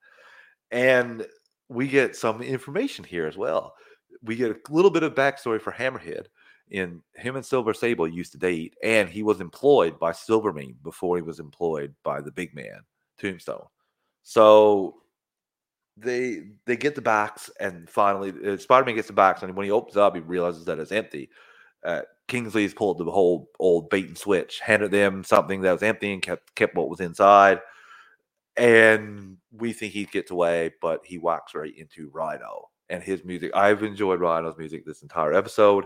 and 0.70 1.26
we 1.68 1.88
get 1.88 2.16
some 2.16 2.42
information 2.42 3.04
here 3.04 3.26
as 3.26 3.36
well. 3.36 3.74
We 4.22 4.36
get 4.36 4.50
a 4.50 4.72
little 4.72 4.90
bit 4.90 5.02
of 5.02 5.14
backstory 5.14 5.60
for 5.60 5.72
Hammerhead. 5.72 6.26
In 6.70 7.02
him 7.14 7.36
and 7.36 7.46
Silver 7.46 7.74
Sable 7.74 8.08
used 8.08 8.32
to 8.32 8.38
date, 8.38 8.74
and 8.82 9.08
he 9.08 9.22
was 9.22 9.40
employed 9.40 10.00
by 10.00 10.12
Silvermane 10.12 10.76
before 10.82 11.16
he 11.16 11.22
was 11.22 11.38
employed 11.38 11.94
by 12.02 12.20
the 12.20 12.32
big 12.32 12.54
man 12.54 12.80
Tombstone. 13.18 13.66
So 14.28 14.96
they 15.96 16.42
they 16.66 16.76
get 16.76 16.96
the 16.96 17.00
box, 17.00 17.48
and 17.60 17.88
finally, 17.88 18.32
uh, 18.44 18.56
Spider-Man 18.56 18.96
gets 18.96 19.06
the 19.06 19.14
box, 19.14 19.42
and 19.44 19.54
when 19.54 19.64
he 19.64 19.70
opens 19.70 19.96
up, 19.96 20.16
he 20.16 20.20
realizes 20.20 20.64
that 20.64 20.80
it's 20.80 20.90
empty. 20.90 21.30
Uh, 21.84 22.02
Kingsley's 22.26 22.74
pulled 22.74 22.98
the 22.98 23.04
whole 23.04 23.48
old 23.60 23.88
bait 23.88 24.08
and 24.08 24.18
switch, 24.18 24.58
handed 24.58 24.90
them 24.90 25.22
something 25.22 25.60
that 25.60 25.70
was 25.70 25.84
empty, 25.84 26.12
and 26.12 26.20
kept 26.22 26.52
kept 26.56 26.74
what 26.74 26.90
was 26.90 26.98
inside. 26.98 27.60
And 28.56 29.36
we 29.52 29.72
think 29.72 29.92
he 29.92 30.06
gets 30.06 30.32
away, 30.32 30.72
but 30.82 31.02
he 31.04 31.18
walks 31.18 31.54
right 31.54 31.72
into 31.78 32.10
Rhino 32.12 32.68
and 32.88 33.04
his 33.04 33.24
music. 33.24 33.52
I've 33.54 33.84
enjoyed 33.84 34.18
Rhino's 34.20 34.58
music 34.58 34.84
this 34.84 35.02
entire 35.02 35.34
episode. 35.34 35.84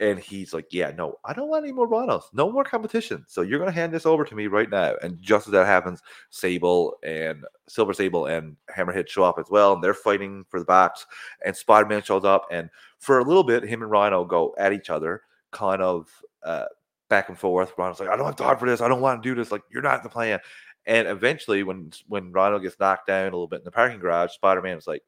And 0.00 0.18
he's 0.18 0.54
like, 0.54 0.66
Yeah, 0.70 0.92
no, 0.96 1.16
I 1.24 1.32
don't 1.32 1.48
want 1.48 1.64
any 1.64 1.72
more 1.72 1.88
rhinos. 1.88 2.28
No 2.32 2.52
more 2.52 2.64
competition. 2.64 3.24
So 3.26 3.42
you're 3.42 3.58
going 3.58 3.70
to 3.70 3.74
hand 3.74 3.92
this 3.92 4.06
over 4.06 4.24
to 4.24 4.34
me 4.34 4.46
right 4.46 4.70
now. 4.70 4.94
And 5.02 5.20
just 5.20 5.48
as 5.48 5.52
that 5.52 5.66
happens, 5.66 6.02
Sable 6.30 6.96
and 7.02 7.44
Silver 7.68 7.92
Sable 7.92 8.26
and 8.26 8.56
Hammerhead 8.74 9.08
show 9.08 9.24
up 9.24 9.38
as 9.38 9.46
well. 9.50 9.72
And 9.74 9.82
they're 9.82 9.94
fighting 9.94 10.44
for 10.48 10.60
the 10.60 10.66
box. 10.66 11.06
And 11.44 11.56
Spider 11.56 11.86
Man 11.88 12.02
shows 12.02 12.24
up. 12.24 12.46
And 12.50 12.70
for 12.98 13.18
a 13.18 13.24
little 13.24 13.44
bit, 13.44 13.64
him 13.64 13.82
and 13.82 13.90
Rhino 13.90 14.24
go 14.24 14.54
at 14.58 14.72
each 14.72 14.90
other, 14.90 15.22
kind 15.50 15.82
of 15.82 16.08
uh, 16.44 16.66
back 17.08 17.28
and 17.28 17.38
forth. 17.38 17.72
Rhino's 17.76 18.00
like, 18.00 18.08
I 18.08 18.16
don't 18.16 18.26
have 18.26 18.36
time 18.36 18.58
for 18.58 18.68
this. 18.68 18.80
I 18.80 18.88
don't 18.88 19.00
want 19.00 19.22
to 19.22 19.28
do 19.28 19.34
this. 19.34 19.50
Like, 19.50 19.62
you're 19.70 19.82
not 19.82 20.02
the 20.02 20.08
plan. 20.08 20.38
And 20.86 21.06
eventually, 21.08 21.64
when 21.64 21.92
when 22.06 22.32
Rhino 22.32 22.58
gets 22.58 22.78
knocked 22.80 23.08
down 23.08 23.22
a 23.22 23.24
little 23.26 23.46
bit 23.48 23.58
in 23.60 23.64
the 23.64 23.70
parking 23.70 23.98
garage, 23.98 24.32
Spider 24.32 24.62
Man 24.62 24.78
is 24.78 24.86
like, 24.86 25.02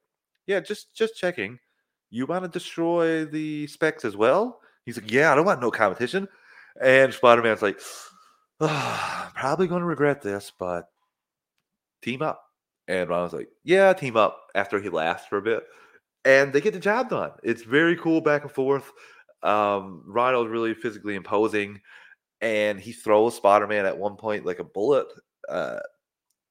Yeah, 0.45 0.59
just 0.59 0.93
just 0.93 1.17
checking. 1.17 1.59
You 2.09 2.25
want 2.25 2.43
to 2.43 2.49
destroy 2.49 3.25
the 3.25 3.67
specs 3.67 4.05
as 4.05 4.17
well? 4.17 4.60
He's 4.85 4.97
like, 4.97 5.11
Yeah, 5.11 5.31
I 5.31 5.35
don't 5.35 5.45
want 5.45 5.61
no 5.61 5.71
competition. 5.71 6.27
And 6.81 7.13
Spider 7.13 7.41
Man's 7.41 7.61
like, 7.61 7.79
oh, 8.59 9.31
Probably 9.35 9.67
going 9.67 9.81
to 9.81 9.87
regret 9.87 10.21
this, 10.21 10.51
but 10.57 10.85
team 12.01 12.21
up. 12.21 12.43
And 12.87 13.09
Rhino's 13.09 13.33
like, 13.33 13.49
Yeah, 13.63 13.93
team 13.93 14.17
up 14.17 14.39
after 14.55 14.79
he 14.79 14.89
laughs 14.89 15.25
for 15.27 15.37
a 15.37 15.41
bit. 15.41 15.63
And 16.25 16.53
they 16.53 16.61
get 16.61 16.73
the 16.73 16.79
job 16.79 17.09
done. 17.09 17.31
It's 17.43 17.63
very 17.63 17.95
cool 17.95 18.21
back 18.21 18.43
and 18.43 18.51
forth. 18.51 18.91
Um, 19.43 20.03
Rhino's 20.05 20.49
really 20.49 20.73
physically 20.73 21.15
imposing. 21.15 21.81
And 22.41 22.79
he 22.79 22.91
throws 22.91 23.35
Spider 23.35 23.67
Man 23.67 23.85
at 23.85 23.97
one 23.97 24.15
point 24.15 24.45
like 24.45 24.59
a 24.59 24.63
bullet. 24.63 25.07
Uh, 25.47 25.79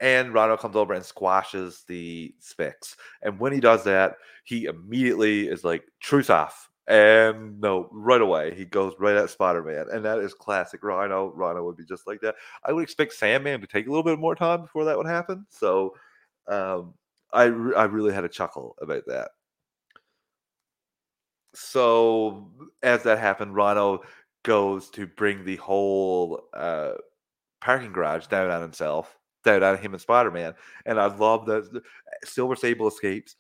and 0.01 0.33
Rhino 0.33 0.57
comes 0.57 0.77
over 0.77 0.95
and 0.95 1.05
squashes 1.05 1.85
the 1.87 2.35
specs. 2.39 2.97
And 3.23 3.39
when 3.39 3.53
he 3.53 3.61
does 3.61 3.85
that, 3.85 4.17
he 4.45 4.65
immediately 4.65 5.47
is 5.47 5.63
like, 5.63 5.85
truce 6.01 6.31
off. 6.31 6.70
And 6.89 7.61
no, 7.61 7.89
right 7.93 8.21
away, 8.21 8.55
he 8.55 8.65
goes 8.65 8.95
right 8.99 9.17
at 9.17 9.31
Spider 9.31 9.63
Man. 9.63 9.87
And 9.93 10.05
that 10.05 10.19
is 10.19 10.35
classic 10.35 10.83
Rhino. 10.83 11.33
Rhino 11.35 11.65
would 11.65 11.77
be 11.77 11.85
just 11.85 12.07
like 12.07 12.21
that. 12.23 12.35
I 12.65 12.73
would 12.73 12.83
expect 12.83 13.13
Sandman 13.13 13.61
to 13.61 13.67
take 13.67 13.87
a 13.87 13.91
little 13.91 14.03
bit 14.03 14.19
more 14.19 14.35
time 14.35 14.63
before 14.63 14.85
that 14.85 14.97
would 14.97 15.07
happen. 15.07 15.47
So 15.51 15.95
um, 16.49 16.95
I, 17.33 17.45
re- 17.45 17.77
I 17.77 17.85
really 17.85 18.13
had 18.13 18.25
a 18.25 18.29
chuckle 18.29 18.77
about 18.81 19.05
that. 19.07 19.31
So 21.55 22.51
as 22.83 23.03
that 23.05 23.19
happened, 23.19 23.55
Rhino 23.55 24.01
goes 24.45 24.91
to 24.91 25.07
bring 25.07 25.45
the 25.45 25.57
whole 25.57 26.45
uh, 26.55 26.93
parking 27.61 27.93
garage 27.93 28.27
down 28.27 28.51
on 28.51 28.63
himself, 28.63 29.19
down 29.45 29.63
on 29.63 29.79
him 29.79 29.93
and 29.93 30.01
Spider 30.01 30.31
Man. 30.31 30.55
And 30.87 30.99
I 31.01 31.07
love 31.07 31.47
that 31.47 31.83
Silver 32.25 32.57
Sable 32.57 32.89
escapes, 32.89 33.37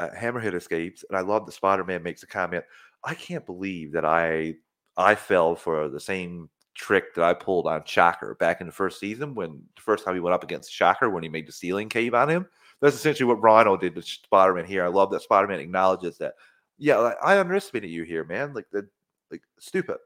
uh, 0.00 0.10
Hammerhead 0.16 0.54
escapes, 0.54 1.04
and 1.08 1.16
I 1.16 1.20
love 1.20 1.46
that 1.46 1.52
Spider 1.52 1.84
Man 1.84 2.02
makes 2.02 2.22
a 2.22 2.26
comment. 2.26 2.64
I 3.04 3.14
can't 3.14 3.44
believe 3.44 3.92
that 3.92 4.04
I 4.04 4.54
I 4.96 5.14
fell 5.14 5.54
for 5.54 5.88
the 5.88 6.00
same 6.00 6.48
trick 6.74 7.14
that 7.14 7.24
I 7.24 7.34
pulled 7.34 7.66
on 7.66 7.84
Shocker 7.84 8.36
back 8.40 8.60
in 8.60 8.66
the 8.66 8.72
first 8.72 8.98
season 8.98 9.34
when 9.34 9.62
the 9.76 9.82
first 9.82 10.04
time 10.04 10.14
he 10.14 10.20
went 10.20 10.34
up 10.34 10.44
against 10.44 10.72
Shocker 10.72 11.10
when 11.10 11.22
he 11.22 11.28
made 11.28 11.46
the 11.46 11.52
ceiling 11.52 11.88
cave 11.88 12.14
on 12.14 12.28
him. 12.28 12.46
That's 12.80 12.96
essentially 12.96 13.26
what 13.26 13.42
Rhino 13.42 13.76
did 13.76 13.94
to 13.94 14.02
Spider 14.02 14.54
Man 14.54 14.64
here. 14.64 14.84
I 14.84 14.88
love 14.88 15.10
that 15.10 15.22
Spider 15.22 15.48
Man 15.48 15.60
acknowledges 15.60 16.16
that. 16.18 16.34
Yeah, 16.78 16.96
like, 16.96 17.16
I 17.22 17.38
underestimated 17.38 17.90
you 17.90 18.04
here, 18.04 18.24
man. 18.24 18.54
Like 18.54 18.66
the 18.72 18.88
like 19.30 19.42
stupid. 19.58 19.98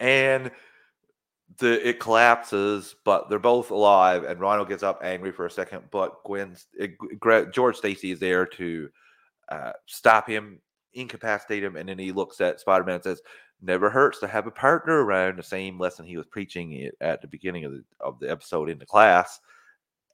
And 0.00 0.50
the 1.58 1.88
it 1.88 2.00
collapses, 2.00 2.96
but 3.04 3.28
they're 3.28 3.38
both 3.38 3.70
alive, 3.70 4.24
and 4.24 4.40
Rhino 4.40 4.64
gets 4.64 4.82
up 4.82 5.00
angry 5.02 5.32
for 5.32 5.46
a 5.46 5.50
second, 5.50 5.84
but 5.90 6.22
Gwen's 6.24 6.66
it, 6.74 6.96
George 7.52 7.76
Stacy 7.76 8.10
is 8.10 8.18
there 8.18 8.46
to 8.46 8.88
uh, 9.48 9.72
stop 9.86 10.28
him, 10.28 10.60
incapacitate 10.94 11.62
him, 11.62 11.76
and 11.76 11.88
then 11.88 11.98
he 11.98 12.12
looks 12.12 12.40
at 12.40 12.60
Spider 12.60 12.84
Man 12.84 12.96
and 12.96 13.04
says, 13.04 13.22
"Never 13.62 13.88
hurts 13.90 14.18
to 14.20 14.26
have 14.26 14.46
a 14.46 14.50
partner 14.50 15.04
around." 15.04 15.38
The 15.38 15.42
same 15.42 15.78
lesson 15.78 16.04
he 16.04 16.16
was 16.16 16.26
preaching 16.26 16.90
at 17.00 17.22
the 17.22 17.28
beginning 17.28 17.64
of 17.64 17.72
the 17.72 17.84
of 18.00 18.18
the 18.18 18.30
episode 18.30 18.68
in 18.68 18.78
the 18.78 18.86
class, 18.86 19.40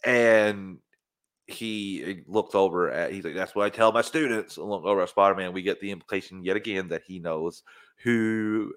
and 0.05 0.78
he 1.47 2.22
looks 2.26 2.55
over 2.55 2.91
at 2.91 3.12
he's 3.12 3.24
like, 3.24 3.35
"That's 3.35 3.55
what 3.55 3.66
I 3.66 3.70
tell 3.70 3.91
my 3.91 4.03
students." 4.03 4.59
Look 4.59 4.85
over 4.85 5.03
at 5.03 5.09
Spider 5.09 5.35
Man, 5.35 5.53
we 5.53 5.62
get 5.62 5.80
the 5.80 5.91
implication 5.91 6.45
yet 6.45 6.57
again 6.57 6.89
that 6.89 7.03
he 7.05 7.18
knows 7.18 7.62
who. 8.03 8.74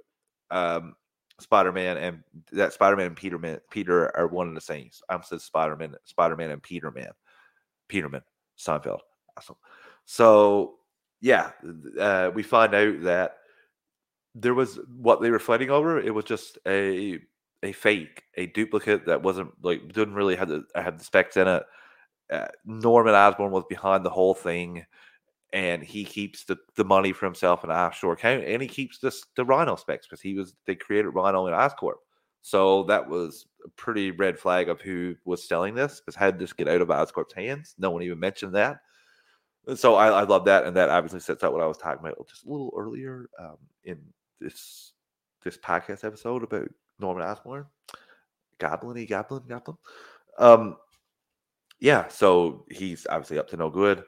Um, 0.51 0.95
Spider-Man 1.39 1.97
and 1.97 2.23
that 2.53 2.73
Spider-Man 2.73 3.07
and 3.07 3.15
Peterman 3.15 3.59
Peter 3.69 4.15
are 4.15 4.27
one 4.27 4.47
and 4.47 4.57
the 4.57 4.61
same. 4.61 4.89
I'm 5.09 5.23
said 5.23 5.41
Spider-Man, 5.41 5.95
Spider-Man 6.05 6.51
and 6.51 6.63
Peterman. 6.63 7.11
Peterman, 7.87 8.21
Seinfeld. 8.57 8.99
Awesome. 9.37 9.57
So 10.05 10.75
yeah, 11.21 11.51
uh, 11.99 12.31
we 12.33 12.43
find 12.43 12.73
out 12.73 13.01
that 13.03 13.37
there 14.33 14.53
was 14.53 14.79
what 14.97 15.21
they 15.21 15.31
were 15.31 15.39
fighting 15.39 15.69
over. 15.69 15.99
It 15.99 16.13
was 16.13 16.25
just 16.25 16.57
a 16.67 17.19
a 17.63 17.71
fake, 17.71 18.23
a 18.35 18.47
duplicate 18.47 19.05
that 19.07 19.23
wasn't 19.23 19.51
like 19.63 19.91
didn't 19.93 20.13
really 20.15 20.35
have 20.35 20.49
the 20.49 20.63
have 20.75 20.97
the 20.97 21.03
specs 21.03 21.37
in 21.37 21.47
it. 21.47 21.63
Uh, 22.31 22.47
Norman 22.65 23.13
Osborn 23.13 23.51
was 23.51 23.63
behind 23.69 24.03
the 24.03 24.09
whole 24.09 24.33
thing 24.33 24.85
and 25.55 25.81
he 25.81 26.03
keeps 26.03 26.43
the, 26.43 26.57
the 26.75 26.83
money 26.83 27.13
for 27.13 27.25
himself 27.25 27.63
in 27.63 27.69
an 27.69 27.77
offshore 27.77 28.11
account, 28.11 28.43
and 28.43 28.61
he 28.61 28.67
keeps 28.67 28.99
this 28.99 29.25
the 29.37 29.45
Rhino 29.45 29.77
specs 29.77 30.05
because 30.05 30.19
he 30.19 30.33
was 30.33 30.53
they 30.65 30.75
created 30.75 31.11
Rhino 31.11 31.47
in 31.47 31.53
Oscorp. 31.53 31.95
So 32.41 32.83
that 32.83 33.07
was 33.07 33.47
a 33.65 33.69
pretty 33.69 34.11
red 34.11 34.37
flag 34.37 34.67
of 34.67 34.81
who 34.81 35.15
was 35.23 35.47
selling 35.47 35.73
this 35.73 36.01
because 36.01 36.13
how 36.13 36.29
did 36.29 36.39
this 36.39 36.51
get 36.51 36.67
out 36.67 36.81
of 36.81 36.89
Oscorp's 36.89 37.33
hands? 37.33 37.73
No 37.77 37.89
one 37.89 38.03
even 38.03 38.19
mentioned 38.19 38.53
that. 38.53 38.81
And 39.65 39.79
so 39.79 39.95
I, 39.95 40.09
I 40.09 40.23
love 40.23 40.43
that, 40.45 40.65
and 40.65 40.75
that 40.75 40.89
obviously 40.89 41.21
sets 41.21 41.41
out 41.41 41.53
what 41.53 41.63
I 41.63 41.67
was 41.67 41.77
talking 41.77 42.05
about 42.05 42.27
just 42.27 42.45
a 42.45 42.51
little 42.51 42.73
earlier 42.77 43.29
um, 43.39 43.57
in 43.85 43.97
this 44.41 44.91
this 45.45 45.57
podcast 45.57 46.03
episode 46.03 46.43
about 46.43 46.67
Norman 46.99 47.23
Osborn, 47.23 47.65
Goblin, 48.59 49.05
Goblin, 49.05 49.43
Goblin. 49.47 49.77
Um, 50.37 50.75
yeah, 51.79 52.09
so 52.09 52.65
he's 52.69 53.07
obviously 53.09 53.39
up 53.39 53.47
to 53.51 53.57
no 53.57 53.69
good 53.69 54.03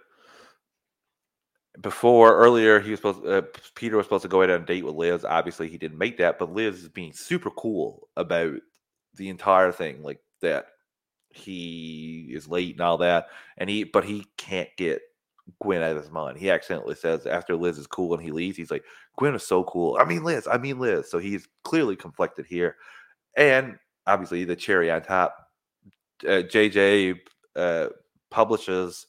before 1.82 2.36
earlier 2.36 2.80
he 2.80 2.92
was 2.92 3.00
supposed 3.00 3.26
uh, 3.26 3.42
Peter 3.76 3.98
was 3.98 4.06
supposed 4.06 4.24
to 4.24 4.28
go 4.28 4.44
out 4.44 4.50
on 4.50 4.62
a 4.62 4.66
date 4.66 4.86
with 4.86 4.96
Liz. 4.96 5.26
Obviously, 5.26 5.68
he 5.68 5.78
didn't 5.78 5.98
make 5.98 6.18
that, 6.18 6.40
but 6.40 6.54
Liz 6.54 6.84
is 6.84 6.90
being 6.90 7.14
super 7.14 7.52
cool 7.52 8.08
about 8.18 8.56
the 9.16 9.30
entire 9.30 9.72
thing, 9.72 10.02
like 10.04 10.20
that 10.42 10.68
he 11.30 12.32
is 12.34 12.48
late 12.48 12.74
and 12.74 12.82
all 12.82 12.98
that, 12.98 13.28
and 13.58 13.70
he 13.70 13.84
but 13.84 14.04
he 14.04 14.26
can't 14.38 14.70
get 14.78 15.02
Gwen 15.62 15.82
out 15.82 15.96
of 15.96 16.04
his 16.04 16.12
mind. 16.12 16.38
He 16.38 16.50
accidentally 16.50 16.96
says 16.96 17.26
after 17.26 17.56
Liz 17.56 17.78
is 17.78 17.88
cool 17.88 18.14
and 18.14 18.24
he 18.24 18.32
leaves, 18.32 18.58
he's 18.58 18.72
like, 18.72 18.84
Gwen 19.18 19.36
is 19.36 19.46
so 19.46 19.64
cool. 19.64 19.98
I 20.00 20.06
mean 20.06 20.24
Liz, 20.24 20.48
I 20.50 20.58
mean 20.58 20.80
Liz. 20.80 21.10
So 21.10 21.20
he's 21.20 21.48
clearly 21.64 21.96
conflicted 21.96 22.46
here, 22.48 22.76
and 23.36 23.78
obviously 24.08 24.46
the 24.46 24.56
cherry 24.56 24.90
on 24.90 25.04
top, 25.04 25.36
uh, 26.26 26.42
JJ 26.42 27.20
uh, 27.56 27.88
publishes 28.32 29.06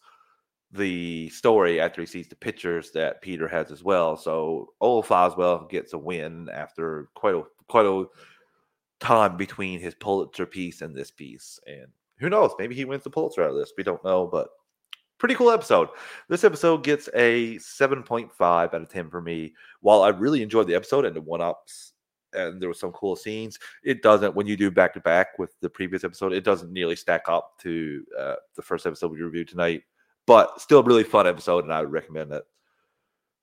the 0.72 1.28
story 1.30 1.80
after 1.80 2.02
he 2.02 2.06
sees 2.06 2.28
the 2.28 2.36
pictures 2.36 2.90
that 2.92 3.22
Peter 3.22 3.48
has 3.48 3.70
as 3.70 3.82
well. 3.82 4.16
So 4.16 4.74
old 4.80 5.06
Foswell 5.06 5.68
gets 5.68 5.92
a 5.92 5.98
win 5.98 6.48
after 6.52 7.08
quite 7.14 7.34
a 7.34 7.42
quite 7.68 7.86
a 7.86 8.04
time 9.00 9.36
between 9.36 9.80
his 9.80 9.94
Pulitzer 9.94 10.46
piece 10.46 10.82
and 10.82 10.94
this 10.94 11.10
piece. 11.10 11.58
And 11.66 11.86
who 12.18 12.28
knows? 12.28 12.52
Maybe 12.58 12.74
he 12.74 12.84
wins 12.84 13.04
the 13.04 13.10
Pulitzer 13.10 13.42
out 13.42 13.50
of 13.50 13.56
this. 13.56 13.72
We 13.76 13.84
don't 13.84 14.04
know, 14.04 14.26
but 14.26 14.48
pretty 15.18 15.34
cool 15.34 15.50
episode. 15.50 15.88
This 16.28 16.44
episode 16.44 16.84
gets 16.84 17.08
a 17.14 17.56
7.5 17.56 18.30
out 18.40 18.74
of 18.74 18.88
10 18.88 19.10
for 19.10 19.20
me. 19.20 19.54
While 19.80 20.02
I 20.02 20.08
really 20.08 20.42
enjoyed 20.42 20.66
the 20.66 20.74
episode 20.74 21.04
and 21.04 21.14
the 21.14 21.20
one 21.20 21.40
ups 21.40 21.92
and 22.32 22.60
there 22.60 22.68
was 22.68 22.80
some 22.80 22.92
cool 22.92 23.16
scenes. 23.16 23.58
It 23.82 24.02
doesn't 24.02 24.34
when 24.34 24.46
you 24.46 24.56
do 24.56 24.70
back 24.70 24.94
to 24.94 25.00
back 25.00 25.38
with 25.38 25.58
the 25.60 25.70
previous 25.70 26.04
episode. 26.04 26.32
It 26.32 26.44
doesn't 26.44 26.72
nearly 26.72 26.96
stack 26.96 27.22
up 27.28 27.58
to 27.60 28.04
uh, 28.18 28.34
the 28.54 28.62
first 28.62 28.86
episode 28.86 29.12
we 29.12 29.22
reviewed 29.22 29.48
tonight, 29.48 29.82
but 30.28 30.60
still 30.60 30.80
a 30.80 30.84
really 30.84 31.04
fun 31.04 31.26
episode, 31.26 31.64
and 31.64 31.72
I 31.72 31.80
would 31.80 31.90
recommend 31.90 32.32
it. 32.32 32.44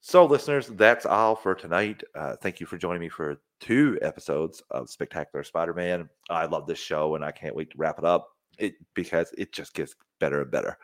So, 0.02 0.24
listeners, 0.24 0.68
that's 0.68 1.08
all 1.08 1.36
for 1.36 1.56
tonight. 1.56 2.04
Uh, 2.14 2.36
thank 2.36 2.60
you 2.60 2.68
for 2.68 2.78
joining 2.78 3.02
me 3.02 3.10
for 3.10 3.42
two 3.60 3.98
episodes 4.04 4.62
of 4.70 4.88
Spectacular 4.88 5.44
Spider-Man. 5.44 6.08
I 6.30 6.46
love 6.46 6.68
this 6.68 6.78
show, 6.78 7.16
and 7.16 7.26
I 7.26 7.32
can't 7.32 7.56
wait 7.56 7.72
to 7.72 7.78
wrap 7.78 7.98
it 7.98 8.06
up. 8.06 8.28
It 8.60 8.76
because 8.94 9.34
it 9.36 9.52
just 9.52 9.74
gets 9.74 9.96
better 10.20 10.44
and 10.44 10.52
better. 10.52 10.78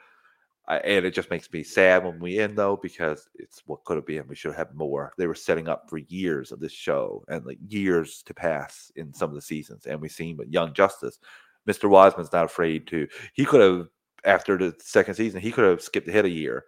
I, 0.67 0.77
and 0.79 1.05
it 1.05 1.13
just 1.13 1.29
makes 1.29 1.51
me 1.53 1.61
sad 1.63 2.03
when 2.03 2.19
we 2.19 2.39
end 2.39 2.57
though 2.57 2.77
because 2.81 3.29
it's 3.35 3.61
what 3.65 3.83
could 3.85 3.97
have 3.97 4.05
been. 4.05 4.27
We 4.27 4.35
should 4.35 4.53
have 4.53 4.67
had 4.69 4.75
more. 4.75 5.13
They 5.17 5.27
were 5.27 5.35
setting 5.35 5.67
up 5.67 5.89
for 5.89 5.99
years 5.99 6.51
of 6.51 6.59
this 6.59 6.73
show 6.73 7.23
and 7.29 7.45
like 7.45 7.59
years 7.67 8.23
to 8.23 8.33
pass 8.33 8.91
in 8.95 9.13
some 9.13 9.29
of 9.29 9.35
the 9.35 9.41
seasons. 9.41 9.85
And 9.85 10.01
we've 10.01 10.11
seen 10.11 10.37
with 10.37 10.49
Young 10.49 10.73
Justice, 10.73 11.19
Mr. 11.67 11.89
Weisman's 11.89 12.33
not 12.33 12.45
afraid 12.45 12.87
to. 12.87 13.07
He 13.33 13.45
could 13.45 13.61
have 13.61 13.87
after 14.25 14.57
the 14.57 14.75
second 14.79 15.15
season, 15.15 15.41
he 15.41 15.51
could 15.51 15.65
have 15.65 15.81
skipped 15.81 16.07
ahead 16.07 16.25
a 16.25 16.29
year. 16.29 16.65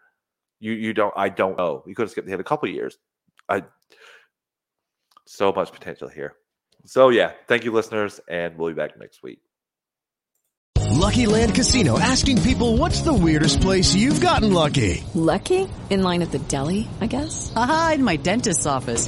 You 0.59 0.73
you 0.73 0.93
don't. 0.93 1.13
I 1.15 1.29
don't 1.29 1.57
know. 1.57 1.83
He 1.85 1.93
could 1.93 2.03
have 2.03 2.11
skipped 2.11 2.27
ahead 2.27 2.39
a 2.39 2.43
couple 2.43 2.69
years. 2.69 2.97
I 3.49 3.63
so 5.25 5.51
much 5.51 5.71
potential 5.71 6.07
here. 6.07 6.33
So 6.85 7.09
yeah, 7.09 7.31
thank 7.47 7.63
you, 7.63 7.71
listeners, 7.71 8.19
and 8.27 8.57
we'll 8.57 8.69
be 8.69 8.75
back 8.75 8.97
next 8.99 9.23
week. 9.23 9.39
Lucky 10.93 11.25
Land 11.25 11.55
Casino 11.55 11.99
asking 11.99 12.41
people 12.43 12.77
what's 12.77 13.01
the 13.01 13.13
weirdest 13.13 13.61
place 13.61 13.95
you've 13.95 14.21
gotten 14.21 14.53
lucky? 14.53 15.03
Lucky? 15.13 15.67
In 15.89 16.03
line 16.03 16.21
at 16.21 16.31
the 16.31 16.39
deli, 16.39 16.87
I 17.01 17.07
guess? 17.07 17.51
Aha, 17.55 17.93
in 17.95 18.03
my 18.03 18.15
dentist's 18.15 18.65
office. 18.65 19.07